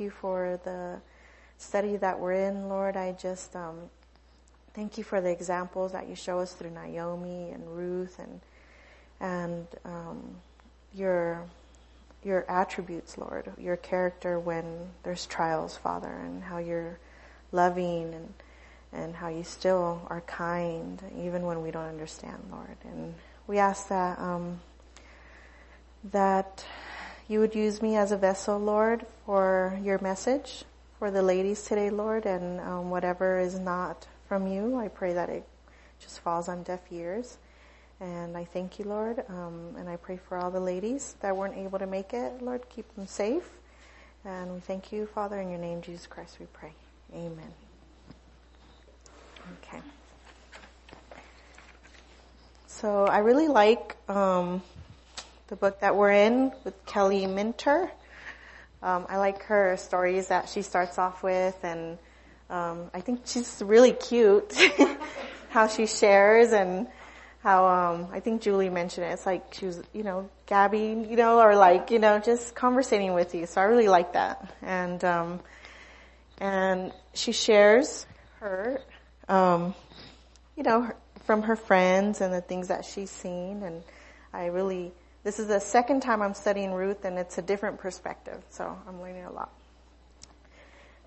you 0.00 0.10
for 0.10 0.58
the 0.64 1.00
study 1.58 1.96
that 1.96 2.18
we're 2.18 2.32
in, 2.32 2.68
Lord. 2.68 2.96
I 2.96 3.12
just 3.12 3.54
um, 3.56 3.76
thank 4.74 4.98
you 4.98 5.04
for 5.04 5.20
the 5.20 5.30
examples 5.30 5.92
that 5.92 6.08
you 6.08 6.14
show 6.14 6.40
us 6.40 6.52
through 6.52 6.70
Naomi 6.70 7.50
and 7.50 7.76
Ruth 7.76 8.18
and 8.18 8.40
and 9.20 9.66
um, 9.84 10.36
your 10.94 11.44
your 12.24 12.44
attributes, 12.50 13.18
Lord, 13.18 13.52
your 13.58 13.76
character 13.76 14.38
when 14.38 14.64
there's 15.02 15.26
trials, 15.26 15.76
Father, 15.76 16.08
and 16.08 16.42
how 16.42 16.58
you're 16.58 16.98
loving 17.52 18.14
and 18.14 18.34
and 18.92 19.16
how 19.16 19.28
you 19.28 19.42
still 19.42 20.02
are 20.08 20.20
kind 20.22 21.02
even 21.18 21.42
when 21.42 21.62
we 21.62 21.70
don't 21.70 21.86
understand, 21.86 22.38
Lord. 22.50 22.76
And 22.84 23.14
we 23.46 23.58
ask 23.58 23.88
that 23.88 24.18
um, 24.18 24.60
that 26.12 26.64
you 27.28 27.40
would 27.40 27.54
use 27.54 27.80
me 27.80 27.96
as 27.96 28.12
a 28.12 28.16
vessel, 28.16 28.58
Lord, 28.58 29.06
for 29.24 29.78
your 29.82 29.98
message 30.00 30.64
for 30.98 31.10
the 31.10 31.22
ladies 31.22 31.62
today, 31.62 31.90
Lord, 31.90 32.26
and 32.26 32.60
um, 32.60 32.90
whatever 32.90 33.38
is 33.38 33.58
not 33.58 34.06
from 34.28 34.46
you, 34.46 34.76
I 34.76 34.88
pray 34.88 35.14
that 35.14 35.30
it 35.30 35.46
just 36.00 36.20
falls 36.20 36.48
on 36.48 36.62
deaf 36.62 36.80
ears. 36.90 37.38
And 38.00 38.36
I 38.36 38.44
thank 38.44 38.78
you, 38.78 38.84
Lord, 38.84 39.24
um, 39.28 39.74
and 39.78 39.88
I 39.88 39.96
pray 39.96 40.18
for 40.18 40.36
all 40.36 40.50
the 40.50 40.60
ladies 40.60 41.16
that 41.20 41.34
weren't 41.34 41.56
able 41.56 41.78
to 41.78 41.86
make 41.86 42.12
it, 42.12 42.42
Lord, 42.42 42.68
keep 42.68 42.94
them 42.94 43.06
safe. 43.06 43.48
And 44.24 44.52
we 44.52 44.60
thank 44.60 44.92
you, 44.92 45.06
Father, 45.06 45.40
in 45.40 45.48
your 45.48 45.58
name, 45.58 45.80
Jesus 45.80 46.06
Christ, 46.06 46.36
we 46.40 46.46
pray. 46.52 46.72
Amen. 47.14 47.52
Okay. 49.62 49.80
So 52.66 53.06
I 53.06 53.18
really 53.18 53.48
like 53.48 53.96
um, 54.08 54.62
the 55.54 55.60
book 55.60 55.78
that 55.78 55.94
we're 55.94 56.10
in 56.10 56.50
with 56.64 56.74
Kelly 56.84 57.28
Minter. 57.28 57.88
Um, 58.82 59.06
I 59.08 59.18
like 59.18 59.44
her 59.44 59.76
stories 59.76 60.26
that 60.26 60.48
she 60.48 60.62
starts 60.62 60.98
off 60.98 61.22
with, 61.22 61.56
and 61.62 61.96
um, 62.50 62.90
I 62.92 63.00
think 63.00 63.20
she's 63.24 63.62
really 63.64 63.92
cute. 63.92 64.52
how 65.50 65.68
she 65.68 65.86
shares 65.86 66.52
and 66.52 66.88
how 67.38 67.66
um, 67.66 68.08
I 68.10 68.18
think 68.18 68.42
Julie 68.42 68.68
mentioned 68.68 69.06
it. 69.06 69.10
It's 69.10 69.26
like 69.26 69.54
she 69.54 69.66
was, 69.66 69.80
you 69.92 70.02
know, 70.02 70.28
gabbing, 70.46 71.08
you 71.08 71.14
know, 71.14 71.38
or 71.38 71.54
like, 71.54 71.92
you 71.92 72.00
know, 72.00 72.18
just 72.18 72.56
conversating 72.56 73.14
with 73.14 73.32
you. 73.36 73.46
So 73.46 73.60
I 73.60 73.64
really 73.64 73.86
like 73.86 74.14
that. 74.14 74.52
And 74.60 75.04
um, 75.04 75.40
and 76.38 76.92
she 77.12 77.30
shares 77.30 78.06
her, 78.40 78.80
um, 79.28 79.72
you 80.56 80.64
know, 80.64 80.90
from 81.26 81.42
her 81.42 81.54
friends 81.54 82.20
and 82.20 82.34
the 82.34 82.40
things 82.40 82.66
that 82.66 82.84
she's 82.84 83.12
seen. 83.12 83.62
And 83.62 83.84
I 84.32 84.46
really 84.46 84.92
this 85.24 85.38
is 85.38 85.48
the 85.48 85.58
second 85.58 86.00
time 86.00 86.20
I'm 86.20 86.34
studying 86.34 86.72
Ruth 86.72 87.04
and 87.06 87.18
it's 87.18 87.38
a 87.38 87.42
different 87.42 87.78
perspective, 87.78 88.42
so 88.50 88.78
I'm 88.86 89.00
learning 89.00 89.24
a 89.24 89.32
lot. 89.32 89.50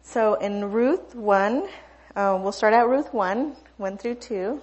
So 0.01 0.33
in 0.33 0.71
Ruth 0.71 1.13
1, 1.13 1.67
uh, 2.15 2.39
we'll 2.41 2.51
start 2.51 2.73
out 2.73 2.89
Ruth 2.89 3.13
1, 3.13 3.55
1 3.77 3.97
through 3.97 4.15
2. 4.15 4.61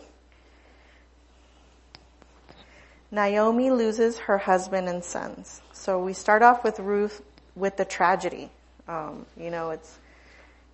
Naomi 3.12 3.70
loses 3.70 4.19
her 4.19 4.38
husband 4.38 4.88
and 4.88 5.05
sons. 5.05 5.62
So 5.72 6.02
we 6.02 6.14
start 6.14 6.42
off 6.42 6.64
with 6.64 6.80
Ruth 6.80 7.22
with 7.55 7.77
the 7.77 7.84
tragedy. 7.84 8.50
Um, 8.89 9.24
you 9.36 9.50
know, 9.50 9.70
it's, 9.70 9.98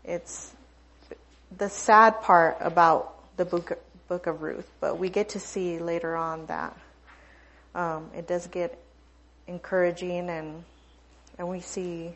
it's 0.04 0.54
the 1.58 1.68
sad 1.68 2.22
part 2.22 2.56
about 2.60 3.36
the 3.36 3.44
book, 3.44 3.78
book 4.08 4.26
of 4.26 4.40
Ruth, 4.40 4.70
but 4.80 4.98
we 4.98 5.10
get 5.10 5.28
to 5.30 5.40
see 5.40 5.78
later 5.78 6.16
on 6.16 6.46
that 6.46 6.74
um, 7.74 8.10
it 8.16 8.26
does 8.26 8.46
get 8.46 8.78
encouraging 9.46 10.28
and 10.28 10.64
and 11.38 11.48
we 11.48 11.60
see 11.60 12.14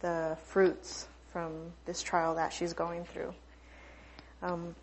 the 0.00 0.36
fruits 0.44 1.08
from 1.32 1.72
this 1.84 2.02
trial 2.02 2.36
that 2.36 2.52
she's 2.52 2.74
going 2.74 3.04
through. 3.06 3.34
Um, 4.42 4.76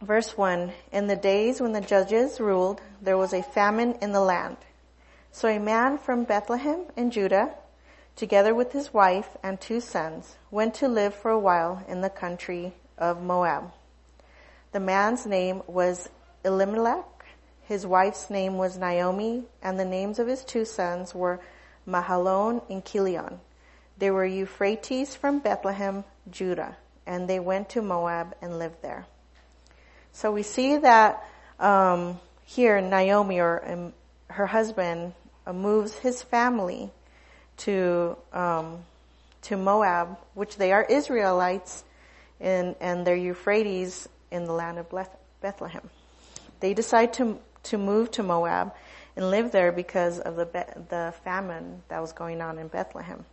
verse 0.00 0.36
1, 0.36 0.72
In 0.92 1.08
the 1.08 1.16
days 1.16 1.60
when 1.60 1.72
the 1.72 1.82
judges 1.82 2.40
ruled, 2.40 2.80
there 3.02 3.18
was 3.18 3.34
a 3.34 3.42
famine 3.42 3.96
in 4.00 4.12
the 4.12 4.20
land. 4.20 4.56
So 5.30 5.48
a 5.48 5.58
man 5.58 5.98
from 5.98 6.24
Bethlehem 6.24 6.84
in 6.96 7.10
Judah, 7.10 7.54
together 8.16 8.54
with 8.54 8.72
his 8.72 8.94
wife 8.94 9.28
and 9.42 9.60
two 9.60 9.80
sons, 9.80 10.36
went 10.50 10.74
to 10.76 10.88
live 10.88 11.14
for 11.14 11.30
a 11.30 11.38
while 11.38 11.84
in 11.88 12.00
the 12.00 12.10
country 12.10 12.72
of 12.96 13.22
Moab. 13.22 13.72
The 14.72 14.80
man's 14.80 15.26
name 15.26 15.62
was 15.66 16.08
Elimelech, 16.44 17.04
his 17.72 17.86
wife's 17.86 18.28
name 18.28 18.58
was 18.58 18.76
Naomi, 18.76 19.44
and 19.62 19.80
the 19.80 19.84
names 19.86 20.18
of 20.18 20.26
his 20.26 20.44
two 20.44 20.66
sons 20.66 21.14
were 21.14 21.40
Mahlon 21.88 22.62
and 22.68 22.84
Chilion. 22.84 23.40
They 23.96 24.10
were 24.10 24.28
Ephrathites 24.28 25.16
from 25.16 25.38
Bethlehem, 25.38 26.04
Judah, 26.30 26.76
and 27.06 27.26
they 27.26 27.40
went 27.40 27.70
to 27.70 27.80
Moab 27.80 28.36
and 28.42 28.58
lived 28.58 28.82
there. 28.82 29.06
So 30.12 30.30
we 30.30 30.42
see 30.42 30.76
that 30.76 31.24
um, 31.58 32.20
here 32.44 32.78
Naomi 32.82 33.40
or 33.40 33.66
um, 33.66 33.94
her 34.28 34.46
husband 34.46 35.14
uh, 35.46 35.54
moves 35.54 35.94
his 35.94 36.22
family 36.22 36.90
to 37.64 38.18
um, 38.34 38.84
to 39.48 39.56
Moab, 39.56 40.18
which 40.34 40.58
they 40.58 40.72
are 40.72 40.84
Israelites, 40.84 41.84
in, 42.38 42.76
and 42.82 43.06
they're 43.06 43.16
Ephrathites 43.16 44.08
in 44.30 44.44
the 44.44 44.52
land 44.52 44.78
of 44.78 44.86
Bethlehem. 45.40 45.88
They 46.60 46.74
decide 46.74 47.14
to 47.14 47.38
to 47.64 47.78
move 47.78 48.10
to 48.12 48.22
Moab 48.22 48.74
and 49.16 49.30
live 49.30 49.52
there 49.52 49.72
because 49.72 50.18
of 50.18 50.36
the 50.36 50.46
the 50.88 51.14
famine 51.24 51.82
that 51.88 52.00
was 52.00 52.12
going 52.12 52.40
on 52.40 52.58
in 52.58 52.68
Bethlehem. 52.68 53.24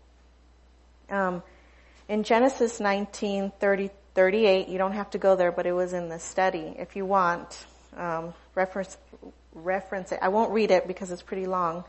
Um, 1.09 1.44
in 2.07 2.23
Genesis 2.23 2.79
19, 2.79 3.51
30, 3.59 3.89
38, 4.16 4.68
you 4.68 4.78
don't 4.78 4.94
have 4.94 5.09
to 5.12 5.18
go 5.18 5.35
there, 5.35 5.51
but 5.51 5.66
it 5.66 5.73
was 5.73 5.94
in 5.94 6.09
the 6.09 6.19
study. 6.19 6.75
If 6.78 6.95
you 6.95 7.06
want, 7.06 7.66
um, 7.95 8.34
reference, 8.56 8.97
reference 9.53 10.12
it. 10.12 10.19
I 10.22 10.29
won't 10.29 10.51
read 10.51 10.72
it 10.72 10.88
because 10.88 11.12
it's 11.12 11.22
pretty 11.22 11.45
long, 11.45 11.84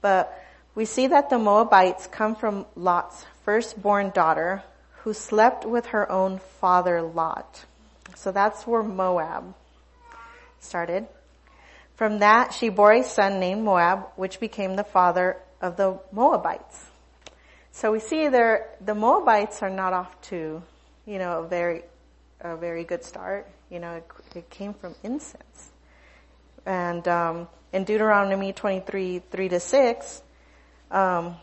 but 0.00 0.36
we 0.74 0.84
see 0.84 1.06
that 1.08 1.30
the 1.30 1.38
Moabites 1.38 2.06
come 2.06 2.36
from 2.36 2.66
Lot's 2.76 3.24
firstborn 3.44 4.10
daughter 4.10 4.62
who 5.02 5.14
slept 5.14 5.64
with 5.64 5.86
her 5.86 6.10
own 6.10 6.38
father 6.60 7.02
Lot. 7.02 7.64
So 8.14 8.32
that's 8.32 8.66
where 8.66 8.82
Moab 8.82 9.54
started. 10.60 11.06
From 12.00 12.20
that 12.20 12.54
she 12.54 12.70
bore 12.70 12.94
a 12.94 13.04
son 13.04 13.40
named 13.40 13.62
Moab, 13.62 14.06
which 14.16 14.40
became 14.40 14.74
the 14.74 14.84
father 14.84 15.36
of 15.60 15.76
the 15.76 15.98
Moabites. 16.12 16.86
So 17.72 17.92
we 17.92 18.00
see 18.00 18.28
there, 18.28 18.70
the 18.80 18.94
Moabites 18.94 19.62
are 19.62 19.68
not 19.68 19.92
off 19.92 20.18
to, 20.30 20.62
you 21.04 21.18
know, 21.18 21.40
a 21.40 21.46
very, 21.46 21.82
a 22.40 22.56
very 22.56 22.84
good 22.84 23.04
start. 23.04 23.50
You 23.68 23.80
know, 23.80 23.96
it, 23.96 24.10
it 24.34 24.48
came 24.48 24.72
from 24.72 24.94
incense. 25.02 25.72
And 26.64 27.06
um, 27.06 27.48
in 27.70 27.84
Deuteronomy 27.84 28.54
23, 28.54 29.18
3 29.18 29.48
to 29.50 29.60
6, 29.60 30.22
um, 30.90 31.36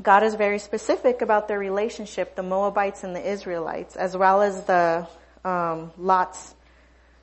God 0.00 0.22
is 0.22 0.36
very 0.36 0.58
specific 0.58 1.20
about 1.20 1.48
their 1.48 1.58
relationship, 1.58 2.34
the 2.34 2.42
Moabites 2.42 3.04
and 3.04 3.14
the 3.14 3.30
Israelites, 3.30 3.94
as 3.94 4.16
well 4.16 4.40
as 4.40 4.64
the 4.64 5.06
um, 5.44 5.92
Lot's. 5.98 6.54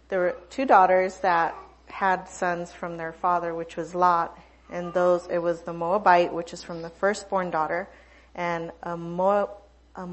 There 0.09 0.19
were 0.19 0.35
two 0.51 0.65
daughters 0.67 1.17
that 1.21 1.55
had 1.93 2.27
sons 2.27 2.71
from 2.71 2.97
their 2.97 3.13
father, 3.13 3.53
which 3.53 3.77
was 3.77 3.93
Lot, 3.93 4.37
and 4.69 4.93
those, 4.93 5.27
it 5.27 5.37
was 5.37 5.61
the 5.61 5.73
Moabite, 5.73 6.33
which 6.33 6.51
is 6.51 6.63
from 6.63 6.81
the 6.81 6.89
firstborn 6.89 7.51
daughter, 7.51 7.87
and 8.33 8.71
a, 8.81 8.97
Mo, 8.97 9.49
a 9.95 10.07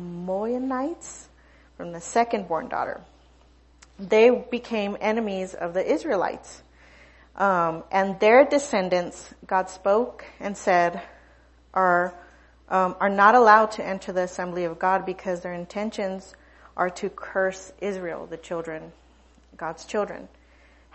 from 1.76 1.92
the 1.92 1.98
secondborn 1.98 2.68
daughter. 2.68 3.00
They 3.98 4.30
became 4.30 4.96
enemies 5.00 5.54
of 5.54 5.72
the 5.72 5.90
Israelites. 5.90 6.62
Um, 7.36 7.84
and 7.90 8.20
their 8.20 8.44
descendants, 8.44 9.32
God 9.46 9.70
spoke 9.70 10.24
and 10.38 10.56
said, 10.56 11.00
are 11.72 12.14
um, 12.70 12.94
are 13.00 13.10
not 13.10 13.34
allowed 13.34 13.72
to 13.72 13.84
enter 13.84 14.12
the 14.12 14.22
assembly 14.22 14.64
of 14.64 14.78
God 14.78 15.04
because 15.04 15.40
their 15.40 15.52
intentions 15.52 16.34
are 16.76 16.90
to 16.90 17.10
curse 17.10 17.72
Israel, 17.80 18.26
the 18.26 18.36
children, 18.36 18.92
God's 19.56 19.84
children. 19.84 20.28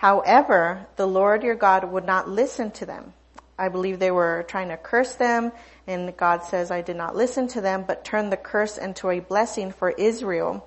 However, 0.06 0.86
the 0.98 1.08
Lord 1.08 1.42
your 1.42 1.56
God 1.56 1.84
would 1.84 2.06
not 2.06 2.30
listen 2.30 2.70
to 2.74 2.86
them. 2.86 3.14
I 3.58 3.70
believe 3.70 3.98
they 3.98 4.12
were 4.12 4.46
trying 4.48 4.70
to 4.70 4.78
curse 4.78 5.16
them 5.16 5.52
and 5.88 6.16
God 6.16 6.44
says, 6.44 6.70
I 6.70 6.82
did 6.82 6.96
not 6.96 7.16
listen 7.16 7.48
to 7.48 7.62
them, 7.62 7.86
but 7.88 8.06
turned 8.06 8.32
the 8.32 8.38
curse 8.38 8.78
into 8.78 9.10
a 9.10 9.20
blessing 9.20 9.72
for 9.72 9.90
Israel 9.90 10.64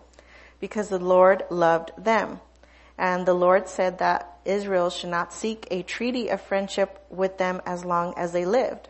because 0.59 0.89
the 0.89 0.99
Lord 0.99 1.45
loved 1.51 1.93
them. 1.97 2.41
And 2.99 3.25
the 3.25 3.33
Lord 3.33 3.69
said 3.69 4.01
that 4.01 4.39
Israel 4.45 4.91
should 4.91 5.11
not 5.11 5.33
seek 5.33 5.69
a 5.71 5.85
treaty 5.85 6.31
of 6.31 6.41
friendship 6.41 6.99
with 7.09 7.39
them 7.39 7.63
as 7.65 7.85
long 7.85 8.15
as 8.17 8.33
they 8.33 8.45
lived. 8.45 8.89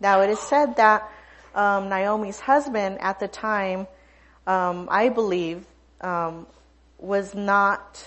Now 0.00 0.22
it 0.22 0.30
is 0.30 0.40
said 0.40 0.76
that 0.76 1.06
um, 1.54 1.90
Naomi's 1.90 2.40
husband 2.40 3.02
at 3.02 3.20
the 3.20 3.28
time, 3.28 3.86
um, 4.46 4.88
I 4.90 5.10
believe, 5.10 5.62
um, 6.00 6.46
was 6.98 7.34
not 7.34 8.02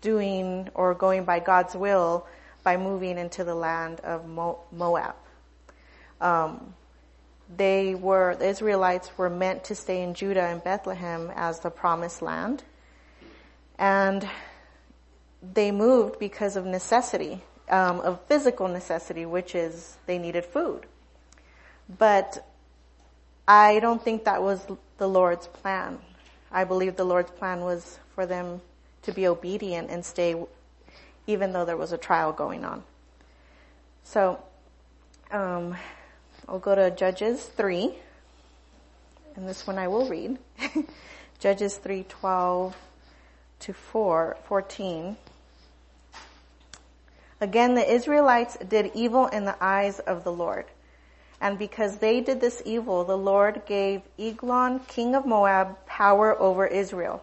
doing 0.00 0.68
or 0.74 0.94
going 0.94 1.24
by 1.24 1.40
God's 1.40 1.74
will 1.74 2.26
by 2.62 2.76
moving 2.76 3.18
into 3.18 3.44
the 3.44 3.54
land 3.54 4.00
of 4.00 4.26
Moab. 4.26 5.14
Um, 6.20 6.74
they 7.54 7.94
were, 7.94 8.36
the 8.36 8.48
Israelites 8.48 9.10
were 9.18 9.28
meant 9.28 9.64
to 9.64 9.74
stay 9.74 10.02
in 10.02 10.14
Judah 10.14 10.44
and 10.44 10.64
Bethlehem 10.64 11.30
as 11.36 11.60
the 11.60 11.70
promised 11.70 12.22
land. 12.22 12.62
And 13.78 14.26
they 15.52 15.70
moved 15.70 16.18
because 16.18 16.56
of 16.56 16.64
necessity, 16.64 17.42
um, 17.68 18.00
of 18.00 18.20
physical 18.26 18.68
necessity, 18.68 19.26
which 19.26 19.54
is 19.54 19.98
they 20.06 20.18
needed 20.18 20.44
food. 20.44 20.86
But 21.98 22.46
I 23.46 23.78
don't 23.80 24.02
think 24.02 24.24
that 24.24 24.42
was 24.42 24.66
the 24.96 25.08
Lord's 25.08 25.46
plan. 25.46 25.98
I 26.50 26.64
believe 26.64 26.96
the 26.96 27.04
Lord's 27.04 27.30
plan 27.32 27.60
was 27.60 27.98
for 28.14 28.24
them 28.24 28.62
to 29.04 29.12
be 29.12 29.26
obedient 29.26 29.90
and 29.90 30.04
stay 30.04 30.34
even 31.26 31.52
though 31.52 31.64
there 31.64 31.76
was 31.76 31.92
a 31.92 31.98
trial 31.98 32.32
going 32.32 32.64
on. 32.64 32.82
So, 34.04 34.38
um, 35.30 35.76
I'll 36.46 36.58
go 36.58 36.74
to 36.74 36.90
Judges 36.90 37.42
3, 37.42 37.94
and 39.36 39.48
this 39.48 39.66
one 39.66 39.78
I 39.78 39.88
will 39.88 40.08
read. 40.08 40.38
Judges 41.38 41.78
3:12 41.82 42.74
to 43.60 43.72
4, 43.72 44.36
14. 44.46 45.16
Again, 47.40 47.74
the 47.74 47.92
Israelites 47.92 48.56
did 48.56 48.92
evil 48.94 49.26
in 49.26 49.44
the 49.44 49.56
eyes 49.60 49.98
of 50.00 50.24
the 50.24 50.32
Lord. 50.32 50.66
And 51.40 51.58
because 51.58 51.98
they 51.98 52.20
did 52.20 52.40
this 52.40 52.62
evil, 52.64 53.04
the 53.04 53.18
Lord 53.18 53.62
gave 53.66 54.02
Eglon, 54.18 54.80
king 54.80 55.14
of 55.14 55.26
Moab, 55.26 55.84
power 55.84 56.40
over 56.40 56.66
Israel, 56.66 57.22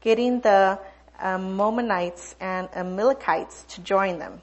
getting 0.00 0.40
the 0.40 0.78
Ammonites 1.20 2.34
and 2.40 2.68
Amalekites 2.74 3.64
to 3.74 3.80
join 3.80 4.18
them. 4.18 4.40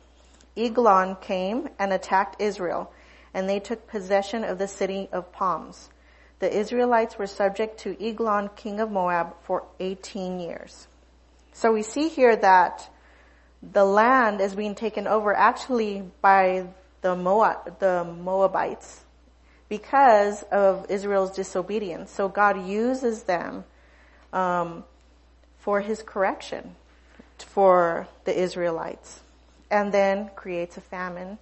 Eglon 0.56 1.16
came 1.16 1.70
and 1.80 1.94
attacked 1.94 2.42
Israel, 2.42 2.92
and 3.34 3.48
they 3.48 3.60
took 3.60 3.88
possession 3.88 4.44
of 4.44 4.58
the 4.58 4.68
city 4.68 5.08
of 5.12 5.32
palms. 5.32 5.90
The 6.40 6.56
Israelites 6.56 7.18
were 7.18 7.28
subject 7.28 7.80
to 7.82 7.96
Eglon, 8.04 8.50
king 8.56 8.80
of 8.80 8.92
Moab, 8.92 9.36
for 9.44 9.64
18 9.80 10.40
years. 10.40 10.88
So 11.54 11.72
we 11.72 11.84
see 11.84 12.10
here 12.10 12.36
that 12.36 12.90
the 13.62 13.86
land 13.86 14.42
is 14.42 14.56
being 14.56 14.76
taken 14.76 15.08
over 15.08 15.36
actually 15.36 16.04
by 16.22 16.68
the 17.02 17.16
Moab, 17.16 17.80
the 17.80 18.04
Moabites 18.04 19.04
because 19.72 20.44
of 20.52 20.86
Israel's 20.90 21.32
disobedience. 21.32 22.12
So 22.12 22.28
God 22.28 22.68
uses 22.68 23.24
them 23.24 23.64
um, 24.34 24.84
for 25.62 25.80
His 25.82 26.04
correction 26.04 26.76
for 27.44 28.08
the 28.26 28.40
Israelites, 28.40 29.20
and 29.70 29.92
then 29.92 30.30
creates 30.36 30.78
a 30.78 30.82
famine 30.82 31.38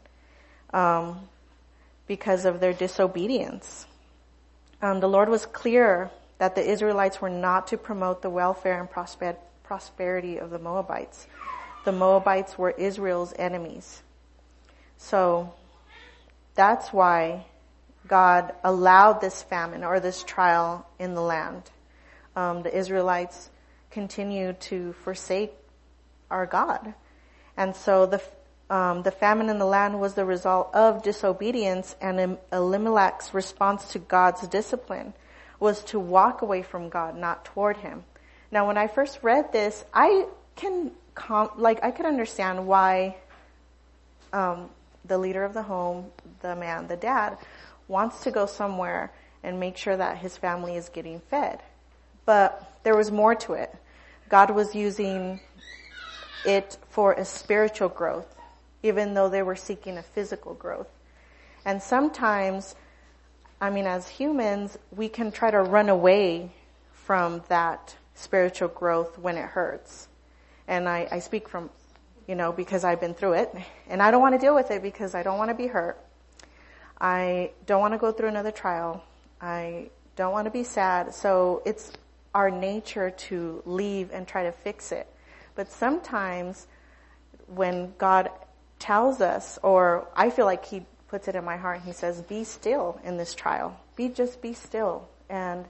um, 0.73 1.19
because 2.07 2.45
of 2.45 2.59
their 2.59 2.73
disobedience. 2.73 3.85
Um, 4.81 4.99
the 4.99 5.09
Lord 5.09 5.29
was 5.29 5.45
clear 5.45 6.09
that 6.37 6.55
the 6.55 6.67
Israelites 6.67 7.21
were 7.21 7.29
not 7.29 7.67
to 7.67 7.77
promote 7.77 8.21
the 8.21 8.29
welfare 8.29 8.79
and 8.79 8.89
prosper- 8.89 9.37
prosperity 9.63 10.37
of 10.37 10.51
the 10.51 10.59
Moabites. 10.59 11.27
The 11.85 11.91
Moabites 11.91 12.57
were 12.57 12.71
Israel's 12.71 13.33
enemies. 13.37 14.01
So 14.97 15.53
that's 16.55 16.91
why 16.91 17.45
God 18.07 18.53
allowed 18.63 19.21
this 19.21 19.43
famine 19.43 19.83
or 19.83 19.99
this 19.99 20.23
trial 20.23 20.87
in 20.97 21.13
the 21.13 21.21
land. 21.21 21.63
Um, 22.35 22.63
the 22.63 22.75
Israelites 22.75 23.49
continued 23.91 24.59
to 24.61 24.93
forsake 24.93 25.53
our 26.29 26.45
God. 26.45 26.93
And 27.57 27.75
so 27.75 28.05
the, 28.05 28.21
um, 28.73 29.03
the 29.03 29.11
famine 29.11 29.49
in 29.49 29.59
the 29.59 29.65
land 29.65 29.99
was 29.99 30.13
the 30.13 30.25
result 30.25 30.73
of 30.73 31.03
disobedience 31.03 31.95
and 32.01 32.37
Elimelech's 32.51 33.33
response 33.33 33.91
to 33.93 33.99
God's 33.99 34.47
discipline 34.47 35.13
was 35.59 35.83
to 35.85 35.99
walk 35.99 36.41
away 36.41 36.61
from 36.61 36.89
God, 36.89 37.17
not 37.17 37.45
toward 37.45 37.77
him. 37.77 38.03
Now 38.51 38.67
when 38.67 38.77
I 38.77 38.87
first 38.87 39.19
read 39.21 39.51
this, 39.51 39.83
I 39.93 40.25
can 40.55 40.91
com- 41.15 41.51
like 41.57 41.83
I 41.83 41.91
could 41.91 42.05
understand 42.05 42.65
why 42.65 43.17
um, 44.31 44.69
the 45.05 45.17
leader 45.17 45.43
of 45.43 45.53
the 45.53 45.63
home, 45.63 46.05
the 46.41 46.55
man, 46.55 46.87
the 46.87 46.95
dad, 46.95 47.37
wants 47.87 48.23
to 48.23 48.31
go 48.31 48.45
somewhere 48.45 49.11
and 49.43 49.59
make 49.59 49.77
sure 49.77 49.95
that 49.95 50.17
his 50.17 50.37
family 50.37 50.75
is 50.75 50.89
getting 50.89 51.19
fed. 51.19 51.61
But 52.25 52.68
there 52.83 52.95
was 52.95 53.11
more 53.11 53.35
to 53.35 53.53
it. 53.53 53.73
God 54.29 54.51
was 54.51 54.75
using 54.75 55.39
it 56.45 56.77
for 56.89 57.13
a 57.13 57.25
spiritual 57.25 57.89
growth, 57.89 58.35
even 58.83 59.13
though 59.13 59.29
they 59.29 59.43
were 59.43 59.55
seeking 59.55 59.97
a 59.97 60.03
physical 60.03 60.53
growth. 60.53 60.89
And 61.65 61.81
sometimes, 61.81 62.75
I 63.59 63.69
mean, 63.69 63.85
as 63.85 64.07
humans, 64.07 64.77
we 64.95 65.09
can 65.09 65.31
try 65.31 65.51
to 65.51 65.61
run 65.61 65.89
away 65.89 66.51
from 66.93 67.43
that 67.49 67.95
spiritual 68.13 68.69
growth 68.69 69.17
when 69.17 69.37
it 69.37 69.45
hurts. 69.45 70.07
And 70.67 70.87
I, 70.87 71.07
I 71.11 71.19
speak 71.19 71.49
from, 71.49 71.69
you 72.27 72.35
know, 72.35 72.51
because 72.51 72.83
I've 72.83 73.01
been 73.01 73.13
through 73.13 73.33
it. 73.33 73.53
And 73.87 74.01
I 74.01 74.11
don't 74.11 74.21
want 74.21 74.35
to 74.35 74.39
deal 74.39 74.55
with 74.55 74.71
it 74.71 74.81
because 74.81 75.15
I 75.15 75.23
don't 75.23 75.37
want 75.37 75.49
to 75.49 75.55
be 75.55 75.67
hurt. 75.67 75.99
I 77.01 77.51
don't 77.65 77.81
want 77.81 77.93
to 77.93 77.97
go 77.97 78.11
through 78.11 78.29
another 78.29 78.51
trial. 78.51 79.03
I 79.41 79.89
don't 80.15 80.31
want 80.31 80.45
to 80.45 80.51
be 80.51 80.63
sad. 80.63 81.13
So 81.13 81.61
it's 81.65 81.91
our 82.33 82.51
nature 82.51 83.11
to 83.11 83.61
leave 83.65 84.11
and 84.11 84.27
try 84.27 84.43
to 84.43 84.51
fix 84.51 84.91
it. 84.91 85.07
But 85.55 85.71
sometimes 85.71 86.67
when 87.47 87.93
God 87.97 88.29
tells 88.77 89.21
us, 89.21 89.59
or 89.63 90.07
I 90.15 90.29
feel 90.29 90.45
like 90.45 90.65
He 90.65 90.85
puts 91.07 91.27
it 91.27 91.35
in 91.35 91.43
my 91.43 91.57
heart, 91.57 91.81
He 91.85 91.91
says, 91.91 92.21
be 92.21 92.43
still 92.43 92.99
in 93.03 93.17
this 93.17 93.33
trial. 93.33 93.79
Be, 93.95 94.09
just 94.09 94.41
be 94.41 94.53
still. 94.53 95.07
And 95.29 95.65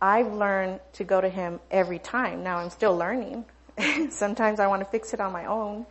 I've 0.00 0.32
learned 0.32 0.80
to 0.94 1.04
go 1.04 1.20
to 1.20 1.28
Him 1.28 1.60
every 1.70 1.98
time. 1.98 2.42
Now 2.42 2.58
I'm 2.58 2.70
still 2.70 2.96
learning. 2.96 3.44
sometimes 4.10 4.60
I 4.60 4.66
want 4.66 4.80
to 4.80 4.86
fix 4.86 5.14
it 5.14 5.20
on 5.20 5.32
my 5.32 5.46
own. 5.46 5.86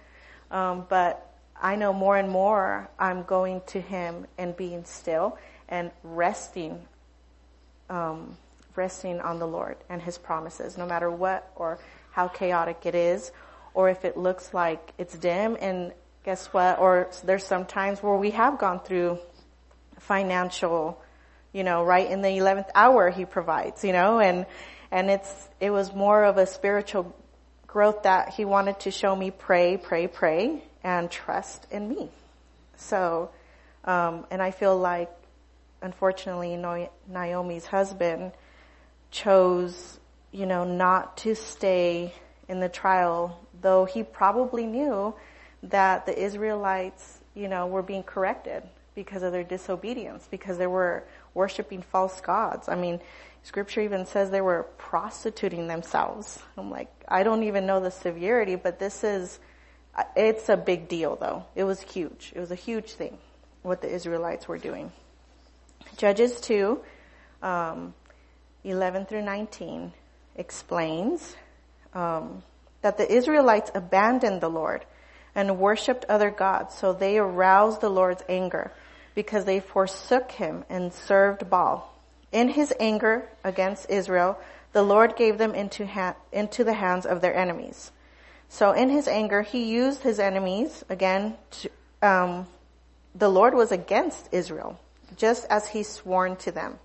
Um, 0.51 0.85
but 0.87 1.33
I 1.59 1.75
know 1.75 1.93
more 1.93 2.17
and 2.17 2.29
more 2.29 2.89
I'm 2.99 3.23
going 3.23 3.61
to 3.67 3.81
Him 3.81 4.27
and 4.37 4.55
being 4.55 4.85
still 4.85 5.37
and 5.67 5.91
resting, 6.03 6.85
um, 7.89 8.37
resting 8.77 9.19
on 9.19 9.39
the 9.39 9.47
Lord 9.47 9.77
and 9.89 10.01
His 10.01 10.17
promises, 10.17 10.77
no 10.77 10.85
matter 10.85 11.09
what 11.09 11.51
or 11.55 11.79
how 12.11 12.27
chaotic 12.27 12.85
it 12.85 12.95
is, 12.95 13.31
or 13.73 13.89
if 13.89 14.05
it 14.05 14.17
looks 14.17 14.53
like 14.53 14.93
it's 14.97 15.17
dim. 15.17 15.57
And 15.59 15.91
guess 16.23 16.47
what? 16.47 16.79
Or 16.79 17.09
there's 17.23 17.43
some 17.43 17.65
times 17.65 18.01
where 18.01 18.15
we 18.15 18.31
have 18.31 18.57
gone 18.57 18.79
through 18.79 19.19
financial, 19.99 21.01
you 21.53 21.63
know, 21.63 21.83
right 21.83 22.09
in 22.09 22.21
the 22.21 22.29
11th 22.29 22.69
hour 22.73 23.09
he 23.09 23.25
provides, 23.25 23.83
you 23.83 23.91
know, 23.91 24.19
and, 24.19 24.45
and 24.91 25.09
it's, 25.09 25.49
it 25.59 25.69
was 25.69 25.93
more 25.93 26.23
of 26.23 26.37
a 26.37 26.47
spiritual 26.47 27.15
growth 27.67 28.03
that 28.03 28.29
he 28.29 28.45
wanted 28.45 28.79
to 28.79 28.91
show 28.91 29.15
me 29.15 29.31
pray, 29.31 29.77
pray, 29.77 30.07
pray, 30.07 30.63
and 30.83 31.11
trust 31.11 31.67
in 31.71 31.89
me. 31.89 32.09
So, 32.77 33.29
um, 33.83 34.25
and 34.31 34.41
I 34.41 34.51
feel 34.51 34.77
like, 34.77 35.11
unfortunately, 35.81 36.57
Naomi's 37.07 37.65
husband 37.65 38.31
chose 39.15 39.95
you 40.35 40.45
know, 40.45 40.65
not 40.65 41.15
to 41.15 41.33
stay 41.33 42.13
in 42.49 42.59
the 42.59 42.67
trial, 42.67 43.39
though 43.61 43.85
he 43.85 44.03
probably 44.03 44.65
knew 44.65 45.15
that 45.63 46.05
the 46.05 46.23
Israelites, 46.23 47.19
you 47.33 47.47
know, 47.47 47.67
were 47.67 47.81
being 47.81 48.03
corrected 48.03 48.61
because 48.95 49.23
of 49.23 49.31
their 49.31 49.45
disobedience, 49.45 50.27
because 50.29 50.57
they 50.57 50.67
were 50.67 51.05
worshiping 51.33 51.81
false 51.81 52.19
gods. 52.19 52.67
I 52.67 52.75
mean, 52.75 52.99
scripture 53.43 53.79
even 53.79 54.05
says 54.05 54.29
they 54.29 54.41
were 54.41 54.63
prostituting 54.77 55.67
themselves. 55.67 56.37
I'm 56.57 56.69
like, 56.69 56.91
I 57.07 57.23
don't 57.23 57.43
even 57.43 57.65
know 57.65 57.79
the 57.79 57.91
severity, 57.91 58.57
but 58.57 58.77
this 58.77 59.05
is, 59.05 59.39
it's 60.17 60.49
a 60.49 60.57
big 60.57 60.89
deal 60.89 61.15
though. 61.15 61.45
It 61.55 61.63
was 61.63 61.79
huge. 61.79 62.33
It 62.35 62.41
was 62.41 62.51
a 62.51 62.55
huge 62.55 62.91
thing, 62.91 63.17
what 63.61 63.81
the 63.81 63.89
Israelites 63.89 64.49
were 64.49 64.57
doing. 64.57 64.91
Judges 65.95 66.41
2, 66.41 66.77
um, 67.41 67.93
11 68.65 69.05
through 69.05 69.21
19 69.21 69.93
explains 70.35 71.35
um, 71.93 72.43
that 72.81 72.97
the 72.97 73.09
Israelites 73.09 73.71
abandoned 73.73 74.41
the 74.41 74.49
Lord 74.49 74.85
and 75.35 75.59
worshipped 75.59 76.05
other 76.05 76.31
gods, 76.31 76.75
so 76.75 76.91
they 76.91 77.17
aroused 77.17 77.81
the 77.81 77.89
Lord's 77.89 78.23
anger 78.27 78.71
because 79.13 79.45
they 79.45 79.59
forsook 79.59 80.31
him 80.31 80.65
and 80.69 80.93
served 80.93 81.49
Baal. 81.49 81.93
In 82.31 82.49
his 82.49 82.73
anger 82.79 83.29
against 83.43 83.89
Israel, 83.89 84.37
the 84.73 84.81
Lord 84.81 85.15
gave 85.15 85.37
them 85.37 85.55
into, 85.55 85.85
ha- 85.85 86.15
into 86.31 86.63
the 86.63 86.73
hands 86.73 87.05
of 87.05 87.21
their 87.21 87.35
enemies. 87.35 87.91
So 88.49 88.71
in 88.71 88.89
his 88.89 89.07
anger, 89.07 89.41
he 89.41 89.63
used 89.63 90.01
his 90.01 90.19
enemies 90.19 90.83
again. 90.89 91.35
To, 91.51 91.69
um, 92.01 92.47
the 93.13 93.29
Lord 93.29 93.53
was 93.53 93.71
against 93.71 94.27
Israel, 94.31 94.79
just 95.15 95.45
as 95.49 95.69
he 95.69 95.83
sworn 95.83 96.35
to 96.37 96.51
them, 96.51 96.79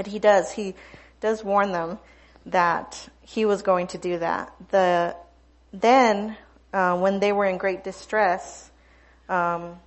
and 0.00 0.08
he 0.08 0.18
does. 0.18 0.50
He 0.50 0.74
does 1.20 1.44
warn 1.44 1.72
them 1.72 1.98
that 2.46 3.08
he 3.20 3.44
was 3.44 3.62
going 3.62 3.88
to 3.88 3.98
do 3.98 4.18
that. 4.18 4.52
The, 4.70 5.14
then, 5.72 6.36
uh, 6.72 6.98
when 6.98 7.20
they 7.20 7.32
were 7.32 7.44
in 7.44 7.58
great 7.58 7.84
distress, 7.84 8.70
um, 9.28 9.78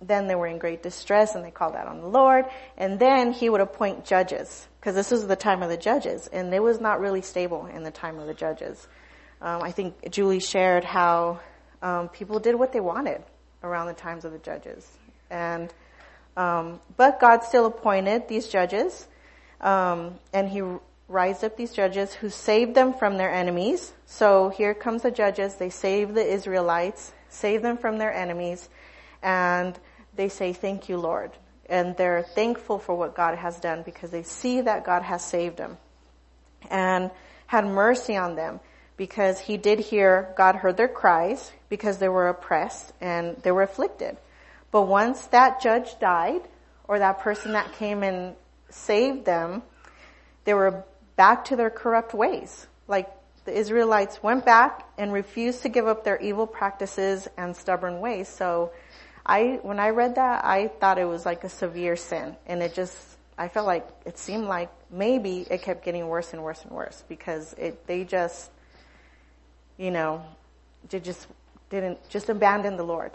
then 0.00 0.26
they 0.26 0.34
were 0.34 0.46
in 0.46 0.58
great 0.58 0.82
distress 0.82 1.34
and 1.34 1.42
they 1.42 1.50
called 1.50 1.74
out 1.74 1.86
on 1.86 2.00
the 2.00 2.06
Lord. 2.06 2.44
And 2.76 2.98
then 2.98 3.32
he 3.32 3.48
would 3.48 3.62
appoint 3.62 4.04
judges 4.04 4.68
because 4.78 4.94
this 4.94 5.10
was 5.10 5.26
the 5.26 5.36
time 5.36 5.62
of 5.62 5.70
the 5.70 5.78
judges 5.78 6.26
and 6.26 6.52
it 6.52 6.62
was 6.62 6.80
not 6.80 7.00
really 7.00 7.22
stable 7.22 7.66
in 7.66 7.84
the 7.84 7.90
time 7.90 8.18
of 8.18 8.26
the 8.26 8.34
judges. 8.34 8.86
Um, 9.40 9.62
I 9.62 9.72
think 9.72 10.10
Julie 10.10 10.40
shared 10.40 10.84
how 10.84 11.40
um, 11.82 12.08
people 12.10 12.38
did 12.38 12.54
what 12.54 12.72
they 12.72 12.80
wanted 12.80 13.22
around 13.62 13.86
the 13.86 13.94
times 13.94 14.24
of 14.24 14.32
the 14.32 14.38
judges. 14.38 14.86
And, 15.30 15.72
um, 16.36 16.80
but 16.96 17.20
God 17.20 17.44
still 17.44 17.66
appointed 17.66 18.28
these 18.28 18.48
judges, 18.48 19.06
um, 19.60 20.18
and 20.32 20.48
he 20.48 20.62
raised 21.08 21.44
up 21.44 21.56
these 21.56 21.72
judges 21.72 22.14
who 22.14 22.30
saved 22.30 22.74
them 22.74 22.94
from 22.94 23.18
their 23.18 23.30
enemies. 23.30 23.92
So 24.06 24.48
here 24.48 24.74
comes 24.74 25.02
the 25.02 25.10
judges. 25.10 25.56
They 25.56 25.70
save 25.70 26.14
the 26.14 26.24
Israelites, 26.24 27.12
save 27.28 27.62
them 27.62 27.76
from 27.76 27.98
their 27.98 28.12
enemies, 28.12 28.68
and 29.22 29.78
they 30.16 30.28
say, 30.28 30.52
thank 30.52 30.88
you, 30.88 30.96
Lord. 30.96 31.30
And 31.66 31.96
they're 31.96 32.22
thankful 32.22 32.78
for 32.78 32.94
what 32.94 33.14
God 33.14 33.38
has 33.38 33.58
done 33.58 33.82
because 33.82 34.10
they 34.10 34.22
see 34.22 34.60
that 34.60 34.84
God 34.84 35.02
has 35.02 35.24
saved 35.24 35.56
them 35.56 35.78
and 36.70 37.10
had 37.46 37.66
mercy 37.66 38.16
on 38.16 38.36
them 38.36 38.60
because 38.96 39.40
he 39.40 39.56
did 39.56 39.80
hear, 39.80 40.32
God 40.36 40.56
heard 40.56 40.76
their 40.76 40.88
cries 40.88 41.52
because 41.68 41.98
they 41.98 42.08
were 42.08 42.28
oppressed 42.28 42.92
and 43.00 43.36
they 43.38 43.50
were 43.50 43.62
afflicted. 43.62 44.16
But 44.74 44.88
once 44.88 45.24
that 45.26 45.60
judge 45.60 46.00
died 46.00 46.40
or 46.88 46.98
that 46.98 47.20
person 47.20 47.52
that 47.52 47.74
came 47.74 48.02
and 48.02 48.34
saved 48.70 49.24
them, 49.24 49.62
they 50.42 50.52
were 50.52 50.82
back 51.14 51.44
to 51.44 51.54
their 51.54 51.70
corrupt 51.70 52.12
ways. 52.12 52.66
Like 52.88 53.08
the 53.44 53.56
Israelites 53.56 54.20
went 54.20 54.44
back 54.44 54.84
and 54.98 55.12
refused 55.12 55.62
to 55.62 55.68
give 55.68 55.86
up 55.86 56.02
their 56.02 56.18
evil 56.18 56.48
practices 56.48 57.28
and 57.36 57.56
stubborn 57.56 58.00
ways. 58.00 58.28
So 58.28 58.72
I, 59.24 59.60
when 59.62 59.78
I 59.78 59.90
read 59.90 60.16
that, 60.16 60.44
I 60.44 60.66
thought 60.66 60.98
it 60.98 61.04
was 61.04 61.24
like 61.24 61.44
a 61.44 61.48
severe 61.48 61.94
sin 61.94 62.34
and 62.44 62.60
it 62.60 62.74
just, 62.74 62.98
I 63.38 63.46
felt 63.46 63.68
like 63.68 63.86
it 64.04 64.18
seemed 64.18 64.46
like 64.46 64.70
maybe 64.90 65.46
it 65.48 65.62
kept 65.62 65.84
getting 65.84 66.08
worse 66.08 66.32
and 66.32 66.42
worse 66.42 66.64
and 66.64 66.72
worse 66.72 67.04
because 67.08 67.52
it, 67.58 67.86
they 67.86 68.02
just, 68.02 68.50
you 69.76 69.92
know, 69.92 70.24
they 70.88 70.98
just 70.98 71.28
didn't, 71.70 72.00
just 72.10 72.28
abandon 72.28 72.76
the 72.76 72.82
Lord. 72.82 73.12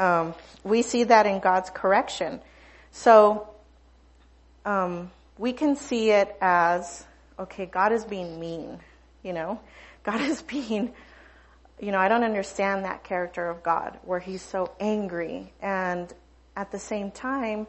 Um, 0.00 0.34
we 0.64 0.80
see 0.80 1.04
that 1.04 1.26
in 1.26 1.40
God's 1.40 1.68
correction. 1.68 2.40
So, 2.90 3.50
um, 4.64 5.10
we 5.36 5.52
can 5.52 5.76
see 5.76 6.10
it 6.10 6.34
as, 6.40 7.04
okay, 7.38 7.66
God 7.66 7.92
is 7.92 8.06
being 8.06 8.40
mean, 8.40 8.80
you 9.22 9.34
know? 9.34 9.60
God 10.02 10.22
is 10.22 10.40
being, 10.40 10.94
you 11.78 11.92
know, 11.92 11.98
I 11.98 12.08
don't 12.08 12.24
understand 12.24 12.86
that 12.86 13.04
character 13.04 13.50
of 13.50 13.62
God 13.62 13.98
where 14.02 14.18
he's 14.18 14.40
so 14.40 14.72
angry 14.80 15.52
and 15.60 16.12
at 16.56 16.72
the 16.72 16.78
same 16.78 17.10
time, 17.10 17.66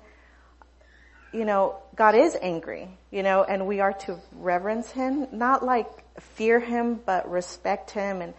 you 1.33 1.43
know, 1.43 1.75
God 1.95 2.15
is 2.15 2.38
angry, 2.41 2.88
you 3.11 3.23
know, 3.23 3.43
and 3.43 3.67
we 3.67 3.81
are 3.81 3.93
to 3.93 4.17
reverence 4.31 4.89
him, 4.89 5.27
not 5.33 5.65
like 5.65 5.89
fear 6.21 6.61
him, 6.61 7.01
but 7.05 7.29
respect 7.29 7.91
him 7.91 8.21
and 8.21 8.33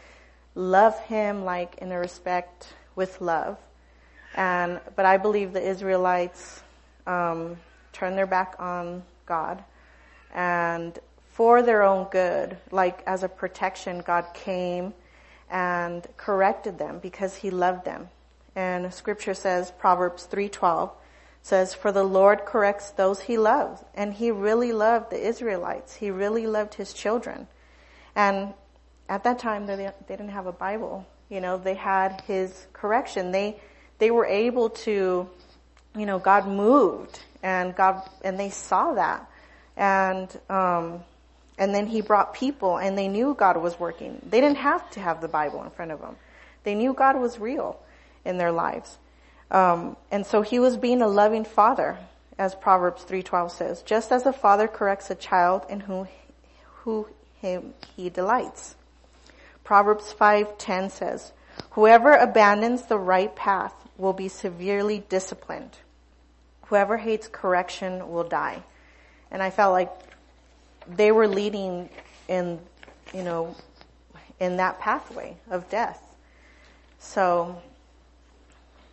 love 0.54 0.98
him 1.00 1.44
like 1.44 1.76
in 1.78 1.92
a 1.92 1.98
respect 1.98 2.72
with 2.96 3.20
love. 3.20 3.58
And, 4.34 4.80
but 4.96 5.04
I 5.04 5.18
believe 5.18 5.52
the 5.52 5.62
Israelites, 5.62 6.62
um, 7.06 7.56
turned 7.92 8.16
their 8.16 8.26
back 8.26 8.56
on 8.58 9.02
God 9.26 9.62
and 10.34 10.98
for 11.32 11.62
their 11.62 11.82
own 11.82 12.08
good, 12.10 12.56
like 12.70 13.02
as 13.06 13.22
a 13.22 13.28
protection, 13.28 14.02
God 14.04 14.26
came 14.34 14.92
and 15.50 16.06
corrected 16.16 16.78
them 16.78 16.98
because 17.00 17.36
he 17.36 17.50
loved 17.50 17.84
them. 17.84 18.08
And 18.54 18.92
scripture 18.92 19.34
says, 19.34 19.72
Proverbs 19.78 20.28
3.12 20.30 20.90
says, 21.42 21.74
for 21.74 21.90
the 21.90 22.04
Lord 22.04 22.44
corrects 22.44 22.90
those 22.90 23.20
he 23.20 23.38
loves. 23.38 23.82
And 23.94 24.12
he 24.12 24.30
really 24.30 24.72
loved 24.72 25.10
the 25.10 25.26
Israelites. 25.26 25.94
He 25.94 26.10
really 26.10 26.46
loved 26.46 26.74
his 26.74 26.92
children. 26.92 27.48
And 28.14 28.52
at 29.08 29.24
that 29.24 29.38
time, 29.38 29.66
they, 29.66 29.76
they 29.76 29.92
didn't 30.16 30.28
have 30.28 30.46
a 30.46 30.52
Bible. 30.52 31.06
You 31.28 31.40
know, 31.40 31.56
they 31.56 31.74
had 31.74 32.22
his 32.26 32.66
correction. 32.72 33.32
They, 33.32 33.58
they 34.02 34.10
were 34.10 34.26
able 34.26 34.68
to, 34.68 35.30
you 35.96 36.06
know, 36.06 36.18
God 36.18 36.48
moved 36.48 37.20
and 37.40 37.72
God, 37.76 38.02
and 38.24 38.36
they 38.36 38.50
saw 38.50 38.94
that. 38.94 39.30
And, 39.76 40.28
um, 40.50 41.04
and 41.56 41.72
then 41.72 41.86
he 41.86 42.00
brought 42.00 42.34
people 42.34 42.78
and 42.78 42.98
they 42.98 43.06
knew 43.06 43.32
God 43.38 43.56
was 43.58 43.78
working. 43.78 44.20
They 44.28 44.40
didn't 44.40 44.56
have 44.56 44.90
to 44.90 45.00
have 45.00 45.20
the 45.20 45.28
Bible 45.28 45.62
in 45.62 45.70
front 45.70 45.92
of 45.92 46.00
them. 46.00 46.16
They 46.64 46.74
knew 46.74 46.94
God 46.94 47.20
was 47.20 47.38
real 47.38 47.78
in 48.24 48.38
their 48.38 48.50
lives. 48.50 48.98
Um, 49.52 49.96
and 50.10 50.26
so 50.26 50.42
he 50.42 50.58
was 50.58 50.76
being 50.76 51.00
a 51.00 51.06
loving 51.06 51.44
father, 51.44 51.96
as 52.36 52.56
Proverbs 52.56 53.04
3.12 53.04 53.52
says, 53.52 53.82
just 53.82 54.10
as 54.10 54.26
a 54.26 54.32
father 54.32 54.66
corrects 54.66 55.10
a 55.10 55.14
child 55.14 55.64
in 55.70 55.78
whom, 55.78 56.08
who 56.78 57.06
him 57.40 57.74
he 57.96 58.10
delights. 58.10 58.74
Proverbs 59.62 60.12
5:10 60.12 60.90
says, 60.90 61.32
"Whoever 61.70 62.16
abandons 62.16 62.86
the 62.86 62.98
right 62.98 63.32
path 63.36 63.74
will 63.96 64.12
be 64.12 64.28
severely 64.28 65.04
disciplined. 65.08 65.78
Whoever 66.66 66.96
hates 66.96 67.28
correction 67.28 68.10
will 68.10 68.24
die." 68.24 68.62
And 69.30 69.42
I 69.42 69.50
felt 69.50 69.72
like 69.72 69.90
they 70.88 71.12
were 71.12 71.28
leading 71.28 71.88
in, 72.28 72.58
you 73.14 73.22
know, 73.22 73.54
in 74.40 74.56
that 74.56 74.80
pathway 74.80 75.36
of 75.50 75.68
death. 75.70 76.00
So, 76.98 77.60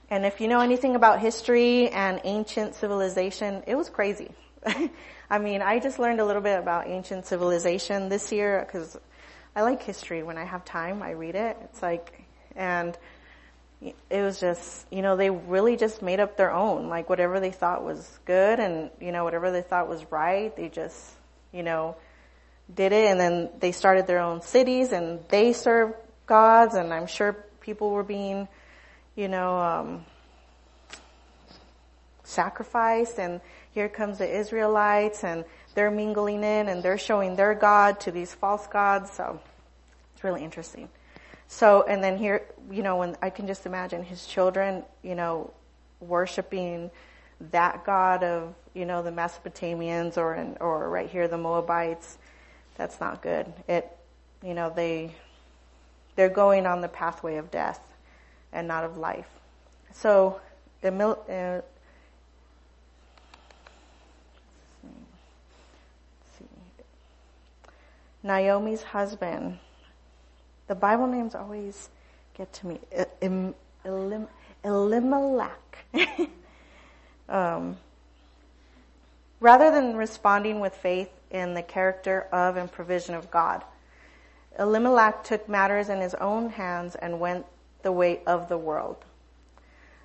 and 0.09 0.25
if 0.25 0.41
you 0.41 0.47
know 0.47 0.59
anything 0.61 0.95
about 0.95 1.19
history 1.19 1.89
and 1.89 2.19
ancient 2.23 2.75
civilization, 2.75 3.63
it 3.67 3.75
was 3.75 3.89
crazy. 3.89 4.31
I 5.29 5.37
mean, 5.37 5.61
I 5.61 5.79
just 5.79 5.99
learned 5.99 6.19
a 6.19 6.25
little 6.25 6.41
bit 6.41 6.59
about 6.59 6.87
ancient 6.87 7.25
civilization 7.25 8.09
this 8.09 8.31
year 8.31 8.63
because 8.65 8.97
I 9.55 9.61
like 9.61 9.83
history. 9.83 10.23
When 10.23 10.37
I 10.37 10.43
have 10.43 10.65
time, 10.65 11.03
I 11.03 11.11
read 11.11 11.35
it. 11.35 11.57
It's 11.65 11.81
like, 11.81 12.23
and 12.55 12.97
it 13.81 14.21
was 14.21 14.39
just, 14.39 14.85
you 14.91 15.01
know, 15.01 15.15
they 15.15 15.29
really 15.29 15.77
just 15.77 16.01
made 16.01 16.19
up 16.19 16.35
their 16.35 16.51
own, 16.51 16.89
like 16.89 17.09
whatever 17.09 17.39
they 17.39 17.51
thought 17.51 17.83
was 17.83 18.19
good 18.25 18.59
and, 18.59 18.89
you 18.99 19.11
know, 19.11 19.23
whatever 19.23 19.51
they 19.51 19.61
thought 19.61 19.87
was 19.87 20.03
right, 20.11 20.53
they 20.55 20.67
just, 20.67 21.11
you 21.53 21.63
know, 21.63 21.95
did 22.73 22.91
it 22.91 23.09
and 23.09 23.19
then 23.19 23.49
they 23.59 23.71
started 23.71 24.05
their 24.05 24.19
own 24.19 24.41
cities 24.41 24.91
and 24.91 25.19
they 25.29 25.53
served 25.53 25.93
gods 26.25 26.75
and 26.75 26.93
I'm 26.93 27.07
sure 27.07 27.33
people 27.61 27.91
were 27.91 28.03
being, 28.03 28.49
you 29.15 29.29
know, 29.29 29.57
um, 29.57 30.05
sacrificed 32.23 33.17
and 33.17 33.39
here 33.71 33.87
comes 33.87 34.17
the 34.17 34.29
Israelites 34.29 35.23
and 35.23 35.45
they're 35.73 35.89
mingling 35.89 36.43
in 36.43 36.67
and 36.67 36.83
they're 36.83 36.97
showing 36.97 37.37
their 37.37 37.55
God 37.55 38.01
to 38.01 38.11
these 38.11 38.33
false 38.33 38.67
gods. 38.67 39.11
So 39.11 39.39
it's 40.13 40.23
really 40.23 40.43
interesting. 40.43 40.89
So, 41.51 41.81
and 41.81 42.01
then 42.03 42.17
here, 42.17 42.43
you 42.71 42.83
know, 42.83 42.97
when 42.97 43.17
I 43.23 43.31
can 43.31 43.47
just 43.47 43.65
imagine 43.65 44.03
his 44.03 44.27
children, 44.27 44.83
you 45.01 45.15
know, 45.15 45.51
worshiping 45.99 46.91
that 47.51 47.83
God 47.83 48.23
of, 48.23 48.53
you 48.75 48.85
know, 48.85 49.01
the 49.01 49.09
Mesopotamians 49.09 50.17
or, 50.17 50.35
in, 50.35 50.55
or 50.59 50.87
right 50.89 51.09
here, 51.09 51.27
the 51.27 51.39
Moabites. 51.39 52.19
That's 52.77 52.99
not 52.99 53.23
good. 53.23 53.51
It, 53.67 53.89
you 54.43 54.53
know, 54.53 54.71
they, 54.73 55.15
they're 56.15 56.29
going 56.29 56.67
on 56.67 56.81
the 56.81 56.87
pathway 56.87 57.37
of 57.37 57.49
death 57.49 57.81
and 58.53 58.67
not 58.67 58.83
of 58.83 58.97
life. 58.97 59.27
So, 59.91 60.39
the, 60.81 60.93
uh, 60.93 61.61
Naomi's 68.21 68.83
husband. 68.83 69.57
The 70.69 70.75
Bible 70.75 71.07
names 71.07 71.33
always 71.33 71.89
get 72.35 72.53
to 72.53 72.67
me. 72.67 72.79
Elim, 73.23 74.27
Elimelech. 74.63 75.85
um, 77.27 77.75
rather 79.39 79.71
than 79.71 79.95
responding 79.95 80.59
with 80.59 80.75
faith 80.75 81.09
in 81.31 81.55
the 81.55 81.63
character 81.63 82.27
of 82.31 82.55
and 82.55 82.71
provision 82.71 83.15
of 83.15 83.31
God, 83.31 83.63
Elimelech 84.59 85.23
took 85.23 85.49
matters 85.49 85.89
in 85.89 86.01
his 86.01 86.13
own 86.13 86.49
hands 86.49 86.93
and 86.93 87.19
went 87.19 87.47
the 87.81 87.91
way 87.91 88.21
of 88.27 88.47
the 88.47 88.57
world. 88.57 88.97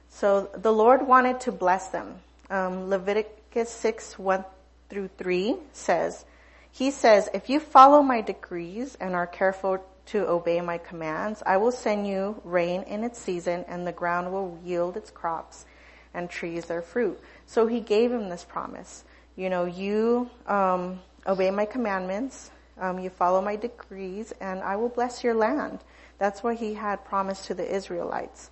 So 0.08 0.48
the 0.54 0.72
Lord 0.72 1.06
wanted 1.06 1.40
to 1.40 1.52
bless 1.52 1.88
them. 1.88 2.14
Um, 2.48 2.88
Leviticus 2.88 3.68
6, 3.68 4.18
1 4.18 4.44
through 4.88 5.10
3 5.18 5.56
says, 5.74 6.24
he 6.72 6.90
says, 6.90 7.28
if 7.34 7.50
you 7.50 7.60
follow 7.60 8.00
my 8.00 8.22
decrees 8.22 8.96
and 8.98 9.14
are 9.14 9.26
careful 9.26 9.84
to 10.06 10.28
obey 10.28 10.60
my 10.60 10.78
commands, 10.78 11.42
I 11.46 11.56
will 11.56 11.72
send 11.72 12.06
you 12.06 12.40
rain 12.44 12.82
in 12.82 13.04
its 13.04 13.18
season 13.18 13.64
and 13.68 13.86
the 13.86 13.92
ground 13.92 14.32
will 14.32 14.58
yield 14.64 14.96
its 14.96 15.10
crops 15.10 15.64
and 16.12 16.28
trees 16.28 16.66
their 16.66 16.82
fruit. 16.82 17.20
So 17.46 17.66
he 17.66 17.80
gave 17.80 18.12
him 18.12 18.28
this 18.28 18.44
promise. 18.44 19.04
You 19.36 19.50
know, 19.50 19.64
you, 19.64 20.30
um, 20.46 21.00
obey 21.26 21.50
my 21.50 21.64
commandments, 21.64 22.50
um, 22.78 22.98
you 22.98 23.10
follow 23.10 23.40
my 23.40 23.56
decrees 23.56 24.32
and 24.40 24.60
I 24.60 24.76
will 24.76 24.88
bless 24.88 25.24
your 25.24 25.34
land. 25.34 25.80
That's 26.18 26.42
what 26.42 26.56
he 26.56 26.74
had 26.74 27.04
promised 27.04 27.46
to 27.46 27.54
the 27.54 27.74
Israelites. 27.74 28.50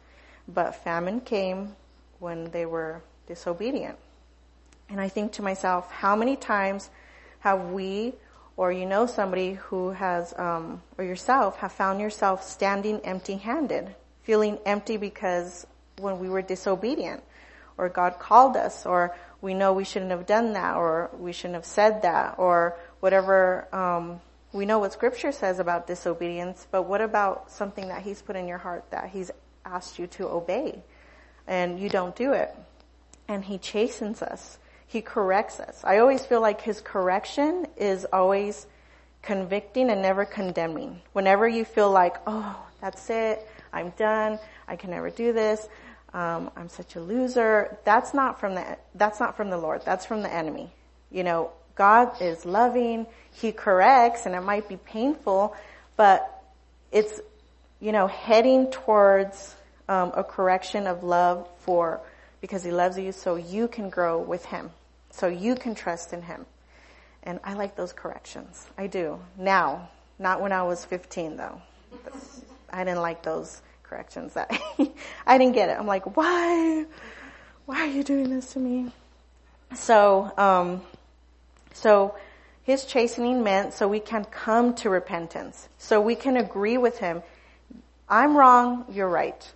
But 0.49 0.75
famine 0.75 1.21
came 1.21 1.77
when 2.19 2.51
they 2.51 2.67
were 2.67 3.03
disobedient. 3.27 3.99
And 4.89 5.01
I 5.01 5.09
think 5.09 5.33
to 5.33 5.43
myself, 5.43 5.91
how 5.91 6.17
many 6.17 6.37
times 6.37 6.91
have 7.41 7.71
we 7.71 8.15
or 8.63 8.71
you 8.71 8.87
know 8.87 9.07
somebody 9.07 9.55
who 9.55 9.91
has, 9.91 10.33
um, 10.39 10.81
or 10.97 11.05
yourself 11.05 11.57
have 11.57 11.73
found 11.73 12.01
yourself 12.01 12.45
standing 12.49 13.01
empty-handed, 13.01 13.93
feeling 14.23 14.57
empty 14.65 14.97
because 14.97 15.67
when 15.99 16.21
we 16.21 16.29
were 16.29 16.43
disobedient, 16.43 17.25
or 17.77 17.89
God 17.89 18.21
called 18.21 18.57
us, 18.57 18.87
or 18.87 19.17
we 19.41 19.53
know 19.53 19.73
we 19.73 19.83
shouldn't 19.83 20.13
have 20.13 20.27
done 20.27 20.53
that, 20.53 20.77
or 20.77 21.11
we 21.19 21.33
shouldn't 21.33 21.57
have 21.57 21.65
said 21.65 22.03
that, 22.03 22.37
or 22.39 22.79
whatever. 23.01 23.67
Um, 23.75 24.21
we 24.53 24.65
know 24.65 24.79
what 24.79 24.93
Scripture 24.93 25.33
says 25.33 25.59
about 25.59 25.89
disobedience, 25.89 26.65
but 26.71 26.83
what 26.83 27.01
about 27.01 27.51
something 27.51 27.89
that 27.89 28.03
He's 28.03 28.23
put 28.23 28.37
in 28.37 28.47
your 28.47 28.59
heart 28.59 28.85
that 28.93 29.11
He's 29.11 29.33
asked 29.65 29.99
you 29.99 30.07
to 30.07 30.29
obey, 30.29 30.85
and 31.49 31.81
you 31.81 31.89
don't 31.89 32.15
do 32.15 32.33
it, 32.33 32.55
and 33.27 33.45
He 33.45 33.59
chastens 33.59 34.23
us. 34.23 34.59
He 34.93 35.01
corrects 35.01 35.59
us. 35.59 35.81
I 35.85 35.99
always 35.99 36.27
feel 36.27 36.43
like 36.43 36.61
his 36.61 36.83
correction 36.83 37.67
is 37.79 38.05
always 38.13 38.67
convicting 39.23 39.89
and 39.89 40.03
never 40.03 40.27
condemning. 40.27 41.01
Whenever 41.15 41.49
you 41.49 41.65
feel 41.65 41.91
like, 41.91 42.17
oh, 42.27 42.63
that's 42.79 43.09
it, 43.09 43.49
I'm 43.73 43.89
done, 43.97 44.39
I 44.69 44.77
can 44.77 44.91
never 44.91 45.09
do 45.09 45.33
this, 45.33 45.67
um, 46.13 46.51
I'm 46.57 46.69
such 46.69 46.97
a 46.97 47.01
loser, 47.01 47.79
that's 47.85 48.13
not 48.13 48.39
from 48.39 48.55
the 48.55 48.77
that's 48.95 49.19
not 49.19 49.35
from 49.35 49.49
the 49.49 49.57
Lord. 49.57 49.81
That's 49.83 50.05
from 50.05 50.21
the 50.21 50.31
enemy. 50.31 50.71
You 51.11 51.25
know, 51.25 51.53
God 51.75 52.21
is 52.21 52.45
loving. 52.45 53.07
He 53.31 53.51
corrects, 53.51 54.27
and 54.27 54.35
it 54.35 54.43
might 54.43 54.69
be 54.69 54.77
painful, 54.77 55.57
but 55.97 56.45
it's 56.91 57.19
you 57.81 57.93
know 57.93 58.09
heading 58.09 58.71
towards 58.71 59.57
um, 59.89 60.13
a 60.15 60.23
correction 60.23 60.87
of 60.87 61.03
love 61.03 61.49
for 61.61 62.03
because 62.43 62.63
He 62.63 62.73
loves 62.73 62.99
you, 62.99 63.13
so 63.13 63.37
you 63.37 63.69
can 63.69 63.89
grow 63.89 64.21
with 64.21 64.45
Him. 64.45 64.71
So 65.13 65.29
you 65.29 65.55
can 65.55 65.75
trust 65.75 66.13
in 66.13 66.23
Him. 66.23 66.47
And 67.23 67.39
I 67.45 67.55
like 67.55 67.77
those 67.77 67.93
corrections. 67.93 68.67
I 68.77 68.89
do. 68.89 69.21
Now, 69.39 69.89
not 70.19 70.41
when 70.41 70.53
I 70.53 70.65
was 70.65 70.85
15 70.85 71.37
though. 71.37 71.63
I 72.71 72.85
didn't 72.85 73.03
like 73.03 73.23
those 73.23 73.63
corrections. 73.85 74.33
That 74.35 74.51
I 75.27 75.39
didn't 75.39 75.55
get 75.55 75.69
it. 75.69 75.79
I'm 75.79 75.87
like, 75.87 76.17
why? 76.17 76.87
Why 77.67 77.81
are 77.83 77.87
you 77.87 78.03
doing 78.03 78.31
this 78.31 78.55
to 78.55 78.59
me? 78.59 78.91
So, 79.75 80.33
um, 80.37 80.83
so 81.75 82.17
his 82.63 82.85
chastening 82.85 83.43
meant 83.43 83.75
so 83.75 83.87
we 83.87 84.01
can 84.01 84.25
come 84.25 84.75
to 84.77 84.91
repentance. 84.91 85.69
So 85.79 86.01
we 86.01 86.15
can 86.15 86.37
agree 86.37 86.79
with 86.79 86.99
him. 86.99 87.23
I'm 88.09 88.37
wrong, 88.37 88.85
you're 88.91 89.09
right. 89.09 89.53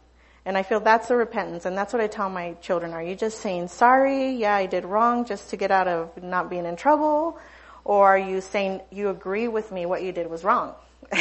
And 0.46 0.56
I 0.56 0.62
feel 0.62 0.78
that's 0.78 1.08
the 1.08 1.16
repentance, 1.16 1.64
and 1.64 1.76
that's 1.76 1.92
what 1.92 2.00
I 2.00 2.06
tell 2.06 2.30
my 2.30 2.52
children. 2.62 2.92
Are 2.92 3.02
you 3.02 3.16
just 3.16 3.40
saying 3.40 3.66
sorry? 3.66 4.36
Yeah, 4.36 4.54
I 4.54 4.66
did 4.66 4.84
wrong 4.84 5.24
just 5.24 5.50
to 5.50 5.56
get 5.56 5.72
out 5.72 5.88
of 5.88 6.22
not 6.22 6.48
being 6.48 6.66
in 6.66 6.76
trouble? 6.76 7.36
Or 7.84 8.06
are 8.06 8.18
you 8.18 8.40
saying 8.40 8.80
you 8.92 9.08
agree 9.08 9.48
with 9.48 9.72
me 9.72 9.86
what 9.86 10.04
you 10.04 10.12
did 10.12 10.30
was 10.30 10.44
wrong? 10.44 10.74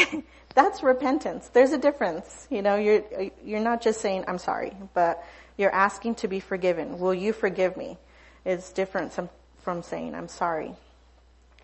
that's 0.54 0.84
repentance. 0.84 1.50
There's 1.54 1.72
a 1.72 1.78
difference. 1.80 2.48
You 2.52 2.62
know, 2.62 2.76
you're, 2.76 3.04
you're 3.44 3.60
not 3.60 3.82
just 3.82 4.00
saying 4.00 4.26
I'm 4.28 4.38
sorry, 4.38 4.78
but 4.94 5.24
you're 5.58 5.74
asking 5.74 6.16
to 6.16 6.28
be 6.28 6.40
forgiven. 6.40 7.00
Will 7.00 7.14
you 7.14 7.34
forgive 7.34 7.76
me? 7.78 7.98
It's 8.46 8.72
different 8.74 9.12
from, 9.12 9.30
from 9.64 9.82
saying 9.82 10.14
I'm 10.14 10.28
sorry. 10.28 10.76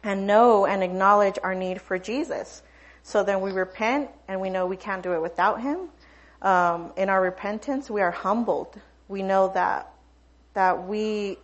And 0.03 0.25
know 0.25 0.65
and 0.65 0.81
acknowledge 0.81 1.37
our 1.43 1.53
need 1.53 1.79
for 1.79 1.99
Jesus. 1.99 2.63
So 3.03 3.23
then 3.23 3.41
we 3.41 3.51
repent 3.51 4.09
and 4.27 4.41
we 4.41 4.49
know 4.49 4.65
we 4.65 4.77
can't 4.77 5.03
do 5.03 5.13
it 5.13 5.21
without 5.21 5.61
Him 5.61 5.89
um, 6.41 6.91
in 6.97 7.09
our 7.09 7.21
repentance, 7.21 7.89
we 7.89 8.01
are 8.01 8.11
humbled. 8.11 8.79
We 9.07 9.23
know 9.23 9.51
that 9.53 9.91
that 10.53 10.87
we 10.87 11.37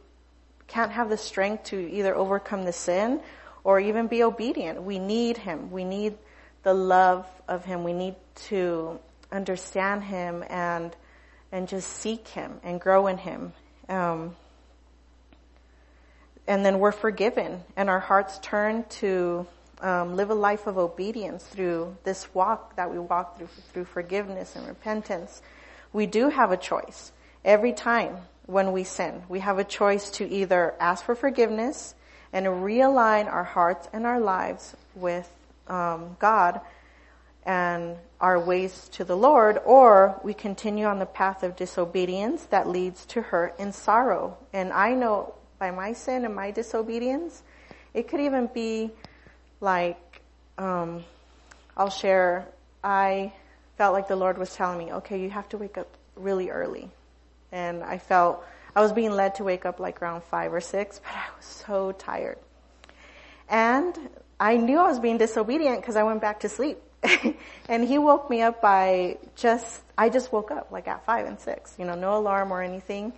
can't 0.68 0.92
have 0.92 1.10
the 1.10 1.18
strength 1.18 1.66
to 1.66 1.77
either 1.77 2.13
overcome 2.16 2.63
the 2.63 2.74
sin 2.74 3.22
or 3.63 3.80
even 3.80 4.08
be 4.08 4.24
obedient. 4.24 4.82
We 4.84 5.00
need 5.00 5.38
Him. 5.38 5.72
We 5.72 5.84
need 5.84 6.18
the 6.63 6.74
love 6.74 7.25
of 7.48 7.64
Him. 7.64 7.83
We 7.83 7.94
need 7.94 8.16
to 8.48 9.00
understand 9.31 10.03
Him 10.03 10.44
and 10.50 10.96
and 11.51 11.68
just 11.68 11.90
seek 11.90 12.27
Him 12.27 12.60
and 12.64 12.81
grow 12.81 13.07
in 13.07 13.18
Him. 13.18 13.53
Um, 13.88 14.36
and 16.48 16.66
then 16.66 16.79
we're 16.79 16.94
forgiven, 16.94 17.64
and 17.75 17.90
our 17.90 18.00
hearts 18.00 18.40
turn 18.40 18.86
to 19.01 19.46
um, 19.81 20.16
live 20.16 20.29
a 20.29 20.35
life 20.35 20.68
of 20.68 20.77
obedience 20.77 21.46
through 21.46 21.96
this 22.03 22.33
walk 22.33 22.75
that 22.75 22.92
we 22.92 23.00
walk 23.00 23.37
through 23.37 23.50
through 23.74 23.85
forgiveness 23.85 24.55
and 24.55 24.68
repentance, 24.68 25.42
we 25.94 26.05
do 26.05 26.29
have 26.29 26.51
a 26.51 26.57
choice 26.57 27.11
every 27.46 27.74
time 27.74 28.18
when 28.46 28.72
we 28.72 28.83
sin. 28.83 29.24
We 29.29 29.40
have 29.40 29.59
a 29.59 29.63
choice 29.63 30.09
to 30.11 30.27
either 30.27 30.74
ask 30.79 31.05
for 31.05 31.16
forgiveness 31.16 31.96
and 32.33 32.46
realign 32.46 33.31
our 33.31 33.44
hearts 33.44 33.87
and 33.94 34.05
our 34.05 34.20
lives 34.20 34.75
with 34.96 35.29
um, 35.68 36.16
God 36.20 36.61
and 37.46 37.96
our 38.20 38.40
ways 38.40 38.90
to 38.90 39.05
the 39.05 39.16
Lord, 39.16 39.59
or 39.63 40.20
we 40.24 40.33
continue 40.33 40.85
on 40.85 41.00
the 41.00 41.05
path 41.05 41.44
of 41.44 41.55
disobedience 41.55 42.46
that 42.46 42.68
leads 42.68 43.05
to 43.07 43.22
hurt 43.22 43.55
and 43.59 43.74
sorrow. 43.74 44.37
And 44.51 44.74
I 44.74 44.94
know 44.94 45.33
by 45.59 45.72
my 45.72 45.94
sin 45.94 46.25
and 46.25 46.35
my 46.35 46.51
disobedience, 46.51 47.44
it 47.94 48.07
could 48.07 48.20
even 48.20 48.50
be 48.53 48.92
like, 49.59 50.22
um, 50.57 51.03
I'll 51.75 51.89
share, 51.89 52.48
I 52.83 53.33
felt 53.77 53.93
like 53.93 54.07
the 54.07 54.15
Lord 54.15 54.37
was 54.37 54.53
telling 54.55 54.77
me, 54.77 54.93
okay, 54.93 55.22
you 55.22 55.29
have 55.29 55.48
to 55.50 55.57
wake 55.57 55.77
up 55.77 55.87
really 56.15 56.50
early. 56.50 56.89
And 57.51 57.83
I 57.83 57.98
felt, 57.98 58.43
I 58.75 58.81
was 58.81 58.91
being 58.91 59.11
led 59.11 59.35
to 59.35 59.43
wake 59.43 59.65
up 59.65 59.79
like 59.79 60.01
around 60.01 60.24
five 60.24 60.53
or 60.53 60.61
six, 60.61 61.00
but 61.00 61.13
I 61.13 61.25
was 61.35 61.46
so 61.46 61.91
tired. 61.91 62.37
And 63.50 63.98
I 64.39 64.57
knew 64.57 64.77
I 64.79 64.87
was 64.87 65.00
being 65.00 65.17
disobedient 65.17 65.81
because 65.81 65.96
I 65.96 66.03
went 66.03 66.22
back 66.22 66.41
to 66.41 66.50
sleep. 66.50 66.79
and 67.70 67.87
he 67.87 67.98
woke 67.98 68.29
me 68.29 68.41
up 68.41 68.61
by 68.61 69.17
just, 69.35 69.81
I 69.98 70.09
just 70.09 70.31
woke 70.31 70.51
up 70.51 70.72
like 70.72 70.87
at 70.87 71.05
five 71.05 71.25
and 71.27 71.39
six, 71.39 71.75
you 71.77 71.85
know, 71.85 71.96
no 71.96 72.17
alarm 72.17 72.51
or 72.51 72.61
anything. 72.61 73.13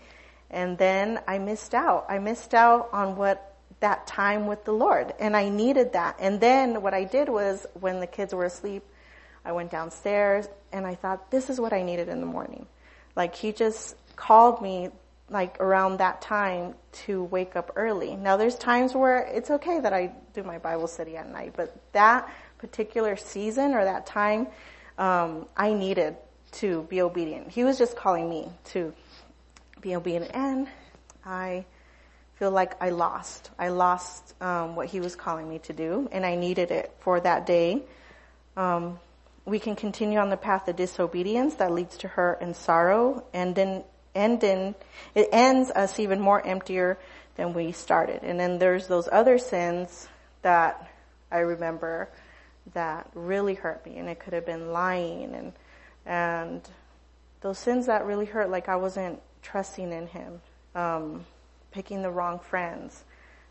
And 0.51 0.77
then 0.77 1.21
I 1.27 1.37
missed 1.37 1.73
out. 1.73 2.05
I 2.09 2.19
missed 2.19 2.53
out 2.53 2.89
on 2.91 3.15
what 3.15 3.55
that 3.79 4.07
time 4.07 4.47
with 4.47 4.65
the 4.65 4.71
Lord. 4.71 5.13
And 5.19 5.35
I 5.35 5.49
needed 5.49 5.93
that. 5.93 6.17
And 6.19 6.39
then 6.39 6.81
what 6.81 6.93
I 6.93 7.03
did 7.03 7.29
was 7.29 7.65
when 7.79 7.99
the 7.99 8.07
kids 8.07 8.33
were 8.33 8.45
asleep, 8.45 8.83
I 9.45 9.51
went 9.51 9.71
downstairs 9.71 10.47
and 10.71 10.85
I 10.85 10.95
thought, 10.95 11.31
this 11.31 11.49
is 11.49 11.59
what 11.59 11.73
I 11.73 11.81
needed 11.81 12.09
in 12.09 12.19
the 12.19 12.25
morning. 12.25 12.67
Like 13.15 13.35
he 13.35 13.51
just 13.51 13.95
called 14.15 14.61
me 14.61 14.89
like 15.29 15.59
around 15.59 15.97
that 15.97 16.21
time 16.21 16.73
to 16.91 17.23
wake 17.25 17.55
up 17.55 17.71
early. 17.75 18.15
Now 18.15 18.37
there's 18.37 18.55
times 18.55 18.93
where 18.93 19.19
it's 19.19 19.49
okay 19.51 19.79
that 19.79 19.93
I 19.93 20.11
do 20.33 20.43
my 20.43 20.57
Bible 20.57 20.87
study 20.87 21.15
at 21.17 21.31
night, 21.31 21.53
but 21.55 21.75
that 21.93 22.29
particular 22.57 23.15
season 23.15 23.73
or 23.73 23.85
that 23.85 24.05
time, 24.05 24.47
um, 24.97 25.45
I 25.55 25.73
needed 25.73 26.17
to 26.53 26.83
be 26.89 27.01
obedient. 27.01 27.51
He 27.51 27.63
was 27.63 27.77
just 27.77 27.95
calling 27.95 28.29
me 28.29 28.49
to 28.65 28.93
be 29.81 29.95
obedient 29.95 30.31
and 30.33 30.67
I 31.23 31.65
feel 32.39 32.51
like 32.51 32.81
I 32.81 32.91
lost. 32.91 33.51
I 33.59 33.67
lost 33.67 34.33
um, 34.41 34.77
what 34.77 34.87
he 34.87 35.01
was 35.01 35.13
calling 35.13 35.49
me 35.49 35.59
to 35.59 35.73
do, 35.73 36.07
and 36.13 36.25
I 36.25 36.35
needed 36.35 36.71
it 36.71 36.95
for 37.01 37.19
that 37.19 37.45
day. 37.45 37.83
Um, 38.55 38.97
we 39.43 39.59
can 39.59 39.75
continue 39.75 40.19
on 40.19 40.29
the 40.29 40.37
path 40.37 40.69
of 40.69 40.77
disobedience 40.77 41.55
that 41.55 41.73
leads 41.73 41.97
to 41.97 42.07
hurt 42.07 42.39
and 42.39 42.55
sorrow, 42.55 43.25
and 43.33 43.53
then 43.55 43.83
end 44.15 44.45
in 44.45 44.73
it 45.15 45.27
ends 45.33 45.69
us 45.71 45.99
even 45.99 46.21
more 46.21 46.45
emptier 46.45 46.97
than 47.35 47.53
we 47.53 47.73
started. 47.73 48.23
And 48.23 48.39
then 48.39 48.57
there's 48.57 48.87
those 48.87 49.09
other 49.11 49.37
sins 49.37 50.07
that 50.41 50.89
I 51.29 51.39
remember 51.39 52.07
that 52.73 53.09
really 53.15 53.55
hurt 53.55 53.85
me, 53.85 53.97
and 53.97 54.07
it 54.07 54.19
could 54.19 54.31
have 54.31 54.45
been 54.45 54.71
lying 54.71 55.35
and 55.35 55.51
and 56.05 56.61
those 57.41 57.59
sins 57.59 57.87
that 57.87 58.05
really 58.05 58.25
hurt, 58.25 58.49
like 58.49 58.69
I 58.69 58.77
wasn't 58.77 59.21
trusting 59.41 59.91
in 59.91 60.07
Him. 60.07 60.41
Um, 60.73 61.25
picking 61.71 62.01
the 62.01 62.09
wrong 62.09 62.39
friends, 62.39 63.03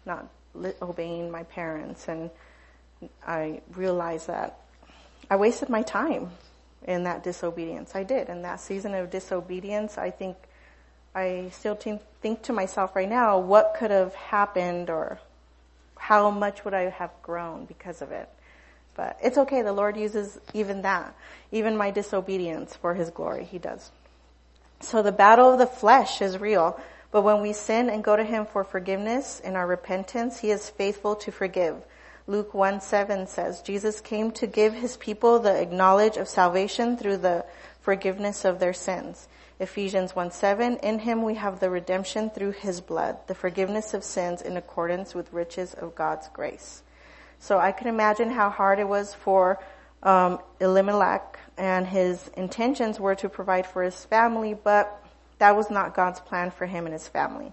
not 0.06 0.28
li- 0.54 0.72
obeying 0.82 1.30
my 1.30 1.44
parents. 1.44 2.08
And 2.08 2.30
I 3.26 3.60
realized 3.74 4.26
that 4.26 4.60
I 5.30 5.36
wasted 5.36 5.68
my 5.68 5.82
time 5.82 6.30
in 6.86 7.04
that 7.04 7.22
disobedience. 7.22 7.94
I 7.94 8.02
did. 8.02 8.28
In 8.28 8.42
that 8.42 8.60
season 8.60 8.94
of 8.94 9.10
disobedience, 9.10 9.98
I 9.98 10.10
think 10.10 10.36
I 11.14 11.50
still 11.52 11.76
t- 11.76 11.98
think 12.20 12.42
to 12.42 12.52
myself 12.52 12.94
right 12.94 13.08
now, 13.08 13.38
what 13.38 13.74
could 13.78 13.90
have 13.90 14.14
happened 14.14 14.90
or 14.90 15.18
how 15.96 16.30
much 16.30 16.64
would 16.64 16.74
I 16.74 16.90
have 16.90 17.10
grown 17.22 17.64
because 17.64 18.02
of 18.02 18.12
it? 18.12 18.28
But 18.94 19.18
it's 19.22 19.38
okay. 19.38 19.62
The 19.62 19.72
Lord 19.72 19.96
uses 19.96 20.38
even 20.54 20.82
that, 20.82 21.14
even 21.52 21.76
my 21.76 21.90
disobedience 21.90 22.74
for 22.76 22.94
His 22.94 23.10
glory. 23.10 23.44
He 23.44 23.58
does. 23.58 23.90
So 24.80 25.02
the 25.02 25.12
battle 25.12 25.52
of 25.52 25.58
the 25.58 25.66
flesh 25.66 26.22
is 26.22 26.38
real. 26.38 26.80
But 27.10 27.22
when 27.22 27.40
we 27.40 27.52
sin 27.52 27.88
and 27.88 28.04
go 28.04 28.16
to 28.16 28.24
Him 28.24 28.46
for 28.46 28.64
forgiveness 28.64 29.40
in 29.40 29.56
our 29.56 29.66
repentance, 29.66 30.40
He 30.40 30.50
is 30.50 30.70
faithful 30.70 31.16
to 31.16 31.32
forgive. 31.32 31.76
Luke 32.26 32.52
1 32.52 32.80
7 32.80 33.26
says, 33.26 33.62
Jesus 33.62 34.00
came 34.00 34.30
to 34.32 34.46
give 34.46 34.74
His 34.74 34.96
people 34.96 35.38
the 35.38 35.66
knowledge 35.66 36.16
of 36.16 36.28
salvation 36.28 36.96
through 36.96 37.18
the 37.18 37.44
forgiveness 37.80 38.44
of 38.44 38.60
their 38.60 38.74
sins. 38.74 39.28
Ephesians 39.60 40.14
1 40.14 40.30
7, 40.30 40.76
in 40.76 41.00
him 41.00 41.22
we 41.22 41.34
have 41.34 41.58
the 41.58 41.68
redemption 41.68 42.30
through 42.30 42.52
his 42.52 42.80
blood, 42.80 43.16
the 43.26 43.34
forgiveness 43.34 43.92
of 43.92 44.04
sins 44.04 44.40
in 44.40 44.56
accordance 44.56 45.14
with 45.14 45.32
riches 45.32 45.74
of 45.74 45.96
God's 45.96 46.28
grace. 46.28 46.82
So 47.40 47.58
I 47.58 47.72
can 47.72 47.88
imagine 47.88 48.30
how 48.30 48.50
hard 48.50 48.78
it 48.78 48.86
was 48.86 49.14
for 49.14 49.58
um, 50.04 50.38
Elimelech 50.60 51.40
and 51.56 51.86
his 51.86 52.28
intentions 52.36 53.00
were 53.00 53.16
to 53.16 53.28
provide 53.28 53.66
for 53.66 53.82
his 53.82 54.04
family, 54.04 54.54
but 54.54 55.02
that 55.38 55.56
was 55.56 55.70
not 55.70 55.94
God's 55.94 56.20
plan 56.20 56.50
for 56.50 56.66
him 56.66 56.84
and 56.84 56.92
his 56.92 57.08
family. 57.08 57.52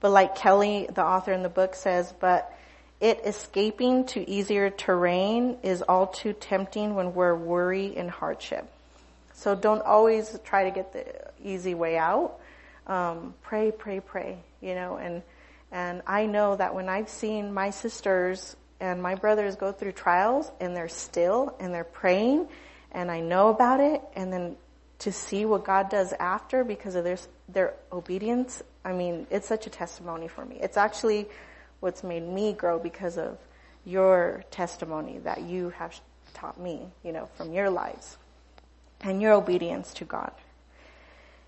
But 0.00 0.10
like 0.10 0.36
Kelly, 0.36 0.88
the 0.92 1.04
author 1.04 1.32
in 1.32 1.42
the 1.42 1.48
book 1.48 1.74
says, 1.74 2.12
but 2.20 2.52
it 3.00 3.20
escaping 3.24 4.06
to 4.06 4.28
easier 4.28 4.70
terrain 4.70 5.58
is 5.62 5.82
all 5.82 6.06
too 6.06 6.32
tempting 6.32 6.94
when 6.94 7.14
we're 7.14 7.34
worry 7.34 7.96
and 7.96 8.10
hardship. 8.10 8.70
So 9.34 9.54
don't 9.54 9.82
always 9.82 10.38
try 10.44 10.64
to 10.64 10.70
get 10.70 10.92
the 10.92 11.04
easy 11.44 11.74
way 11.74 11.98
out. 11.98 12.38
Um, 12.86 13.34
pray, 13.42 13.70
pray, 13.70 14.00
pray, 14.00 14.38
you 14.60 14.74
know, 14.74 14.96
and, 14.96 15.22
and 15.72 16.02
I 16.06 16.26
know 16.26 16.56
that 16.56 16.74
when 16.74 16.88
I've 16.88 17.08
seen 17.08 17.52
my 17.52 17.70
sisters 17.70 18.56
and 18.80 19.02
my 19.02 19.14
brothers 19.14 19.56
go 19.56 19.72
through 19.72 19.92
trials 19.92 20.50
and 20.60 20.74
they're 20.74 20.88
still 20.88 21.54
and 21.58 21.74
they're 21.74 21.84
praying 21.84 22.48
and 22.92 23.10
I 23.10 23.20
know 23.20 23.48
about 23.48 23.80
it 23.80 24.00
and 24.14 24.32
then 24.32 24.56
to 25.00 25.12
see 25.12 25.44
what 25.44 25.64
God 25.64 25.90
does 25.90 26.12
after 26.14 26.64
because 26.64 26.94
of 26.94 27.04
their, 27.04 27.18
their 27.48 27.74
obedience, 27.92 28.62
I 28.84 28.92
mean, 28.92 29.26
it's 29.30 29.46
such 29.46 29.66
a 29.66 29.70
testimony 29.70 30.28
for 30.28 30.44
me. 30.44 30.58
It's 30.60 30.76
actually 30.76 31.26
what's 31.80 32.02
made 32.02 32.26
me 32.26 32.52
grow 32.52 32.78
because 32.78 33.18
of 33.18 33.38
your 33.84 34.44
testimony 34.50 35.18
that 35.18 35.42
you 35.42 35.70
have 35.70 35.98
taught 36.34 36.60
me, 36.60 36.88
you 37.04 37.12
know, 37.12 37.26
from 37.36 37.52
your 37.52 37.70
lives 37.70 38.16
and 39.00 39.20
your 39.20 39.32
obedience 39.32 39.92
to 39.94 40.04
God. 40.04 40.32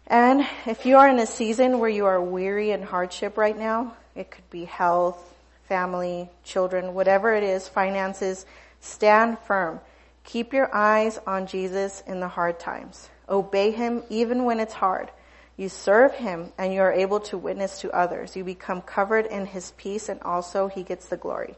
And 0.06 0.46
if 0.66 0.86
you 0.86 0.96
are 0.96 1.08
in 1.08 1.18
a 1.18 1.26
season 1.26 1.78
where 1.78 1.90
you 1.90 2.06
are 2.06 2.20
weary 2.20 2.70
and 2.70 2.84
hardship 2.84 3.36
right 3.36 3.58
now, 3.58 3.94
it 4.14 4.30
could 4.30 4.48
be 4.50 4.64
health, 4.64 5.34
family, 5.68 6.30
children, 6.44 6.94
whatever 6.94 7.34
it 7.34 7.42
is, 7.42 7.68
finances, 7.68 8.46
stand 8.80 9.38
firm. 9.40 9.80
Keep 10.24 10.52
your 10.52 10.74
eyes 10.74 11.18
on 11.26 11.46
Jesus 11.46 12.02
in 12.06 12.20
the 12.20 12.28
hard 12.28 12.58
times. 12.58 13.08
Obey 13.28 13.70
Him 13.70 14.02
even 14.08 14.44
when 14.44 14.60
it's 14.60 14.74
hard. 14.74 15.10
You 15.56 15.68
serve 15.68 16.14
Him 16.14 16.52
and 16.56 16.72
you 16.72 16.80
are 16.80 16.92
able 16.92 17.20
to 17.20 17.38
witness 17.38 17.80
to 17.80 17.90
others. 17.90 18.36
You 18.36 18.44
become 18.44 18.80
covered 18.80 19.26
in 19.26 19.46
His 19.46 19.72
peace 19.72 20.08
and 20.08 20.22
also 20.22 20.68
He 20.68 20.82
gets 20.82 21.06
the 21.06 21.16
glory. 21.16 21.56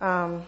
Um, 0.00 0.46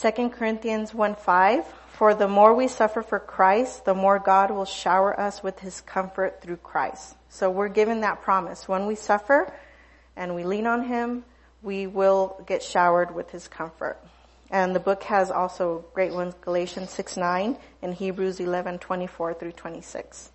2 0.00 0.30
Corinthians 0.30 0.94
1 0.94 1.16
5, 1.16 1.66
for 1.98 2.14
the 2.14 2.28
more 2.28 2.54
we 2.54 2.68
suffer 2.68 3.02
for 3.02 3.18
Christ, 3.18 3.84
the 3.84 3.94
more 3.94 4.20
God 4.20 4.52
will 4.52 4.64
shower 4.64 5.18
us 5.18 5.42
with 5.42 5.58
his 5.58 5.80
comfort 5.80 6.40
through 6.40 6.58
Christ. 6.58 7.16
So 7.28 7.50
we're 7.50 7.68
given 7.68 8.02
that 8.02 8.22
promise. 8.22 8.68
When 8.68 8.86
we 8.86 8.94
suffer 8.94 9.52
and 10.16 10.36
we 10.36 10.44
lean 10.44 10.68
on 10.68 10.84
him, 10.84 11.24
we 11.62 11.88
will 11.88 12.40
get 12.46 12.62
showered 12.62 13.12
with 13.12 13.30
his 13.30 13.48
comfort. 13.48 13.98
And 14.50 14.74
the 14.74 14.80
book 14.80 15.02
has 15.04 15.30
also 15.30 15.84
great 15.94 16.12
ones, 16.12 16.34
Galatians 16.40 16.90
6 16.90 17.16
9 17.16 17.56
and 17.82 17.94
Hebrews 17.94 18.40
11 18.40 18.78
24 18.78 19.34
through 19.34 19.52
26. 19.52 20.30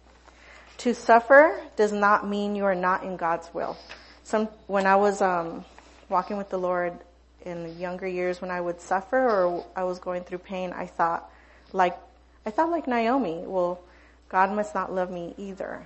To 0.78 0.93
suffer 0.93 1.62
does 1.76 1.91
not 1.91 2.28
mean 2.28 2.56
you 2.56 2.65
are 2.65 2.76
not 2.76 3.04
in 3.04 3.17
God's 3.17 3.54
will. 3.54 3.78
Some, 4.23 4.47
when 4.67 4.86
I 4.86 4.95
was, 4.95 5.21
um, 5.21 5.65
walking 6.10 6.38
with 6.38 6.49
the 6.49 6.60
Lord 6.60 6.93
in 7.45 7.78
younger 7.80 8.08
years 8.08 8.39
when 8.39 8.52
I 8.52 8.62
would 8.62 8.80
suffer 8.80 9.17
or 9.17 9.65
I 9.76 9.84
was 9.84 9.99
going 9.99 10.23
through 10.23 10.39
pain, 10.39 10.71
I 10.71 10.86
thought, 10.86 11.30
like, 11.71 11.97
I 12.45 12.52
thought 12.52 12.69
like 12.69 12.88
Naomi, 12.88 13.43
well, 13.45 13.82
God 14.30 14.52
must 14.52 14.76
not 14.76 14.93
love 14.93 15.10
me 15.10 15.34
either. 15.38 15.86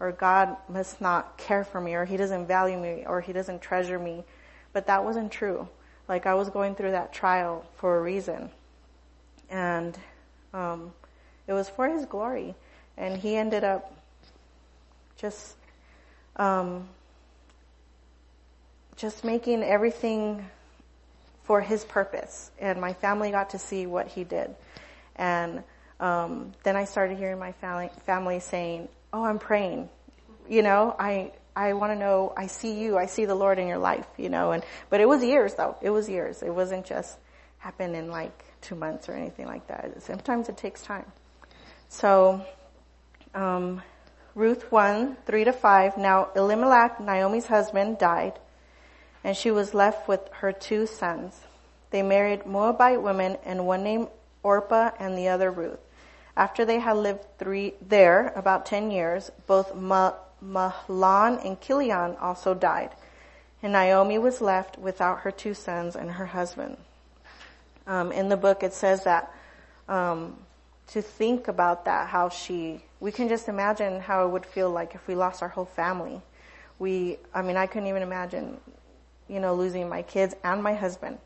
Or 0.00 0.12
God 0.12 0.56
must 0.68 1.00
not 1.00 1.38
care 1.38 1.64
for 1.64 1.80
me, 1.80 1.94
or 1.94 2.04
He 2.04 2.16
doesn't 2.16 2.46
value 2.46 2.78
me, 2.78 3.04
or 3.06 3.20
He 3.20 3.32
doesn't 3.32 3.62
treasure 3.62 3.98
me. 3.98 4.24
But 4.72 4.86
that 4.88 5.04
wasn't 5.04 5.32
true. 5.32 5.68
Like 6.08 6.26
I 6.26 6.34
was 6.34 6.48
going 6.48 6.74
through 6.74 6.92
that 6.92 7.12
trial 7.12 7.64
for 7.76 7.98
a 7.98 8.02
reason. 8.02 8.50
And, 9.50 9.96
um, 10.52 10.92
it 11.46 11.52
was 11.52 11.68
for 11.68 11.88
His 11.88 12.06
glory. 12.06 12.54
And 12.96 13.16
He 13.16 13.36
ended 13.36 13.64
up 13.64 13.94
just, 15.16 15.56
um, 16.36 16.88
just 18.96 19.24
making 19.24 19.62
everything 19.62 20.48
for 21.44 21.60
His 21.60 21.84
purpose. 21.84 22.50
And 22.58 22.80
my 22.80 22.92
family 22.92 23.30
got 23.30 23.50
to 23.50 23.58
see 23.58 23.86
what 23.86 24.08
He 24.08 24.24
did. 24.24 24.54
And 25.16 25.62
um, 26.00 26.52
then 26.62 26.76
I 26.76 26.84
started 26.84 27.16
hearing 27.18 27.38
my 27.38 27.52
family, 27.52 27.90
family 28.04 28.40
saying, 28.40 28.88
"Oh, 29.12 29.24
I'm 29.24 29.38
praying." 29.38 29.88
You 30.48 30.62
know, 30.62 30.94
I 30.98 31.32
I 31.56 31.72
want 31.72 31.92
to 31.92 31.98
know. 31.98 32.34
I 32.36 32.46
see 32.46 32.78
you. 32.78 32.98
I 32.98 33.06
see 33.06 33.24
the 33.24 33.34
Lord 33.34 33.58
in 33.58 33.66
your 33.66 33.78
life. 33.78 34.06
You 34.18 34.28
know, 34.28 34.52
and 34.52 34.62
but 34.90 35.00
it 35.00 35.08
was 35.08 35.24
years 35.24 35.54
though. 35.54 35.76
It 35.80 35.90
was 35.90 36.08
years. 36.08 36.42
It 36.42 36.54
wasn't 36.54 36.84
just 36.84 37.18
happen 37.58 37.94
in 37.94 38.10
like 38.10 38.44
two 38.60 38.74
months 38.74 39.08
or 39.08 39.14
anything 39.14 39.46
like 39.46 39.66
that. 39.68 40.02
Sometimes 40.02 40.48
it 40.50 40.56
takes 40.58 40.82
time. 40.82 41.06
So, 41.88 42.44
um, 43.34 43.82
Ruth 44.34 44.70
1, 44.70 45.16
3 45.24 45.44
to 45.44 45.52
5. 45.52 45.96
Now 45.96 46.28
Elimelech, 46.36 47.00
Naomi's 47.00 47.46
husband, 47.46 47.98
died, 47.98 48.38
and 49.24 49.36
she 49.36 49.50
was 49.50 49.72
left 49.72 50.08
with 50.08 50.20
her 50.40 50.52
two 50.52 50.86
sons. 50.86 51.40
They 51.90 52.02
married 52.02 52.44
Moabite 52.44 53.00
women, 53.00 53.38
and 53.44 53.66
one 53.66 53.82
named 53.82 54.08
Orpah 54.42 54.90
and 54.98 55.16
the 55.16 55.28
other 55.28 55.50
Ruth. 55.50 55.80
After 56.36 56.66
they 56.66 56.80
had 56.80 56.98
lived 56.98 57.24
three, 57.38 57.74
there 57.80 58.32
about 58.36 58.66
ten 58.66 58.90
years, 58.90 59.30
both 59.46 59.74
Mahlon 60.46 61.44
and 61.44 61.60
Chilion 61.60 62.16
also 62.20 62.54
died. 62.54 62.90
And 63.62 63.72
Naomi 63.72 64.18
was 64.18 64.40
left 64.40 64.78
without 64.78 65.20
her 65.20 65.30
two 65.30 65.54
sons 65.54 65.96
and 65.96 66.10
her 66.10 66.26
husband. 66.26 66.76
Um, 67.86 68.12
in 68.12 68.28
the 68.28 68.36
book 68.36 68.62
it 68.62 68.72
says 68.72 69.04
that 69.04 69.32
um, 69.88 70.36
to 70.88 71.02
think 71.02 71.48
about 71.48 71.84
that, 71.86 72.08
how 72.08 72.28
she, 72.28 72.82
we 73.00 73.12
can 73.12 73.28
just 73.28 73.48
imagine 73.48 74.00
how 74.00 74.26
it 74.26 74.30
would 74.30 74.46
feel 74.46 74.70
like 74.70 74.94
if 74.94 75.06
we 75.08 75.14
lost 75.14 75.42
our 75.42 75.48
whole 75.48 75.64
family. 75.64 76.20
We, 76.78 77.18
I 77.34 77.42
mean, 77.42 77.56
I 77.56 77.66
couldn't 77.66 77.88
even 77.88 78.02
imagine, 78.02 78.58
you 79.28 79.40
know, 79.40 79.54
losing 79.54 79.88
my 79.88 80.02
kids 80.02 80.34
and 80.44 80.62
my 80.62 80.74
husband. 80.74 81.18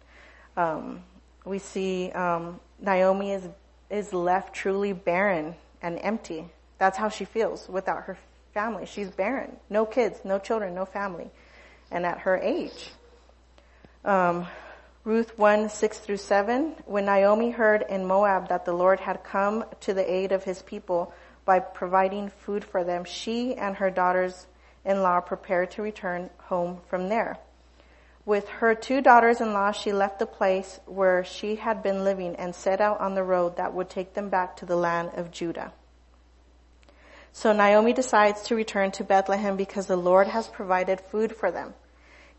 Um, 0.56 1.02
we 1.44 1.59
see 1.59 2.11
um, 2.12 2.61
Naomi 2.80 3.33
is 3.33 3.48
is 3.88 4.12
left 4.12 4.54
truly 4.54 4.92
barren 4.92 5.54
and 5.83 5.98
empty. 6.00 6.44
That's 6.78 6.96
how 6.96 7.09
she 7.09 7.24
feels 7.24 7.68
without 7.68 8.04
her 8.04 8.16
family. 8.53 8.87
She's 8.87 9.11
barren, 9.11 9.57
no 9.69 9.87
kids, 9.87 10.21
no 10.25 10.39
children, 10.39 10.75
no 10.75 10.85
family, 10.85 11.31
and 11.91 12.05
at 12.05 12.21
her 12.21 12.37
age. 12.37 12.91
Um, 14.05 14.47
Ruth 15.05 15.39
1, 15.39 15.71
6 15.71 15.99
through 15.99 16.19
7, 16.19 16.75
when 16.85 17.07
Naomi 17.07 17.51
heard 17.51 17.85
in 17.89 18.07
Moab 18.07 18.49
that 18.49 18.65
the 18.65 18.73
Lord 18.73 19.01
had 19.01 19.25
come 19.25 19.65
to 19.81 19.95
the 19.95 20.11
aid 20.11 20.33
of 20.33 20.45
his 20.45 20.63
people 20.63 21.13
by 21.45 21.59
providing 21.59 22.29
food 22.29 22.65
for 22.65 22.85
them, 22.85 23.05
she 23.05 23.55
and 23.55 23.77
her 23.77 23.91
daughters-in-law 23.91 25.21
prepared 25.21 25.71
to 25.73 25.83
return 25.83 26.29
home 26.39 26.81
from 26.89 27.09
there. 27.09 27.39
With 28.27 28.49
her 28.49 28.75
two 28.75 29.01
daughters-in-law, 29.01 29.73
she 29.73 29.93
left 29.93 30.19
the 30.19 30.27
place 30.27 30.79
where 30.85 31.25
she 31.25 31.57
had 31.57 31.83
been 31.83 32.05
living 32.05 32.37
and 32.37 32.55
set 32.55 32.81
out 32.81 33.01
on 33.01 33.15
the 33.15 33.25
road 33.25 33.57
that 33.57 33.73
would 33.73 33.89
take 33.89 34.13
them 34.13 34.29
back 34.29 34.57
to 34.59 34.67
the 34.67 34.77
land 34.77 35.13
of 35.15 35.31
Judah. 35.31 35.73
So 37.33 37.53
Naomi 37.53 37.93
decides 37.93 38.43
to 38.45 38.55
return 38.55 38.90
to 38.93 39.05
Bethlehem 39.05 39.57
because 39.57 39.87
the 39.87 39.97
Lord 39.97 40.27
has 40.27 40.49
provided 40.49 41.01
food 41.01 41.35
for 41.35 41.51
them. 41.51 41.75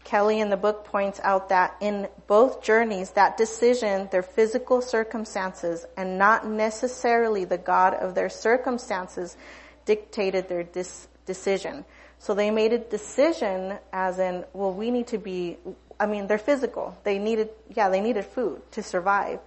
Kelly 0.03 0.39
in 0.39 0.49
the 0.49 0.57
book 0.57 0.85
points 0.85 1.19
out 1.23 1.49
that 1.49 1.75
in 1.79 2.07
both 2.27 2.63
journeys, 2.63 3.11
that 3.11 3.37
decision, 3.37 4.09
their 4.11 4.23
physical 4.23 4.81
circumstances, 4.81 5.85
and 5.95 6.17
not 6.17 6.47
necessarily 6.47 7.45
the 7.45 7.57
God 7.57 7.93
of 7.93 8.15
their 8.15 8.29
circumstances 8.29 9.37
dictated 9.85 10.49
their 10.49 10.63
dis- 10.63 11.07
decision. 11.25 11.85
So 12.17 12.33
they 12.33 12.51
made 12.51 12.73
a 12.73 12.79
decision 12.79 13.77
as 13.93 14.19
in, 14.19 14.45
well, 14.53 14.73
we 14.73 14.91
need 14.91 15.07
to 15.07 15.17
be, 15.17 15.57
I 15.99 16.05
mean, 16.05 16.27
they're 16.27 16.37
physical. 16.37 16.97
They 17.03 17.19
needed, 17.19 17.49
yeah, 17.73 17.89
they 17.89 18.01
needed 18.01 18.25
food 18.25 18.61
to 18.71 18.83
survive, 18.83 19.39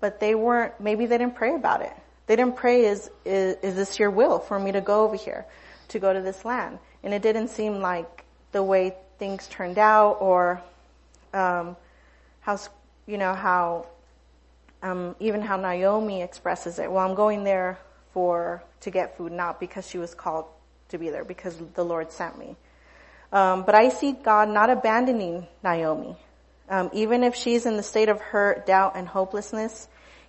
but 0.00 0.20
they 0.20 0.34
weren't, 0.34 0.78
maybe 0.80 1.06
they 1.06 1.18
didn't 1.18 1.36
pray 1.36 1.54
about 1.54 1.82
it. 1.82 1.92
They 2.28 2.36
didn't 2.36 2.56
pray, 2.56 2.84
is, 2.84 3.10
is, 3.24 3.56
is 3.62 3.74
this 3.74 3.98
your 3.98 4.10
will 4.10 4.38
for 4.38 4.60
me 4.60 4.70
to 4.72 4.82
go 4.82 5.04
over 5.04 5.16
here, 5.16 5.46
to 5.88 5.98
go 5.98 6.12
to 6.12 6.20
this 6.20 6.44
land? 6.44 6.78
And 7.02 7.14
it 7.14 7.22
didn't 7.22 7.48
seem 7.48 7.80
like 7.80 8.24
the 8.52 8.62
way 8.62 8.94
things 9.18 9.48
turned 9.48 9.78
out 9.78 10.18
or, 10.20 10.62
um, 11.32 11.74
how, 12.40 12.58
you 13.06 13.16
know, 13.16 13.34
how, 13.34 13.86
um, 14.82 15.16
even 15.18 15.40
how 15.40 15.56
Naomi 15.56 16.22
expresses 16.22 16.78
it. 16.78 16.92
Well, 16.92 17.04
I'm 17.08 17.14
going 17.14 17.44
there 17.44 17.78
for, 18.12 18.62
to 18.82 18.90
get 18.90 19.16
food, 19.16 19.32
not 19.32 19.58
because 19.58 19.88
she 19.88 19.96
was 19.96 20.14
called 20.14 20.44
to 20.90 20.98
be 20.98 21.08
there 21.08 21.24
because 21.24 21.56
the 21.74 21.84
Lord 21.84 22.12
sent 22.12 22.38
me. 22.38 22.56
Um, 23.32 23.64
but 23.64 23.74
I 23.74 23.88
see 23.88 24.12
God 24.12 24.50
not 24.50 24.68
abandoning 24.68 25.46
Naomi. 25.64 26.16
Um, 26.68 26.90
even 26.92 27.24
if 27.24 27.34
she's 27.34 27.64
in 27.64 27.78
the 27.78 27.82
state 27.82 28.10
of 28.10 28.20
hurt, 28.20 28.66
doubt, 28.66 28.92
and 28.96 29.08
hopelessness, 29.08 29.88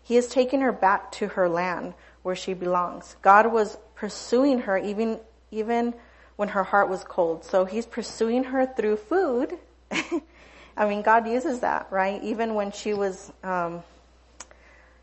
He 0.10 0.16
has 0.16 0.26
taken 0.26 0.62
her 0.62 0.72
back 0.72 1.12
to 1.12 1.28
her 1.28 1.48
land 1.48 1.94
where 2.24 2.36
she 2.36 2.56
belongs. 2.56 3.16
God 3.22 3.54
was 3.54 3.78
pursuing 3.94 4.62
her 4.62 4.76
even, 4.76 5.20
even 5.52 5.94
when 6.36 6.50
her 6.50 6.64
heart 6.64 6.90
was 6.90 7.04
cold. 7.04 7.46
So 7.46 7.64
he's 7.64 7.86
pursuing 7.86 8.46
her 8.46 8.66
through 8.66 8.98
food. 8.98 9.54
I 9.92 10.90
mean, 10.90 11.04
God 11.04 11.28
uses 11.28 11.60
that, 11.60 11.90
right? 11.92 12.24
Even 12.24 12.56
when 12.56 12.72
she 12.72 12.96
was, 12.96 13.32
um, 13.44 13.84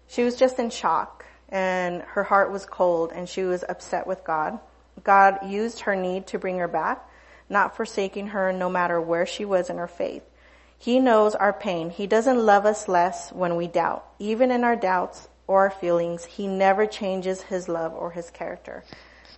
she 0.09 0.25
was 0.25 0.35
just 0.35 0.59
in 0.59 0.71
shock 0.71 1.25
and 1.51 2.03
her 2.03 2.25
heart 2.25 2.51
was 2.51 2.67
cold 2.67 3.13
and 3.15 3.29
she 3.29 3.45
was 3.45 3.63
upset 3.69 4.09
with 4.09 4.25
God. 4.25 4.59
God 5.05 5.39
used 5.49 5.83
her 5.83 5.95
need 5.95 6.27
to 6.27 6.39
bring 6.41 6.59
her 6.59 6.67
back, 6.67 7.09
not 7.49 7.77
forsaking 7.77 8.27
her 8.27 8.53
no 8.53 8.69
matter 8.69 9.01
where 9.01 9.25
she 9.25 9.45
was 9.45 9.71
in 9.71 9.79
her 9.79 9.87
faith. 9.87 10.25
He 10.79 10.99
knows 10.99 11.35
our 11.35 11.53
pain. 11.53 11.91
He 11.91 12.07
doesn't 12.07 12.39
love 12.39 12.67
us 12.67 12.89
less 12.89 13.33
when 13.33 13.57
we 13.57 13.67
doubt. 13.67 14.07
Even 14.19 14.51
in 14.51 14.63
our 14.65 14.77
doubts 14.77 15.29
or 15.47 15.61
our 15.61 15.71
feelings, 15.71 16.25
He 16.25 16.47
never 16.47 16.87
changes 16.87 17.43
His 17.43 17.69
love 17.69 17.95
or 17.95 18.11
His 18.11 18.31
character. 18.31 18.85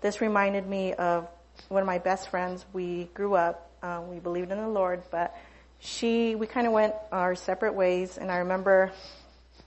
This 0.00 0.20
reminded 0.20 0.66
me 0.66 0.94
of 0.94 1.28
one 1.68 1.82
of 1.82 1.86
my 1.86 1.98
best 1.98 2.30
friends. 2.30 2.64
We 2.72 3.08
grew 3.14 3.34
up, 3.34 3.70
uh, 3.82 4.02
we 4.08 4.18
believed 4.18 4.50
in 4.50 4.58
the 4.58 4.68
Lord, 4.68 5.02
but 5.10 5.34
she, 5.80 6.34
we 6.34 6.46
kind 6.46 6.66
of 6.66 6.72
went 6.72 6.94
our 7.12 7.34
separate 7.34 7.74
ways 7.74 8.18
and 8.18 8.30
I 8.30 8.38
remember 8.38 8.92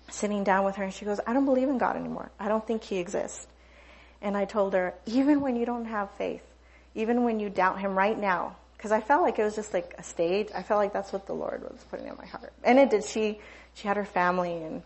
sitting 0.09 0.43
down 0.43 0.65
with 0.65 0.75
her 0.75 0.83
and 0.83 0.93
she 0.93 1.05
goes, 1.05 1.19
I 1.25 1.33
don't 1.33 1.45
believe 1.45 1.69
in 1.69 1.77
God 1.77 1.95
anymore. 1.95 2.31
I 2.39 2.47
don't 2.47 2.65
think 2.65 2.83
He 2.83 2.97
exists. 2.97 3.47
And 4.21 4.37
I 4.37 4.45
told 4.45 4.73
her, 4.73 4.93
even 5.05 5.41
when 5.41 5.55
you 5.55 5.65
don't 5.65 5.85
have 5.85 6.11
faith, 6.11 6.43
even 6.95 7.23
when 7.23 7.39
you 7.39 7.49
doubt 7.49 7.79
Him 7.79 7.97
right 7.97 8.17
now, 8.17 8.57
because 8.81 8.91
I 8.91 8.99
felt 8.99 9.21
like 9.21 9.37
it 9.37 9.43
was 9.43 9.53
just 9.53 9.75
like 9.75 9.93
a 9.99 10.03
stage. 10.03 10.47
I 10.55 10.63
felt 10.63 10.79
like 10.79 10.91
that's 10.91 11.13
what 11.13 11.27
the 11.27 11.33
Lord 11.33 11.61
was 11.61 11.85
putting 11.91 12.07
in 12.07 12.17
my 12.17 12.25
heart. 12.25 12.51
And 12.63 12.79
it 12.79 12.89
did. 12.89 13.03
She, 13.03 13.37
she 13.75 13.87
had 13.87 13.95
her 13.95 14.05
family 14.05 14.57
and 14.57 14.81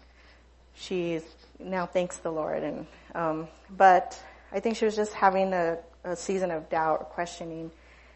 she 0.73 1.21
now 1.59 1.85
thanks 1.85 2.17
the 2.17 2.29
Lord. 2.29 2.61
And, 2.61 2.87
um, 3.15 3.47
but 3.69 4.21
I 4.51 4.59
think 4.59 4.75
she 4.75 4.83
was 4.83 4.97
just 4.97 5.13
having 5.13 5.53
a, 5.53 5.77
a 6.03 6.17
season 6.17 6.51
of 6.51 6.69
doubt 6.69 6.99
or 6.99 7.05
questioning. 7.05 7.71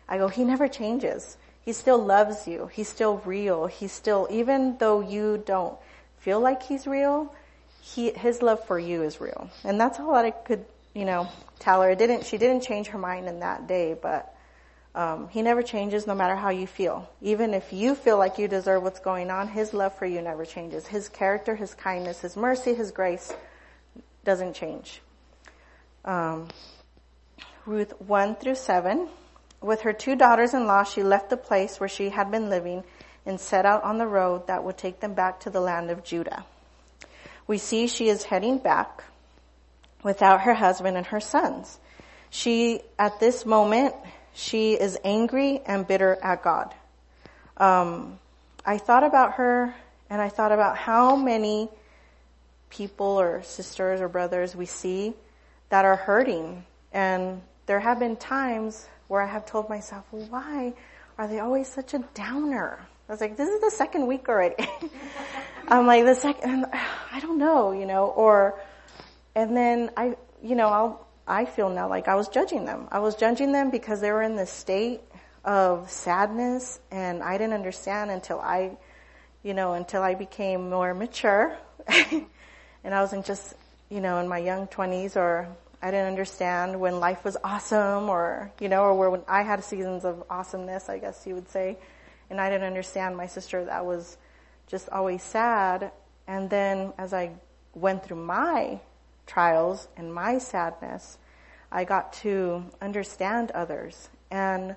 I 0.10 0.18
go, 0.18 0.28
He 0.28 0.44
never 0.44 0.68
changes. 0.68 1.38
He 1.62 1.72
still 1.72 2.04
loves 2.04 2.46
you. 2.46 2.68
He's 2.68 2.90
still 2.90 3.20
real. 3.20 3.68
He's 3.68 3.94
still, 3.94 4.28
even 4.30 4.78
though 4.80 5.00
you 5.00 5.42
don't 5.46 5.78
feel 6.18 6.42
like 6.42 6.62
He's 6.62 6.88
real, 6.88 7.34
he, 7.80 8.12
His 8.12 8.42
love 8.42 8.62
for 8.68 8.78
you 8.78 9.04
is 9.04 9.22
real. 9.22 9.50
And 9.64 9.80
that's 9.80 9.98
all 9.98 10.12
that 10.12 10.26
I 10.26 10.32
could, 10.32 10.66
you 10.94 11.06
know, 11.06 11.30
tell 11.60 11.82
her. 11.82 11.92
It 11.92 12.00
didn't, 12.00 12.26
she 12.26 12.38
didn't 12.38 12.64
change 12.64 12.88
her 12.88 12.98
mind 12.98 13.30
in 13.30 13.40
that 13.40 13.66
day, 13.66 13.94
but 13.94 14.36
um, 14.96 15.30
he 15.30 15.42
never 15.42 15.62
changes 15.62 16.08
no 16.08 16.16
matter 16.16 16.36
how 16.36 16.50
you 16.50 16.66
feel. 16.66 17.10
Even 17.22 17.54
if 17.54 17.72
you 17.72 17.96
feel 17.96 18.18
like 18.18 18.38
you 18.38 18.48
deserve 18.48 18.84
what's 18.84 19.00
going 19.00 19.30
on, 19.30 19.48
his 19.48 19.74
love 19.74 19.96
for 19.98 20.06
you 20.06 20.22
never 20.22 20.46
changes. 20.46 20.88
His 20.88 21.10
character, 21.10 21.56
his 21.56 21.76
kindness, 21.76 22.22
his 22.22 22.36
mercy, 22.36 22.74
his 22.74 22.92
grace 22.92 23.32
doesn't 24.26 24.54
change. 24.54 25.02
Um, 26.06 26.48
Ruth 27.66 27.94
1 28.02 28.36
through 28.36 28.56
7. 28.56 29.08
With 29.62 29.82
her 29.82 29.94
two 29.94 30.16
daughters-in-law, 30.16 30.86
she 30.86 31.04
left 31.04 31.30
the 31.30 31.38
place 31.38 31.80
where 31.80 31.90
she 31.90 32.10
had 32.10 32.32
been 32.32 32.50
living 32.50 32.84
and 33.26 33.40
set 33.40 33.66
out 33.66 33.84
on 33.84 33.98
the 33.98 34.08
road 34.08 34.48
that 34.48 34.64
would 34.64 34.78
take 34.78 35.02
them 35.02 35.14
back 35.14 35.42
to 35.42 35.50
the 35.50 35.60
land 35.60 35.92
of 35.92 36.04
Judah. 36.04 36.46
We 37.46 37.58
see 37.58 37.88
she 37.88 38.10
is 38.10 38.24
heading 38.24 38.58
back 38.58 39.04
without 40.02 40.42
her 40.42 40.54
husband 40.54 40.98
and 40.98 41.06
her 41.08 41.20
sons. 41.20 41.78
She, 42.30 42.82
at 42.98 43.20
this 43.20 43.46
moment, 43.46 43.94
she 44.40 44.74
is 44.74 44.98
angry 45.04 45.62
and 45.66 45.86
bitter 45.86 46.18
at 46.22 46.42
God. 46.44 46.74
Um, 47.58 48.20
I 48.66 48.78
thought 48.78 49.04
about 49.04 49.34
her 49.34 49.76
and 50.10 50.22
I 50.22 50.30
thought 50.30 50.52
about 50.52 50.78
how 50.78 51.16
many 51.16 51.70
people 52.70 53.20
or 53.20 53.44
sisters 53.44 54.00
or 54.00 54.08
brothers 54.08 54.56
we 54.56 54.66
see 54.66 55.14
that 55.70 55.84
are 55.86 55.98
hurting. 55.98 56.64
And 56.94 57.42
there 57.66 57.80
have 57.80 58.00
been 58.00 58.16
times 58.16 58.88
where 59.08 59.22
I 59.22 59.28
have 59.28 59.46
told 59.46 59.70
myself, 59.70 60.06
well, 60.12 60.26
why 60.30 60.74
are 61.18 61.28
they 61.28 61.40
always 61.40 61.68
such 61.68 61.94
a 61.94 62.00
downer? 62.14 62.80
I 63.08 63.12
was 63.12 63.22
like, 63.22 63.36
this 63.36 63.50
is 63.50 63.60
the 63.60 63.72
second 63.72 64.08
week 64.08 64.30
already. 64.30 64.56
I'm 65.68 65.86
like, 65.86 66.06
the 66.06 66.16
second, 66.16 66.66
I 67.12 67.20
don't 67.20 67.38
know, 67.38 67.74
you 67.74 67.86
know, 67.86 68.06
or, 68.06 68.60
and 69.36 69.56
then 69.56 69.92
I, 69.98 70.16
you 70.42 70.56
know, 70.56 70.70
I'll, 70.70 71.08
I 71.30 71.46
feel 71.46 71.70
now 71.70 71.88
like 71.88 72.08
I 72.08 72.16
was 72.16 72.28
judging 72.28 72.66
them. 72.66 72.88
I 72.92 73.00
was 73.00 73.16
judging 73.16 73.52
them 73.52 73.70
because 73.70 74.02
they 74.02 74.12
were 74.12 74.24
in 74.24 74.36
this 74.36 74.52
state 74.52 75.02
of 75.46 75.90
sadness 75.92 76.80
and 76.90 77.22
I 77.22 77.38
didn't 77.38 77.54
understand 77.54 78.10
until 78.10 78.40
I, 78.40 78.78
you 79.44 79.54
know, 79.54 79.74
until 79.74 80.02
I 80.02 80.16
became 80.16 80.72
more 80.72 80.94
mature 80.96 81.56
and 81.88 82.26
I 82.84 83.02
wasn't 83.02 83.28
just, 83.28 83.54
you 83.90 84.02
know, 84.02 84.18
in 84.18 84.28
my 84.28 84.40
young 84.40 84.66
twenties 84.68 85.16
or 85.16 85.48
I 85.84 85.92
didn't 85.92 86.08
understand 86.08 86.80
when 86.80 87.00
life 87.00 87.24
was 87.24 87.38
awesome 87.44 88.10
or, 88.10 88.52
you 88.60 88.68
know, 88.68 88.86
or 88.86 89.12
when 89.12 89.22
I 89.28 89.44
had 89.44 89.64
seasons 89.64 90.06
of 90.06 90.24
awesomeness, 90.32 90.90
I 90.90 90.98
guess 90.98 91.28
you 91.28 91.36
would 91.36 91.50
say. 91.50 91.78
And 92.32 92.42
I 92.42 92.50
didn't 92.50 92.66
understand 92.66 93.16
my 93.16 93.28
sister 93.28 93.66
that 93.66 93.86
was 93.86 94.18
just 94.66 94.90
always 94.90 95.22
sad. 95.22 95.92
And 96.28 96.50
then 96.50 96.92
as 96.98 97.14
I 97.14 97.34
went 97.76 98.04
through 98.04 98.18
my 98.18 98.80
trials 99.30 99.88
and 99.96 100.14
my 100.14 100.40
sadness, 100.40 101.18
I 101.72 101.86
got 101.86 102.14
to 102.24 102.66
understand 102.82 103.52
others 103.52 104.10
and 104.32 104.76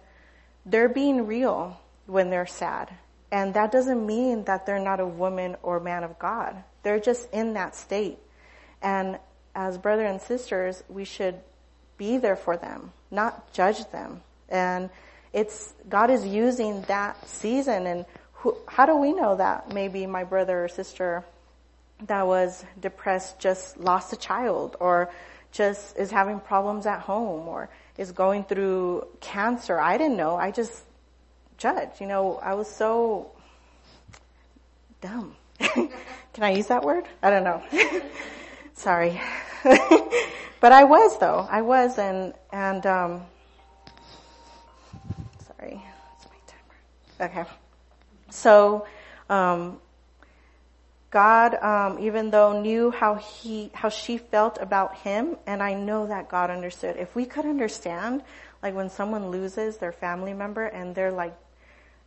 they're 0.67 0.89
being 0.89 1.27
real 1.27 1.81
when 2.07 2.31
they're 2.31 2.47
sad. 2.47 2.91
And 3.33 3.55
that 3.55 3.73
doesn't 3.73 4.07
mean 4.07 4.45
that 4.45 4.67
they're 4.67 4.79
not 4.79 5.01
a 5.01 5.07
woman 5.07 5.57
or 5.63 5.81
man 5.81 6.05
of 6.05 6.19
God. 6.19 6.63
They're 6.83 7.01
just 7.01 7.31
in 7.33 7.55
that 7.55 7.75
state. 7.75 8.19
And 8.83 9.19
as 9.55 9.79
brother 9.79 10.05
and 10.05 10.21
sisters, 10.21 10.85
we 10.89 11.05
should 11.05 11.37
be 11.97 12.19
there 12.19 12.37
for 12.37 12.57
them, 12.57 12.93
not 13.11 13.53
judge 13.53 13.91
them. 13.91 14.21
And 14.49 14.91
it's, 15.33 15.73
God 15.89 16.11
is 16.11 16.27
using 16.27 16.83
that 16.83 17.27
season 17.27 17.87
and 17.87 18.05
who, 18.35 18.57
how 18.67 18.85
do 18.87 18.97
we 18.97 19.13
know 19.13 19.37
that 19.37 19.73
maybe 19.73 20.07
my 20.07 20.25
brother 20.25 20.65
or 20.65 20.69
sister 20.69 21.25
that 22.07 22.27
was 22.27 22.65
depressed 22.81 23.39
just 23.39 23.79
lost 23.79 24.13
a 24.13 24.17
child 24.17 24.77
or 24.81 25.11
just 25.53 25.97
is 25.97 26.11
having 26.11 26.41
problems 26.41 26.87
at 26.87 27.01
home 27.01 27.47
or 27.47 27.69
is 27.99 28.13
going 28.13 28.45
through 28.45 29.07
cancer. 29.21 29.79
I 29.79 29.99
didn't 29.99 30.17
know. 30.17 30.37
I 30.37 30.51
just 30.51 30.83
judged. 31.59 32.01
You 32.01 32.07
know, 32.07 32.39
I 32.43 32.55
was 32.55 32.69
so 32.69 33.31
dumb. 35.01 35.37
Can 35.59 35.91
I 36.41 36.51
use 36.51 36.69
that 36.69 36.83
word? 36.83 37.05
I 37.23 37.31
don't 37.31 37.45
know. 37.45 37.63
Sorry. 38.75 39.21
but 40.61 40.73
I 40.73 40.85
was 40.85 41.19
though. 41.19 41.47
I 41.51 41.63
was 41.63 41.99
and, 41.99 42.33
and, 42.53 42.85
um, 42.87 43.23
sorry. 45.47 45.75
My 45.75 47.27
timer. 47.29 47.43
Okay. 47.45 47.51
So, 48.31 48.87
um, 49.29 49.79
God, 51.13 51.63
um, 51.63 51.99
even 51.99 52.31
though 52.31 52.59
knew 52.59 52.91
how 52.91 53.17
he, 53.17 53.71
how 53.75 53.91
she 53.91 54.17
felt 54.17 54.57
about 54.61 54.97
him, 54.97 55.37
and 55.47 55.63
I 55.63 55.75
know 55.75 56.07
that 56.07 56.31
God 56.31 56.49
understood. 56.49 56.97
If 56.97 57.15
we 57.15 57.27
could 57.27 57.45
understand, 57.45 58.23
like 58.63 58.75
when 58.75 58.89
someone 58.89 59.31
loses 59.31 59.77
their 59.77 59.93
family 59.93 60.33
member 60.33 60.65
and 60.65 60.95
they're 60.95 61.13
like, 61.13 61.37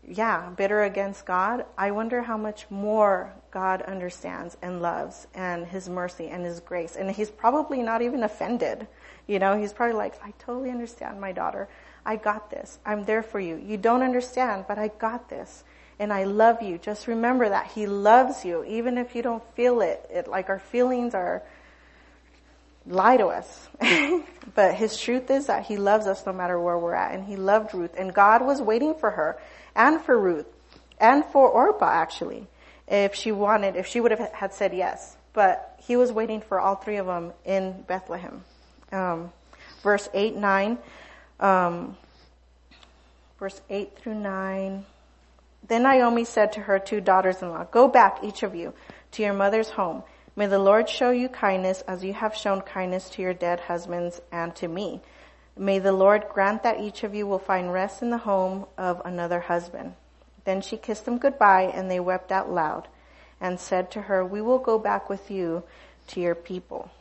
yeah, 0.08 0.50
bitter 0.50 0.84
against 0.84 1.24
God, 1.24 1.66
I 1.78 1.92
wonder 1.92 2.24
how 2.24 2.36
much 2.36 2.66
more 2.72 3.32
God 3.52 3.84
understands 3.84 4.58
and 4.64 4.82
loves 4.82 5.28
and 5.36 5.68
His 5.68 5.88
mercy 5.88 6.28
and 6.28 6.44
His 6.44 6.60
grace. 6.60 6.96
And 6.96 7.10
He's 7.12 7.30
probably 7.30 7.84
not 7.84 8.02
even 8.02 8.24
offended. 8.24 8.88
You 9.28 9.38
know, 9.38 9.56
He's 9.56 9.72
probably 9.72 9.98
like, 9.98 10.16
I 10.24 10.34
totally 10.40 10.72
understand 10.72 11.22
my 11.22 11.32
daughter. 11.32 11.70
I 12.08 12.16
got 12.16 12.50
this. 12.50 12.80
I'm 12.84 13.06
there 13.06 13.24
for 13.24 13.40
you. 13.40 13.62
You 13.64 13.78
don't 13.78 14.02
understand, 14.02 14.66
but 14.68 14.80
I 14.80 14.88
got 14.88 15.30
this 15.30 15.64
and 16.00 16.12
I 16.12 16.26
love 16.26 16.62
you. 16.62 16.78
Just 16.78 17.08
remember 17.08 17.50
that 17.50 17.68
He 17.68 17.88
loves 17.88 18.46
you, 18.46 18.64
even 18.66 18.98
if 18.98 19.16
you 19.16 19.22
don't 19.22 19.44
feel 19.56 19.82
it. 19.82 20.06
It 20.12 20.28
like 20.28 20.50
our 20.50 20.60
feelings 20.60 21.14
are 21.14 21.44
lie 22.86 23.18
to 23.18 23.28
us. 23.28 23.68
but 24.56 24.76
His 24.76 24.98
truth 24.98 25.30
is 25.30 25.48
that 25.48 25.66
He 25.66 25.78
loves 25.78 26.08
us 26.08 26.26
no 26.26 26.34
matter 26.34 26.60
where 26.60 26.78
we're 26.78 26.94
at, 26.94 27.14
and 27.14 27.26
He 27.26 27.36
loved 27.36 27.74
Ruth, 27.74 27.96
and 27.98 28.14
God 28.14 28.46
was 28.46 28.62
waiting 28.62 28.96
for 28.96 29.12
her 29.12 29.40
and 29.76 30.02
for 30.02 30.18
Ruth 30.18 30.48
and 31.00 31.26
for 31.26 31.50
Orpah 31.50 31.92
actually, 31.92 32.48
if 32.88 33.16
she 33.16 33.32
wanted, 33.32 33.76
if 33.76 33.88
she 33.88 34.00
would 34.00 34.12
have 34.12 34.32
had 34.32 34.54
said 34.54 34.74
yes. 34.74 35.16
But 35.34 35.80
He 35.86 35.96
was 35.96 36.12
waiting 36.12 36.42
for 36.42 36.60
all 36.60 36.76
three 36.76 36.98
of 36.98 37.06
them 37.06 37.34
in 37.46 37.84
Bethlehem. 37.88 38.44
Um, 38.92 39.32
verse 39.84 40.10
eight, 40.14 40.36
nine. 40.36 40.78
Um, 41.40 41.98
verse 43.40 43.62
8 43.70 43.98
through 43.98 44.16
9. 44.16 44.86
Then 45.68 45.84
Naomi 45.84 46.26
said 46.26 46.54
to 46.54 46.62
her 46.62 46.80
two 46.80 47.02
daughters-in-law, 47.02 47.66
Go 47.72 47.88
back, 47.88 48.24
each 48.24 48.44
of 48.44 48.56
you, 48.56 48.74
to 49.12 49.24
your 49.24 49.34
mother's 49.34 49.70
home. 49.70 50.04
May 50.36 50.48
the 50.48 50.60
Lord 50.60 50.90
show 50.90 51.12
you 51.12 51.30
kindness 51.30 51.82
as 51.88 52.04
you 52.04 52.14
have 52.14 52.36
shown 52.36 52.62
kindness 52.62 53.10
to 53.12 53.22
your 53.22 53.34
dead 53.34 53.62
husbands 53.62 54.22
and 54.32 54.56
to 54.58 54.68
me. 54.68 55.02
May 55.58 55.80
the 55.80 55.94
Lord 55.94 56.26
grant 56.30 56.64
that 56.64 56.82
each 56.82 57.04
of 57.04 57.16
you 57.16 57.26
will 57.26 57.40
find 57.40 57.72
rest 57.72 58.02
in 58.02 58.10
the 58.10 58.18
home 58.18 58.66
of 58.78 59.02
another 59.06 59.40
husband. 59.40 59.94
Then 60.44 60.62
she 60.62 60.76
kissed 60.76 61.06
them 61.06 61.18
goodbye 61.18 61.72
and 61.74 61.90
they 61.90 62.02
wept 62.02 62.32
out 62.32 62.52
loud 62.52 62.88
and 63.40 63.60
said 63.60 63.92
to 63.92 64.02
her, 64.02 64.26
we 64.26 64.42
will 64.42 64.60
go 64.60 64.78
back 64.78 65.10
with 65.10 65.32
you 65.32 65.64
to 66.08 66.20
your 66.20 66.36
people. 66.36 66.92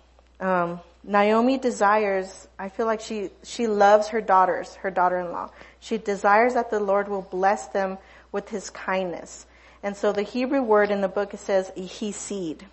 Um, 0.40 0.81
Naomi 1.03 1.59
desires, 1.59 2.48
I 2.59 2.68
feel 2.68 2.87
like 2.87 3.00
she, 3.00 3.31
she 3.42 3.66
loves 3.66 4.09
her 4.09 4.20
daughters, 4.20 4.74
her 4.77 4.90
daughter-in-law. 4.90 5.50
She 5.81 5.98
desires 5.98 6.55
that 6.55 6.70
the 6.70 6.81
Lord 6.81 7.09
will 7.09 7.22
bless 7.22 7.66
them 7.68 7.98
with 8.35 8.49
his 8.49 8.68
kindness. 8.68 9.47
And 9.85 9.97
so 9.97 10.12
the 10.12 10.23
Hebrew 10.23 10.61
word 10.61 10.90
in 10.90 11.01
the 11.01 11.09
book 11.09 11.33
says 11.37 11.70
hesed. 11.77 12.64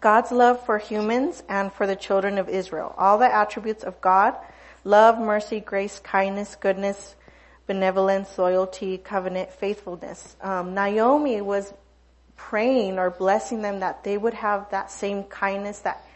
God's 0.00 0.30
love 0.30 0.64
for 0.64 0.78
humans 0.78 1.42
and 1.48 1.72
for 1.72 1.86
the 1.86 1.96
children 1.96 2.38
of 2.38 2.48
Israel. 2.48 2.94
All 2.96 3.18
the 3.18 3.34
attributes 3.34 3.82
of 3.82 4.00
God, 4.00 4.36
love, 4.84 5.18
mercy, 5.18 5.58
grace, 5.58 5.98
kindness, 5.98 6.54
goodness, 6.54 7.16
benevolence, 7.66 8.38
loyalty, 8.38 8.98
covenant, 8.98 9.50
faithfulness. 9.50 10.36
Um, 10.40 10.74
Naomi 10.74 11.40
was 11.40 11.74
praying 12.36 13.00
or 13.00 13.10
blessing 13.10 13.62
them 13.62 13.80
that 13.80 14.04
they 14.04 14.16
would 14.16 14.34
have 14.34 14.70
that 14.70 14.92
same 14.92 15.24
kindness 15.24 15.80
that 15.80 16.06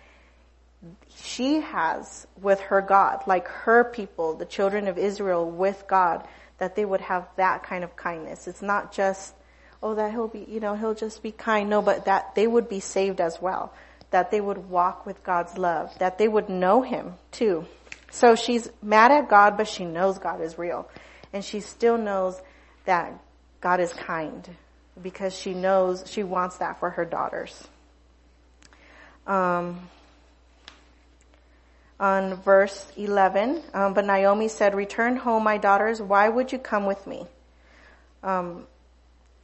she 1.16 1.60
has 1.60 2.26
with 2.40 2.60
her 2.60 2.80
God, 2.80 3.22
like 3.26 3.48
her 3.48 3.82
people, 3.82 4.34
the 4.34 4.44
children 4.44 4.86
of 4.86 4.98
Israel 4.98 5.50
with 5.50 5.84
God, 5.88 6.26
that 6.62 6.76
they 6.76 6.84
would 6.84 7.00
have 7.00 7.26
that 7.34 7.64
kind 7.64 7.82
of 7.82 7.96
kindness. 7.96 8.46
It's 8.46 8.62
not 8.62 8.92
just, 8.92 9.34
oh, 9.82 9.96
that 9.96 10.12
he'll 10.12 10.28
be, 10.28 10.46
you 10.48 10.60
know, 10.60 10.76
he'll 10.76 10.94
just 10.94 11.20
be 11.20 11.32
kind. 11.32 11.68
No, 11.68 11.82
but 11.82 12.04
that 12.04 12.36
they 12.36 12.46
would 12.46 12.68
be 12.68 12.78
saved 12.78 13.20
as 13.20 13.42
well. 13.42 13.74
That 14.12 14.30
they 14.30 14.40
would 14.40 14.70
walk 14.70 15.04
with 15.04 15.24
God's 15.24 15.58
love. 15.58 15.92
That 15.98 16.18
they 16.18 16.28
would 16.28 16.48
know 16.48 16.80
Him 16.82 17.14
too. 17.32 17.66
So 18.12 18.36
she's 18.36 18.70
mad 18.80 19.10
at 19.10 19.28
God, 19.28 19.56
but 19.56 19.66
she 19.66 19.84
knows 19.84 20.20
God 20.20 20.40
is 20.40 20.56
real. 20.56 20.88
And 21.32 21.44
she 21.44 21.58
still 21.58 21.98
knows 21.98 22.40
that 22.84 23.12
God 23.60 23.80
is 23.80 23.92
kind 23.92 24.48
because 25.02 25.36
she 25.36 25.54
knows 25.54 26.04
she 26.06 26.22
wants 26.22 26.58
that 26.58 26.78
for 26.78 26.90
her 26.90 27.04
daughters. 27.04 27.66
Um, 29.26 29.88
on 32.02 32.34
verse 32.34 32.90
11, 32.96 33.62
um, 33.72 33.94
but 33.94 34.04
Naomi 34.04 34.48
said, 34.48 34.74
return 34.74 35.14
home, 35.14 35.44
my 35.44 35.56
daughters. 35.56 36.02
Why 36.02 36.28
would 36.28 36.50
you 36.50 36.58
come 36.58 36.84
with 36.84 37.06
me? 37.06 37.26
Um, 38.24 38.66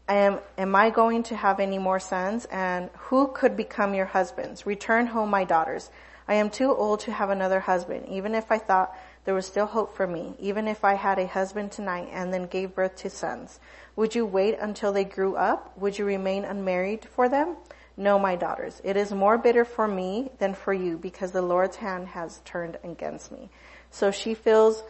am, 0.08 0.40
am 0.58 0.74
I 0.74 0.90
going 0.90 1.22
to 1.24 1.36
have 1.36 1.60
any 1.60 1.78
more 1.78 2.00
sons? 2.00 2.46
And 2.46 2.90
who 2.94 3.28
could 3.28 3.56
become 3.56 3.94
your 3.94 4.06
husbands? 4.06 4.66
Return 4.66 5.06
home, 5.06 5.30
my 5.30 5.44
daughters. 5.44 5.88
I 6.26 6.34
am 6.34 6.50
too 6.50 6.74
old 6.74 6.98
to 7.00 7.12
have 7.12 7.30
another 7.30 7.60
husband, 7.60 8.06
even 8.08 8.34
if 8.34 8.50
I 8.50 8.58
thought 8.58 8.92
there 9.24 9.34
was 9.34 9.46
still 9.46 9.66
hope 9.66 9.96
for 9.96 10.08
me, 10.08 10.34
even 10.40 10.66
if 10.66 10.84
I 10.84 10.94
had 10.94 11.20
a 11.20 11.28
husband 11.28 11.70
tonight 11.70 12.08
and 12.12 12.34
then 12.34 12.46
gave 12.48 12.74
birth 12.74 12.96
to 12.96 13.10
sons. 13.10 13.60
Would 13.94 14.16
you 14.16 14.26
wait 14.26 14.58
until 14.58 14.92
they 14.92 15.04
grew 15.04 15.36
up? 15.36 15.78
Would 15.78 15.96
you 15.96 16.04
remain 16.04 16.44
unmarried 16.44 17.04
for 17.04 17.28
them? 17.28 17.56
No, 17.98 18.16
my 18.16 18.36
daughters, 18.36 18.80
it 18.84 18.96
is 18.96 19.10
more 19.10 19.36
bitter 19.36 19.64
for 19.64 19.88
me 19.88 20.30
than 20.38 20.54
for 20.54 20.72
you 20.72 20.96
because 20.96 21.32
the 21.32 21.42
Lord's 21.42 21.74
hand 21.74 22.06
has 22.06 22.40
turned 22.44 22.78
against 22.84 23.32
me. 23.32 23.50
So 23.90 24.12
she 24.12 24.34
feels 24.34 24.84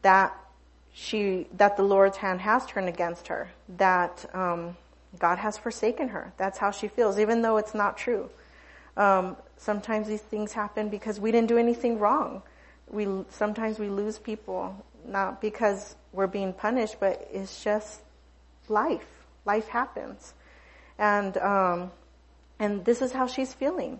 that 0.00 0.34
she, 0.94 1.46
that 1.58 1.76
the 1.76 1.82
Lord's 1.82 2.16
hand 2.16 2.40
has 2.40 2.64
turned 2.64 2.88
against 2.88 3.28
her, 3.28 3.50
that, 3.76 4.24
um, 4.34 4.78
God 5.18 5.36
has 5.38 5.58
forsaken 5.58 6.08
her. 6.08 6.32
That's 6.38 6.56
how 6.56 6.70
she 6.70 6.88
feels, 6.88 7.18
even 7.18 7.42
though 7.42 7.58
it's 7.58 7.74
not 7.74 7.98
true. 7.98 8.30
Um, 8.96 9.36
sometimes 9.58 10.08
these 10.08 10.22
things 10.22 10.54
happen 10.54 10.88
because 10.88 11.20
we 11.20 11.30
didn't 11.30 11.48
do 11.48 11.58
anything 11.58 11.98
wrong. 11.98 12.42
We, 12.88 13.08
sometimes 13.28 13.78
we 13.78 13.90
lose 13.90 14.18
people, 14.18 14.74
not 15.06 15.42
because 15.42 15.96
we're 16.12 16.28
being 16.28 16.54
punished, 16.54 16.96
but 16.98 17.28
it's 17.30 17.62
just 17.62 18.00
life. 18.68 19.06
Life 19.44 19.68
happens 19.68 20.32
and 21.00 21.36
um, 21.38 21.90
and 22.60 22.84
this 22.84 23.02
is 23.02 23.10
how 23.10 23.26
she's 23.26 23.52
feeling. 23.52 23.98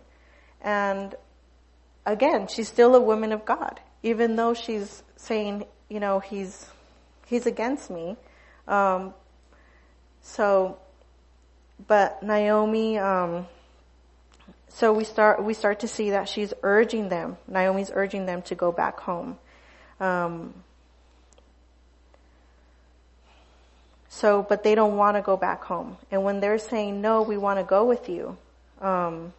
And 0.61 1.15
again, 2.07 2.47
she's 2.47 2.69
still 2.69 2.95
a 2.95 3.01
woman 3.01 3.33
of 3.33 3.45
God, 3.45 3.81
even 4.03 4.37
though 4.37 4.55
she's 4.55 5.03
saying, 5.17 5.65
you 5.89 5.99
know, 5.99 6.21
he's 6.21 6.67
he's 7.27 7.47
against 7.47 7.91
me. 7.91 8.17
Um, 8.69 9.15
so, 10.21 10.79
but 11.89 12.23
Naomi. 12.23 12.99
Um, 12.99 13.47
so 14.69 14.93
we 14.93 15.05
start 15.05 15.43
we 15.43 15.55
start 15.55 15.81
to 15.81 15.89
see 15.89 16.11
that 16.11 16.29
she's 16.29 16.53
urging 16.63 17.09
them. 17.09 17.39
Naomi's 17.49 17.91
urging 17.93 18.27
them 18.27 18.43
to 18.43 18.55
go 18.55 18.71
back 18.71 19.01
home. 19.01 19.39
Um, 19.99 20.55
So, 24.13 24.43
but 24.43 24.65
they 24.65 24.75
don't 24.75 24.97
want 24.97 25.17
to 25.17 25.23
go 25.23 25.37
back 25.37 25.63
home. 25.63 25.97
And 26.11 26.25
when 26.25 26.41
they're 26.41 26.59
saying, 26.59 27.01
no, 27.01 27.23
we 27.23 27.39
want 27.39 27.61
to 27.61 27.65
go 27.65 27.85
with 27.85 28.09
you, 28.09 28.37
um, 28.81 29.33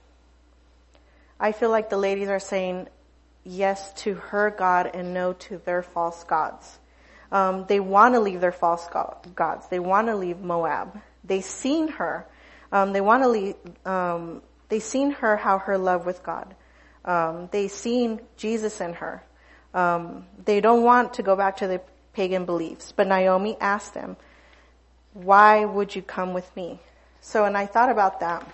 I 1.38 1.52
feel 1.52 1.70
like 1.70 1.90
the 1.90 1.98
ladies 1.98 2.30
are 2.30 2.40
saying 2.40 2.88
yes 3.44 3.92
to 4.04 4.14
her 4.14 4.50
God 4.50 4.90
and 4.94 5.14
no 5.14 5.34
to 5.34 5.58
their 5.58 5.84
false 5.84 6.24
gods. 6.24 6.80
Um, 7.34 7.66
they 7.68 7.82
want 7.82 8.16
to 8.16 8.22
leave 8.22 8.40
their 8.40 8.54
false 8.54 8.88
gods. 9.36 9.68
They 9.68 9.80
want 9.80 10.08
to 10.08 10.16
leave 10.16 10.40
Moab. 10.40 11.02
They 11.26 11.42
seen 11.42 11.90
her. 11.90 12.26
Um, 12.72 12.94
they 12.94 13.02
want 13.02 13.24
to 13.24 13.30
leave. 13.30 13.56
Um, 13.86 14.42
they 14.70 14.80
seen 14.80 15.12
her 15.12 15.36
how 15.36 15.60
her 15.60 15.78
love 15.78 16.06
with 16.06 16.24
God. 16.24 16.56
Um, 17.04 17.50
they 17.52 17.68
seen 17.68 18.22
Jesus 18.38 18.80
in 18.80 18.94
her. 18.94 19.22
Um, 19.74 20.28
they 20.46 20.62
don't 20.62 20.84
want 20.84 21.16
to 21.16 21.24
go 21.24 21.36
back 21.36 21.58
to 21.58 21.68
their 21.68 21.82
pagan 22.14 22.46
beliefs. 22.46 22.94
But 22.96 23.08
Naomi 23.08 23.58
asked 23.60 23.94
them, 23.94 24.16
why 25.13 25.65
would 25.65 25.95
you 25.95 26.02
come 26.02 26.34
with 26.34 26.56
me? 26.56 26.80
So, 27.21 27.45
and 27.45 27.58
I 27.58 27.65
thought 27.65 27.89
about 27.89 28.19
that. 28.21 28.50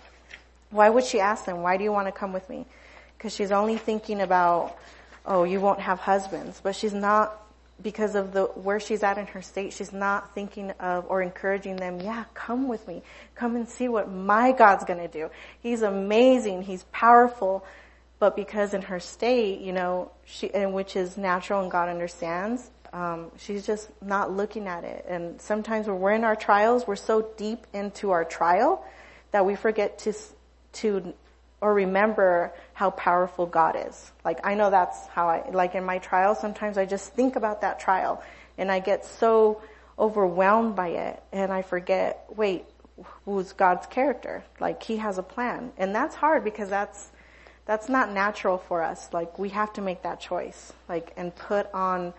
Why 0.70 0.90
would 0.90 1.06
she 1.06 1.20
ask 1.20 1.46
them, 1.46 1.62
why 1.62 1.78
do 1.78 1.84
you 1.84 1.92
want 1.92 2.08
to 2.08 2.12
come 2.12 2.34
with 2.34 2.50
me? 2.50 2.66
Because 3.18 3.34
she's 3.34 3.52
only 3.52 3.78
thinking 3.78 4.22
about, 4.22 4.78
oh, 5.26 5.44
you 5.44 5.60
won't 5.60 5.80
have 5.80 6.00
husbands, 6.00 6.60
but 6.62 6.76
she's 6.76 6.94
not, 6.94 7.42
because 7.82 8.16
of 8.16 8.34
the, 8.34 8.46
where 8.46 8.80
she's 8.80 9.04
at 9.04 9.18
in 9.18 9.28
her 9.28 9.42
state, 9.42 9.72
she's 9.72 9.94
not 9.94 10.34
thinking 10.34 10.72
of 10.72 11.06
or 11.10 11.22
encouraging 11.22 11.78
them, 11.78 12.02
yeah, 12.02 12.26
come 12.34 12.68
with 12.68 12.88
me. 12.88 13.02
Come 13.36 13.56
and 13.56 13.70
see 13.70 13.88
what 13.88 14.12
my 14.12 14.52
God's 14.52 14.84
gonna 14.84 15.08
do. 15.08 15.30
He's 15.62 15.82
amazing. 15.82 16.64
He's 16.64 16.84
powerful. 16.92 17.66
But 18.20 18.36
because 18.36 18.74
in 18.74 18.82
her 18.84 19.00
state, 19.00 19.62
you 19.62 19.74
know, 19.74 20.12
she, 20.26 20.52
and 20.54 20.74
which 20.74 20.96
is 20.96 21.18
natural 21.18 21.62
and 21.62 21.70
God 21.70 21.88
understands, 21.88 22.72
um, 22.98 23.32
she's 23.38 23.64
just 23.64 23.90
not 24.02 24.32
looking 24.32 24.68
at 24.68 24.84
it. 24.84 25.06
And 25.08 25.40
sometimes 25.40 25.86
when 25.86 26.00
we're 26.00 26.14
in 26.14 26.24
our 26.24 26.36
trials, 26.36 26.88
we're 26.88 26.96
so 26.96 27.30
deep 27.38 27.68
into 27.72 28.10
our 28.10 28.26
trial 28.26 28.84
that 29.32 29.46
we 29.46 29.56
forget 29.56 30.00
to 30.00 30.14
to 30.74 31.14
or 31.62 31.74
remember 31.74 32.54
how 32.74 32.90
powerful 32.90 33.46
God 33.46 33.76
is. 33.88 34.12
Like 34.26 34.40
I 34.44 34.56
know 34.56 34.72
that's 34.72 35.06
how 35.08 35.30
I 35.30 35.48
like 35.52 35.76
in 35.76 35.84
my 35.84 36.00
trial. 36.00 36.34
Sometimes 36.34 36.78
I 36.78 36.86
just 36.86 37.14
think 37.14 37.36
about 37.36 37.62
that 37.62 37.80
trial, 37.80 38.24
and 38.58 38.72
I 38.72 38.80
get 38.80 39.06
so 39.06 39.62
overwhelmed 40.00 40.76
by 40.76 40.90
it, 40.90 41.22
and 41.32 41.52
I 41.52 41.62
forget. 41.62 42.26
Wait, 42.36 42.66
who's 43.26 43.54
God's 43.54 43.86
character? 43.86 44.44
Like 44.60 44.82
He 44.82 44.98
has 44.98 45.20
a 45.20 45.24
plan, 45.24 45.72
and 45.78 45.94
that's 45.94 46.16
hard 46.16 46.44
because 46.44 46.70
that's 46.70 47.12
that's 47.68 47.90
not 47.90 48.12
natural 48.12 48.58
for 48.58 48.82
us. 48.82 49.14
Like 49.14 49.38
we 49.38 49.50
have 49.50 49.72
to 49.74 49.82
make 49.82 50.02
that 50.02 50.20
choice, 50.20 50.74
like 50.90 51.14
and 51.16 51.36
put 51.36 51.72
on 51.76 52.16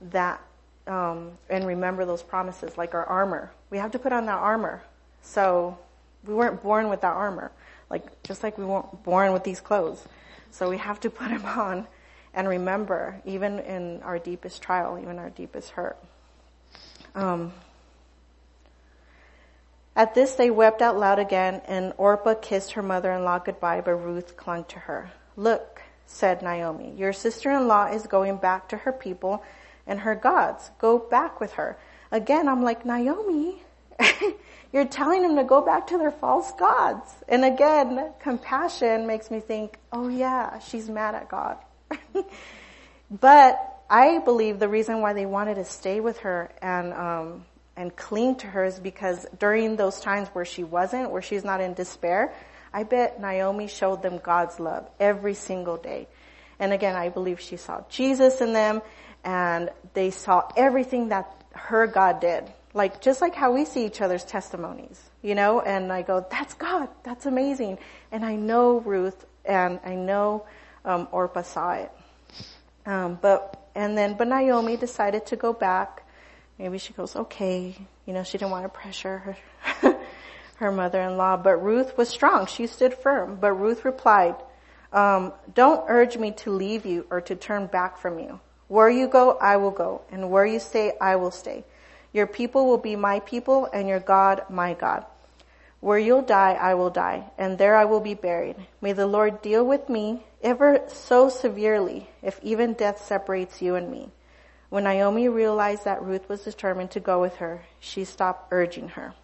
that 0.00 0.40
um, 0.86 1.32
and 1.50 1.66
remember 1.66 2.04
those 2.04 2.22
promises, 2.22 2.78
like 2.78 2.94
our 2.94 3.04
armor. 3.04 3.50
We 3.70 3.78
have 3.78 3.92
to 3.92 3.98
put 3.98 4.12
on 4.12 4.26
that 4.26 4.38
armor. 4.38 4.82
So 5.22 5.78
we 6.24 6.34
weren't 6.34 6.62
born 6.62 6.88
with 6.88 7.00
that 7.00 7.12
armor, 7.12 7.50
like 7.90 8.22
just 8.22 8.42
like 8.42 8.56
we 8.56 8.64
weren't 8.64 9.02
born 9.02 9.32
with 9.32 9.44
these 9.44 9.60
clothes. 9.60 10.02
So 10.50 10.70
we 10.70 10.78
have 10.78 11.00
to 11.00 11.10
put 11.10 11.28
them 11.28 11.44
on 11.44 11.86
and 12.34 12.48
remember, 12.48 13.20
even 13.24 13.58
in 13.60 14.02
our 14.02 14.18
deepest 14.18 14.62
trial, 14.62 14.98
even 15.00 15.18
our 15.18 15.30
deepest 15.30 15.70
hurt. 15.70 15.96
Um, 17.14 17.52
at 19.96 20.14
this, 20.14 20.34
they 20.34 20.50
wept 20.50 20.82
out 20.82 20.98
loud 20.98 21.18
again, 21.18 21.62
and 21.66 21.94
Orpah 21.96 22.34
kissed 22.34 22.72
her 22.72 22.82
mother-in-law 22.82 23.38
goodbye, 23.38 23.80
but 23.80 23.94
Ruth 23.94 24.36
clung 24.36 24.64
to 24.64 24.78
her. 24.80 25.10
Look, 25.34 25.80
said 26.04 26.42
Naomi, 26.42 26.94
your 26.94 27.14
sister-in-law 27.14 27.86
is 27.92 28.06
going 28.06 28.36
back 28.36 28.68
to 28.68 28.76
her 28.76 28.92
people 28.92 29.42
and 29.86 30.00
her 30.00 30.14
gods. 30.14 30.70
Go 30.78 30.98
back 30.98 31.40
with 31.40 31.52
her. 31.52 31.78
Again, 32.10 32.48
I'm 32.48 32.62
like, 32.62 32.84
Naomi, 32.84 33.62
you're 34.72 34.84
telling 34.84 35.22
them 35.22 35.36
to 35.36 35.44
go 35.44 35.60
back 35.60 35.88
to 35.88 35.98
their 35.98 36.10
false 36.10 36.52
gods. 36.52 37.10
And 37.28 37.44
again, 37.44 38.12
compassion 38.20 39.06
makes 39.06 39.30
me 39.30 39.40
think, 39.40 39.78
oh 39.92 40.08
yeah, 40.08 40.58
she's 40.60 40.88
mad 40.88 41.14
at 41.14 41.28
God. 41.28 41.58
but 43.10 43.82
I 43.88 44.18
believe 44.18 44.58
the 44.58 44.68
reason 44.68 45.00
why 45.00 45.12
they 45.12 45.26
wanted 45.26 45.56
to 45.56 45.64
stay 45.64 46.00
with 46.00 46.18
her 46.18 46.50
and, 46.60 46.92
um, 46.92 47.44
and 47.76 47.94
cling 47.94 48.36
to 48.36 48.46
her 48.48 48.64
is 48.64 48.80
because 48.80 49.26
during 49.38 49.76
those 49.76 50.00
times 50.00 50.28
where 50.28 50.44
she 50.44 50.64
wasn't, 50.64 51.10
where 51.10 51.22
she's 51.22 51.44
not 51.44 51.60
in 51.60 51.74
despair, 51.74 52.34
I 52.72 52.82
bet 52.82 53.20
Naomi 53.20 53.68
showed 53.68 54.02
them 54.02 54.18
God's 54.18 54.58
love 54.58 54.88
every 54.98 55.34
single 55.34 55.76
day. 55.76 56.08
And 56.58 56.72
again, 56.72 56.96
I 56.96 57.10
believe 57.10 57.40
she 57.40 57.56
saw 57.56 57.82
Jesus 57.88 58.40
in 58.40 58.52
them 58.52 58.82
and 59.26 59.70
they 59.92 60.12
saw 60.12 60.48
everything 60.56 61.08
that 61.08 61.44
her 61.52 61.88
God 61.88 62.20
did. 62.20 62.44
Like, 62.72 63.00
just 63.02 63.20
like 63.20 63.34
how 63.34 63.52
we 63.52 63.64
see 63.64 63.84
each 63.84 64.00
other's 64.00 64.24
testimonies, 64.24 65.02
you 65.20 65.34
know, 65.34 65.60
and 65.60 65.92
I 65.92 66.02
go, 66.02 66.24
that's 66.30 66.54
God, 66.54 66.88
that's 67.02 67.26
amazing. 67.26 67.78
And 68.12 68.24
I 68.24 68.36
know 68.36 68.78
Ruth 68.78 69.26
and 69.44 69.80
I 69.84 69.94
know, 69.96 70.46
um, 70.84 71.08
Orpah 71.10 71.42
saw 71.42 71.72
it. 71.72 71.90
Um, 72.86 73.18
but 73.20 73.68
and 73.74 73.98
then 73.98 74.14
but 74.14 74.28
Naomi 74.28 74.76
decided 74.76 75.26
to 75.26 75.36
go 75.36 75.52
back. 75.52 76.04
Maybe 76.56 76.78
she 76.78 76.92
goes, 76.92 77.16
okay, 77.16 77.76
you 78.06 78.14
know, 78.14 78.22
she 78.22 78.38
didn't 78.38 78.52
want 78.52 78.64
to 78.64 78.68
pressure 78.68 79.36
her 79.82 79.98
her 80.56 80.70
mother-in-law. 80.70 81.38
But 81.38 81.56
Ruth 81.56 81.98
was 81.98 82.08
strong; 82.08 82.46
she 82.46 82.68
stood 82.68 82.94
firm. 82.94 83.38
But 83.40 83.52
Ruth 83.54 83.84
replied, 83.84 84.36
um, 84.92 85.32
"Don't 85.52 85.84
urge 85.88 86.16
me 86.16 86.30
to 86.32 86.50
leave 86.52 86.86
you 86.86 87.06
or 87.10 87.20
to 87.22 87.34
turn 87.34 87.66
back 87.66 87.98
from 87.98 88.20
you. 88.20 88.40
Where 88.68 88.90
you 88.90 89.08
go, 89.08 89.38
I 89.38 89.56
will 89.56 89.70
go, 89.70 90.02
and 90.10 90.30
where 90.30 90.46
you 90.46 90.58
stay, 90.58 90.92
I 91.00 91.16
will 91.16 91.30
stay. 91.30 91.64
Your 92.12 92.26
people 92.26 92.66
will 92.66 92.78
be 92.78 92.96
my 92.96 93.20
people, 93.20 93.68
and 93.72 93.88
your 93.88 94.00
God 94.00 94.44
my 94.48 94.74
God." 94.74 95.04
Where 95.80 95.98
you'll 95.98 96.22
die, 96.22 96.54
I 96.54 96.74
will 96.74 96.90
die, 96.90 97.30
and 97.36 97.58
there 97.58 97.76
I 97.76 97.84
will 97.84 98.00
be 98.00 98.14
buried. 98.14 98.56
May 98.80 98.92
the 98.92 99.06
Lord 99.06 99.42
deal 99.42 99.64
with 99.64 99.88
me 99.88 100.24
ever 100.42 100.80
so 100.88 101.28
severely 101.28 102.08
if 102.22 102.40
even 102.42 102.72
death 102.72 103.04
separates 103.04 103.60
you 103.60 103.74
and 103.74 103.90
me. 103.90 104.10
When 104.68 104.84
Naomi 104.84 105.28
realized 105.28 105.84
that 105.84 106.02
Ruth 106.02 106.28
was 106.28 106.42
determined 106.42 106.90
to 106.92 107.00
go 107.00 107.20
with 107.20 107.36
her, 107.36 107.62
she 107.78 108.04
stopped 108.04 108.48
urging 108.50 108.88
her. 108.90 109.14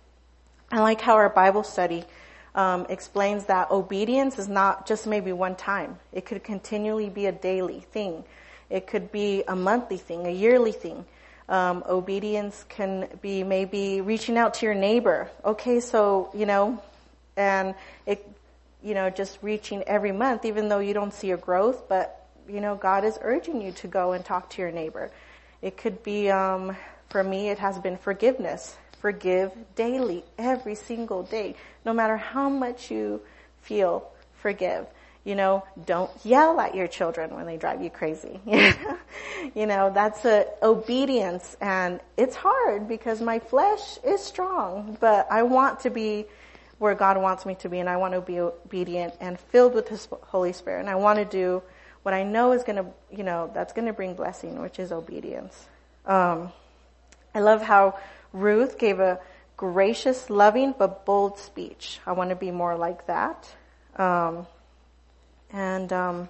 I 0.70 0.80
like 0.80 1.00
how 1.00 1.14
our 1.14 1.28
Bible 1.28 1.64
study 1.64 2.04
um, 2.54 2.86
explains 2.88 3.46
that 3.46 3.70
obedience 3.70 4.38
is 4.38 4.48
not 4.48 4.86
just 4.86 5.06
maybe 5.06 5.32
one 5.32 5.56
time. 5.56 5.98
It 6.12 6.26
could 6.26 6.44
continually 6.44 7.08
be 7.08 7.26
a 7.26 7.32
daily 7.32 7.80
thing. 7.80 8.24
It 8.72 8.86
could 8.86 9.12
be 9.12 9.44
a 9.46 9.54
monthly 9.54 9.98
thing, 9.98 10.26
a 10.26 10.30
yearly 10.30 10.72
thing. 10.72 11.04
Um, 11.46 11.84
obedience 11.86 12.64
can 12.70 13.06
be 13.20 13.44
maybe 13.44 14.00
reaching 14.00 14.38
out 14.38 14.54
to 14.54 14.66
your 14.66 14.74
neighbor. 14.74 15.28
Okay, 15.44 15.80
so, 15.80 16.30
you 16.34 16.46
know, 16.46 16.82
and 17.36 17.74
it, 18.06 18.26
you 18.82 18.94
know, 18.94 19.10
just 19.10 19.38
reaching 19.42 19.82
every 19.82 20.12
month, 20.12 20.46
even 20.46 20.70
though 20.70 20.78
you 20.78 20.94
don't 20.94 21.12
see 21.12 21.32
a 21.32 21.36
growth, 21.36 21.86
but, 21.86 22.26
you 22.48 22.62
know, 22.62 22.74
God 22.74 23.04
is 23.04 23.18
urging 23.20 23.60
you 23.60 23.72
to 23.72 23.88
go 23.88 24.12
and 24.12 24.24
talk 24.24 24.48
to 24.50 24.62
your 24.62 24.72
neighbor. 24.72 25.10
It 25.60 25.76
could 25.76 26.02
be, 26.02 26.30
um, 26.30 26.74
for 27.10 27.22
me, 27.22 27.50
it 27.50 27.58
has 27.58 27.78
been 27.78 27.98
forgiveness. 27.98 28.74
Forgive 29.00 29.52
daily, 29.74 30.24
every 30.38 30.76
single 30.76 31.24
day. 31.24 31.56
No 31.84 31.92
matter 31.92 32.16
how 32.16 32.48
much 32.48 32.90
you 32.90 33.20
feel, 33.60 34.08
forgive. 34.40 34.86
You 35.24 35.36
know, 35.36 35.64
don't 35.86 36.10
yell 36.24 36.58
at 36.58 36.74
your 36.74 36.88
children 36.88 37.34
when 37.34 37.46
they 37.46 37.56
drive 37.56 37.80
you 37.80 37.90
crazy. 37.90 38.40
you 39.54 39.66
know, 39.66 39.90
that's 39.94 40.24
a 40.24 40.46
obedience 40.62 41.56
and 41.60 42.00
it's 42.16 42.34
hard 42.34 42.88
because 42.88 43.20
my 43.20 43.38
flesh 43.38 43.98
is 44.04 44.20
strong, 44.20 44.96
but 45.00 45.28
I 45.30 45.44
want 45.44 45.80
to 45.80 45.90
be 45.90 46.26
where 46.78 46.96
God 46.96 47.18
wants 47.18 47.46
me 47.46 47.54
to 47.56 47.68
be 47.68 47.78
and 47.78 47.88
I 47.88 47.98
want 47.98 48.14
to 48.14 48.20
be 48.20 48.40
obedient 48.40 49.14
and 49.20 49.38
filled 49.38 49.74
with 49.74 49.88
His 49.88 50.08
Holy 50.22 50.52
Spirit 50.52 50.80
and 50.80 50.90
I 50.90 50.96
want 50.96 51.20
to 51.20 51.24
do 51.24 51.62
what 52.02 52.14
I 52.14 52.24
know 52.24 52.50
is 52.50 52.64
going 52.64 52.76
to, 52.76 52.86
you 53.16 53.22
know, 53.22 53.50
that's 53.54 53.72
going 53.72 53.86
to 53.86 53.92
bring 53.92 54.14
blessing, 54.14 54.60
which 54.60 54.80
is 54.80 54.90
obedience. 54.90 55.68
Um, 56.04 56.52
I 57.34 57.40
love 57.40 57.62
how 57.62 57.96
Ruth 58.32 58.76
gave 58.76 58.98
a 58.98 59.20
gracious, 59.56 60.28
loving, 60.28 60.74
but 60.76 61.06
bold 61.06 61.38
speech. 61.38 62.00
I 62.04 62.12
want 62.12 62.30
to 62.30 62.36
be 62.36 62.50
more 62.50 62.76
like 62.76 63.06
that. 63.06 63.48
Um, 63.96 64.48
and 65.52 65.92
um, 65.92 66.28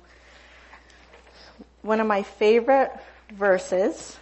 one 1.83 2.01
of 2.01 2.07
my 2.07 2.23
favorite 2.23 2.93
verses 3.33 4.17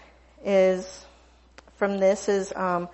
is 0.45 1.05
from 1.77 1.99
this 1.99 2.29
is 2.29 2.53
um, 2.55 2.89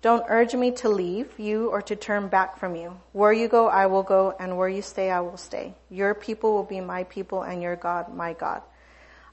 don't 0.00 0.24
urge 0.28 0.54
me 0.54 0.72
to 0.72 0.88
leave 0.88 1.38
you 1.38 1.68
or 1.68 1.82
to 1.82 1.96
turn 1.96 2.28
back 2.28 2.58
from 2.58 2.74
you. 2.74 2.98
Where 3.12 3.32
you 3.32 3.48
go, 3.48 3.68
I 3.68 3.86
will 3.86 4.02
go, 4.02 4.34
and 4.38 4.56
where 4.56 4.68
you 4.68 4.82
stay, 4.82 5.10
I 5.10 5.20
will 5.20 5.36
stay. 5.36 5.74
Your 5.90 6.14
people 6.14 6.54
will 6.54 6.64
be 6.64 6.80
my 6.80 7.04
people, 7.04 7.42
and 7.42 7.62
your 7.62 7.76
God, 7.76 8.14
my 8.14 8.32
God. 8.32 8.62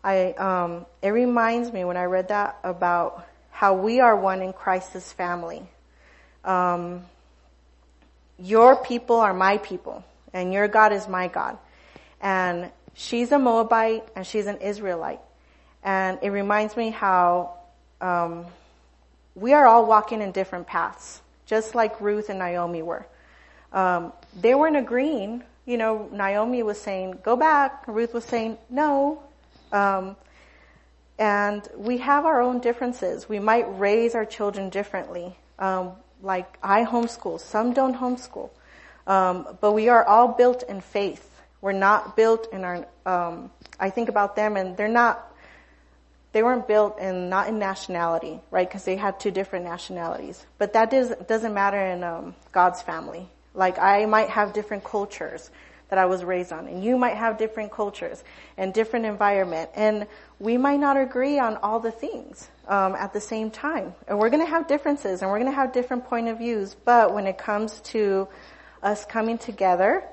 I 0.03 0.31
um, 0.33 0.85
it 1.01 1.09
reminds 1.09 1.73
me 1.73 1.83
when 1.85 1.97
I 1.97 2.05
read 2.05 2.29
that 2.29 2.59
about 2.63 3.27
how 3.51 3.73
we 3.73 3.99
are 3.99 4.15
one 4.15 4.41
in 4.41 4.53
Christ's 4.53 5.11
family. 5.11 5.63
Um, 6.45 7.05
your 8.37 8.75
people 8.77 9.17
are 9.17 9.33
my 9.33 9.57
people, 9.57 10.03
and 10.33 10.53
your 10.53 10.67
God 10.67 10.93
is 10.93 11.07
my 11.07 11.27
God 11.27 11.57
and 12.21 12.69
she's 12.93 13.31
a 13.31 13.39
Moabite 13.39 14.03
and 14.15 14.25
she's 14.25 14.47
an 14.47 14.57
Israelite. 14.57 15.21
And 15.83 16.19
it 16.21 16.29
reminds 16.29 16.75
me 16.75 16.89
how 16.89 17.55
um, 18.01 18.45
we 19.35 19.53
are 19.53 19.65
all 19.65 19.85
walking 19.85 20.21
in 20.21 20.31
different 20.31 20.67
paths, 20.67 21.21
just 21.45 21.75
like 21.75 21.99
Ruth 22.01 22.29
and 22.29 22.39
Naomi 22.39 22.81
were. 22.81 23.05
Um, 23.71 24.11
they 24.39 24.55
weren't 24.55 24.77
agreeing. 24.77 25.43
You 25.65 25.77
know, 25.77 26.09
Naomi 26.11 26.63
was 26.63 26.79
saying, 26.81 27.19
"Go 27.23 27.35
back." 27.35 27.87
Ruth 27.87 28.13
was 28.13 28.25
saying, 28.25 28.57
"No." 28.69 29.23
Um, 29.71 30.15
and 31.17 31.67
we 31.75 31.97
have 31.97 32.25
our 32.25 32.41
own 32.41 32.59
differences. 32.59 33.29
We 33.29 33.39
might 33.39 33.65
raise 33.79 34.15
our 34.15 34.25
children 34.25 34.69
differently. 34.69 35.35
Um, 35.59 35.91
like 36.21 36.57
I 36.63 36.85
homeschool, 36.85 37.39
some 37.39 37.73
don't 37.73 37.95
homeschool, 37.95 38.49
um, 39.05 39.57
but 39.61 39.73
we 39.73 39.87
are 39.89 40.03
all 40.03 40.29
built 40.29 40.63
in 40.63 40.81
faith 40.81 41.28
were 41.61 41.73
not 41.73 42.15
built 42.15 42.51
in 42.51 42.63
our, 42.63 42.87
um, 43.05 43.51
I 43.79 43.89
think 43.89 44.09
about 44.09 44.35
them 44.35 44.55
and 44.57 44.77
they're 44.77 44.87
not, 44.87 45.25
they 46.31 46.43
weren't 46.43 46.67
built 46.67 46.99
in, 46.99 47.29
not 47.29 47.47
in 47.47 47.59
nationality, 47.59 48.39
right? 48.51 48.67
Because 48.67 48.85
they 48.85 48.95
had 48.95 49.19
two 49.19 49.31
different 49.31 49.65
nationalities. 49.65 50.45
But 50.57 50.73
that 50.73 50.91
does, 50.91 51.09
doesn't 51.27 51.53
matter 51.53 51.79
in 51.79 52.03
um, 52.03 52.35
God's 52.51 52.81
family. 52.81 53.27
Like 53.53 53.79
I 53.79 54.05
might 54.05 54.29
have 54.29 54.53
different 54.53 54.83
cultures 54.83 55.49
that 55.89 55.97
I 55.97 56.05
was 56.05 56.23
raised 56.23 56.53
on, 56.53 56.67
and 56.67 56.83
you 56.83 56.97
might 56.97 57.17
have 57.17 57.39
different 57.39 57.71
cultures 57.71 58.23
and 58.57 58.71
different 58.71 59.07
environment, 59.07 59.71
and 59.73 60.05
we 60.39 60.55
might 60.55 60.79
not 60.79 60.97
agree 60.97 61.39
on 61.39 61.57
all 61.57 61.79
the 61.79 61.91
things 61.91 62.47
um, 62.67 62.93
at 62.93 63.11
the 63.11 63.19
same 63.19 63.49
time. 63.49 63.95
And 64.07 64.19
we're 64.19 64.29
going 64.29 64.45
to 64.45 64.49
have 64.49 64.67
differences, 64.67 65.23
and 65.23 65.31
we're 65.31 65.39
going 65.39 65.51
to 65.51 65.55
have 65.55 65.73
different 65.73 66.05
point 66.05 66.27
of 66.27 66.37
views. 66.37 66.75
But 66.75 67.13
when 67.15 67.25
it 67.25 67.39
comes 67.39 67.81
to 67.81 68.27
us 68.83 69.03
coming 69.05 69.39
together 69.39 70.03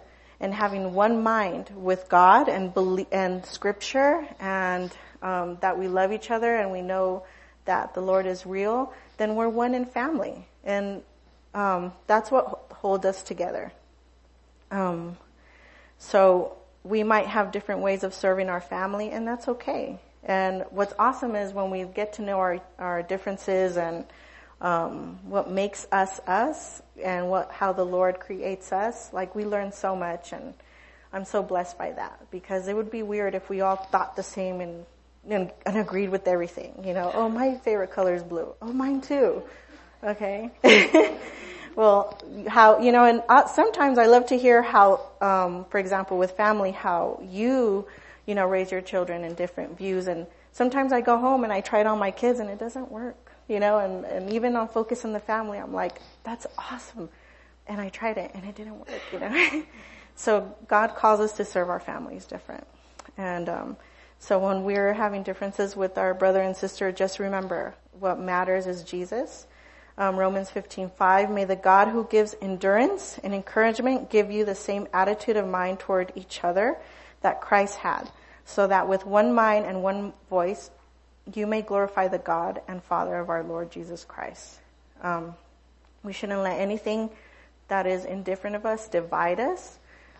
and 0.40 0.52
having 0.52 0.94
one 0.94 1.22
mind 1.22 1.70
with 1.74 2.08
God 2.08 2.48
and 2.48 2.72
believe, 2.72 3.06
and 3.12 3.44
Scripture, 3.46 4.26
and 4.38 4.92
um, 5.22 5.58
that 5.60 5.78
we 5.78 5.88
love 5.88 6.12
each 6.12 6.30
other 6.30 6.54
and 6.56 6.70
we 6.72 6.82
know 6.82 7.24
that 7.64 7.94
the 7.94 8.00
Lord 8.00 8.26
is 8.26 8.46
real, 8.46 8.92
then 9.16 9.34
we're 9.34 9.48
one 9.48 9.74
in 9.74 9.84
family, 9.84 10.46
and 10.64 11.02
um, 11.54 11.92
that's 12.06 12.30
what 12.30 12.66
holds 12.72 13.04
us 13.04 13.22
together. 13.22 13.72
Um, 14.70 15.16
so 15.98 16.56
we 16.84 17.02
might 17.02 17.26
have 17.26 17.50
different 17.50 17.80
ways 17.80 18.04
of 18.04 18.14
serving 18.14 18.48
our 18.48 18.60
family, 18.60 19.10
and 19.10 19.26
that's 19.26 19.48
okay. 19.48 19.98
And 20.22 20.64
what's 20.70 20.94
awesome 20.98 21.34
is 21.34 21.52
when 21.52 21.70
we 21.70 21.84
get 21.84 22.14
to 22.14 22.22
know 22.22 22.38
our, 22.38 22.60
our 22.78 23.02
differences 23.02 23.76
and 23.76 24.04
um, 24.60 25.18
what 25.24 25.50
makes 25.50 25.86
us 25.92 26.18
us 26.26 26.82
and 27.02 27.28
what 27.28 27.50
how 27.52 27.72
the 27.72 27.84
Lord 27.84 28.20
creates 28.20 28.72
us. 28.72 29.12
Like 29.12 29.34
we 29.34 29.44
learn 29.44 29.72
so 29.72 29.94
much, 29.94 30.32
and 30.32 30.54
I'm 31.12 31.24
so 31.24 31.42
blessed 31.42 31.76
by 31.78 31.92
that 31.92 32.30
because 32.30 32.68
it 32.68 32.74
would 32.74 32.90
be 32.90 33.02
weird 33.02 33.34
if 33.34 33.50
we 33.50 33.60
all 33.60 33.76
thought 33.76 34.16
the 34.16 34.22
same 34.22 34.60
and 34.60 34.86
and, 35.28 35.50
and 35.66 35.76
agreed 35.76 36.08
with 36.08 36.26
everything. 36.26 36.84
You 36.86 36.94
know, 36.94 37.10
oh 37.14 37.28
my 37.28 37.56
favorite 37.56 37.92
color 37.92 38.14
is 38.14 38.22
blue. 38.22 38.54
Oh 38.62 38.72
mine 38.72 39.00
too. 39.00 39.42
Okay. 40.02 40.50
well, 41.76 42.18
how 42.48 42.80
you 42.80 42.92
know, 42.92 43.04
and 43.04 43.22
uh, 43.28 43.46
sometimes 43.46 43.98
I 43.98 44.06
love 44.06 44.26
to 44.26 44.38
hear 44.38 44.62
how, 44.62 45.00
um, 45.20 45.66
for 45.66 45.78
example, 45.78 46.16
with 46.16 46.32
family, 46.32 46.70
how 46.70 47.20
you 47.28 47.86
you 48.24 48.34
know 48.34 48.46
raise 48.46 48.70
your 48.72 48.80
children 48.80 49.24
in 49.24 49.34
different 49.34 49.76
views 49.76 50.06
and. 50.06 50.26
Sometimes 50.52 50.90
I 50.90 51.02
go 51.02 51.18
home 51.18 51.44
and 51.44 51.52
I 51.52 51.60
try 51.60 51.80
it 51.80 51.86
on 51.86 51.98
my 51.98 52.10
kids 52.10 52.40
and 52.40 52.48
it 52.48 52.58
doesn't 52.58 52.90
work 52.90 53.25
you 53.48 53.60
know, 53.60 53.78
and, 53.78 54.04
and 54.04 54.32
even 54.32 54.56
on 54.56 54.68
Focus 54.68 55.04
on 55.04 55.12
the 55.12 55.20
Family, 55.20 55.58
I'm 55.58 55.72
like, 55.72 56.00
that's 56.24 56.46
awesome. 56.58 57.08
And 57.66 57.80
I 57.80 57.88
tried 57.88 58.18
it 58.18 58.30
and 58.34 58.44
it 58.44 58.54
didn't 58.54 58.78
work, 58.78 59.00
you 59.12 59.18
know. 59.18 59.64
so 60.16 60.54
God 60.68 60.94
calls 60.96 61.20
us 61.20 61.32
to 61.34 61.44
serve 61.44 61.68
our 61.68 61.80
families 61.80 62.24
different. 62.24 62.66
And, 63.16 63.48
um, 63.48 63.76
so 64.18 64.38
when 64.38 64.64
we're 64.64 64.92
having 64.92 65.22
differences 65.22 65.76
with 65.76 65.98
our 65.98 66.14
brother 66.14 66.40
and 66.40 66.56
sister, 66.56 66.90
just 66.90 67.18
remember 67.18 67.74
what 67.98 68.18
matters 68.18 68.66
is 68.66 68.82
Jesus. 68.82 69.46
Um, 69.98 70.16
Romans 70.16 70.50
15:5 70.50 71.30
May 71.30 71.44
the 71.44 71.56
God 71.56 71.88
who 71.88 72.04
gives 72.04 72.34
endurance 72.40 73.18
and 73.22 73.34
encouragement 73.34 74.10
give 74.10 74.30
you 74.30 74.44
the 74.44 74.54
same 74.54 74.88
attitude 74.92 75.36
of 75.36 75.46
mind 75.46 75.80
toward 75.80 76.12
each 76.14 76.44
other 76.44 76.76
that 77.22 77.40
Christ 77.40 77.76
had, 77.76 78.10
so 78.44 78.66
that 78.66 78.88
with 78.88 79.06
one 79.06 79.32
mind 79.32 79.64
and 79.64 79.82
one 79.82 80.12
voice 80.28 80.70
you 81.34 81.46
may 81.46 81.62
glorify 81.62 82.08
the 82.08 82.18
God 82.18 82.60
and 82.68 82.82
Father 82.82 83.18
of 83.18 83.30
our 83.30 83.42
Lord 83.42 83.70
Jesus 83.70 84.04
Christ. 84.04 84.58
Um, 85.02 85.34
we 86.02 86.12
shouldn't 86.12 86.42
let 86.42 86.60
anything 86.60 87.10
that 87.68 87.86
is 87.86 88.04
indifferent 88.04 88.56
of 88.56 88.64
us 88.64 88.88
divide 88.88 89.40
us, 89.40 89.78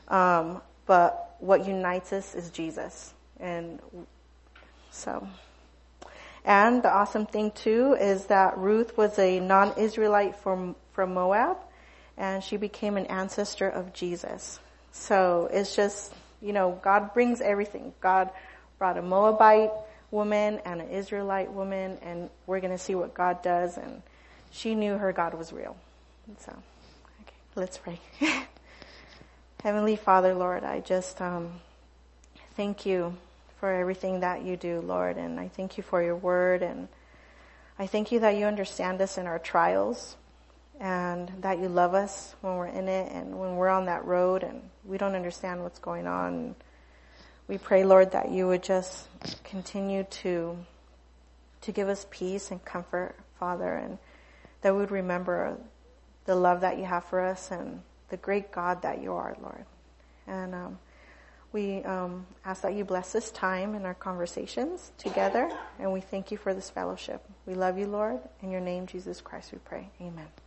um, 0.08 0.60
but 0.84 1.36
what 1.38 1.66
unites 1.66 2.12
us 2.12 2.34
is 2.34 2.50
Jesus. 2.50 3.14
And 3.38 3.80
so, 4.90 5.28
and 6.44 6.82
the 6.82 6.92
awesome 6.92 7.26
thing 7.26 7.52
too 7.52 7.96
is 8.00 8.26
that 8.26 8.58
Ruth 8.58 8.96
was 8.96 9.18
a 9.18 9.40
non-Israelite 9.40 10.36
from 10.36 10.74
from 10.92 11.14
Moab, 11.14 11.58
and 12.16 12.42
she 12.42 12.56
became 12.56 12.96
an 12.96 13.06
ancestor 13.06 13.68
of 13.68 13.92
Jesus. 13.92 14.58
So 14.92 15.48
it's 15.52 15.76
just 15.76 16.12
you 16.40 16.52
know, 16.52 16.78
God 16.82 17.14
brings 17.14 17.40
everything. 17.40 17.94
God 18.00 18.30
brought 18.78 18.98
a 18.98 19.02
Moabite 19.02 19.70
woman 20.10 20.60
and 20.64 20.80
an 20.80 20.88
Israelite 20.88 21.52
woman, 21.52 21.98
and 22.02 22.30
we're 22.46 22.60
going 22.60 22.72
to 22.72 22.78
see 22.78 22.94
what 22.94 23.14
God 23.14 23.42
does. 23.42 23.76
And 23.76 24.02
she 24.50 24.74
knew 24.74 24.96
her 24.98 25.12
God 25.12 25.34
was 25.34 25.52
real. 25.52 25.76
And 26.26 26.38
so, 26.38 26.52
okay, 27.22 27.36
let's 27.54 27.78
pray. 27.78 28.00
Heavenly 29.62 29.96
Father, 29.96 30.34
Lord, 30.34 30.64
I 30.64 30.80
just 30.80 31.20
um, 31.20 31.60
thank 32.56 32.86
you 32.86 33.16
for 33.58 33.72
everything 33.72 34.20
that 34.20 34.42
you 34.42 34.56
do, 34.56 34.80
Lord, 34.80 35.16
and 35.16 35.40
I 35.40 35.48
thank 35.48 35.76
you 35.76 35.82
for 35.82 36.02
your 36.02 36.16
word, 36.16 36.62
and 36.62 36.88
I 37.78 37.86
thank 37.86 38.12
you 38.12 38.20
that 38.20 38.36
you 38.36 38.44
understand 38.44 39.00
us 39.00 39.18
in 39.18 39.26
our 39.26 39.38
trials, 39.38 40.16
and 40.78 41.32
that 41.40 41.58
you 41.58 41.68
love 41.68 41.94
us 41.94 42.34
when 42.42 42.56
we're 42.56 42.66
in 42.66 42.86
it, 42.86 43.10
and 43.12 43.38
when 43.38 43.56
we're 43.56 43.68
on 43.68 43.86
that 43.86 44.04
road, 44.04 44.42
and 44.42 44.60
we 44.84 44.98
don't 44.98 45.14
understand 45.14 45.62
what's 45.62 45.78
going 45.78 46.06
on. 46.06 46.54
We 47.48 47.58
pray, 47.58 47.84
Lord, 47.84 48.12
that 48.12 48.30
you 48.30 48.48
would 48.48 48.62
just 48.62 49.08
continue 49.44 50.04
to 50.22 50.58
to 51.62 51.72
give 51.72 51.88
us 51.88 52.06
peace 52.10 52.50
and 52.52 52.64
comfort, 52.64 53.16
Father, 53.40 53.74
and 53.74 53.98
that 54.60 54.72
we 54.72 54.80
would 54.80 54.92
remember 54.92 55.56
the 56.24 56.34
love 56.34 56.60
that 56.60 56.78
you 56.78 56.84
have 56.84 57.04
for 57.04 57.20
us 57.20 57.50
and 57.50 57.82
the 58.08 58.16
great 58.16 58.52
God 58.52 58.82
that 58.82 59.02
you 59.02 59.12
are, 59.14 59.36
Lord. 59.42 59.64
And 60.28 60.54
um, 60.54 60.78
we 61.52 61.82
um, 61.84 62.26
ask 62.44 62.62
that 62.62 62.74
you 62.74 62.84
bless 62.84 63.12
this 63.12 63.30
time 63.30 63.74
in 63.74 63.84
our 63.84 63.94
conversations 63.94 64.92
together, 64.98 65.50
and 65.78 65.92
we 65.92 66.00
thank 66.00 66.30
you 66.30 66.36
for 66.36 66.54
this 66.54 66.70
fellowship. 66.70 67.24
We 67.46 67.54
love 67.54 67.78
you, 67.78 67.86
Lord. 67.86 68.20
In 68.42 68.50
your 68.50 68.60
name, 68.60 68.86
Jesus 68.86 69.20
Christ, 69.20 69.52
we 69.52 69.58
pray. 69.58 69.88
Amen. 70.00 70.36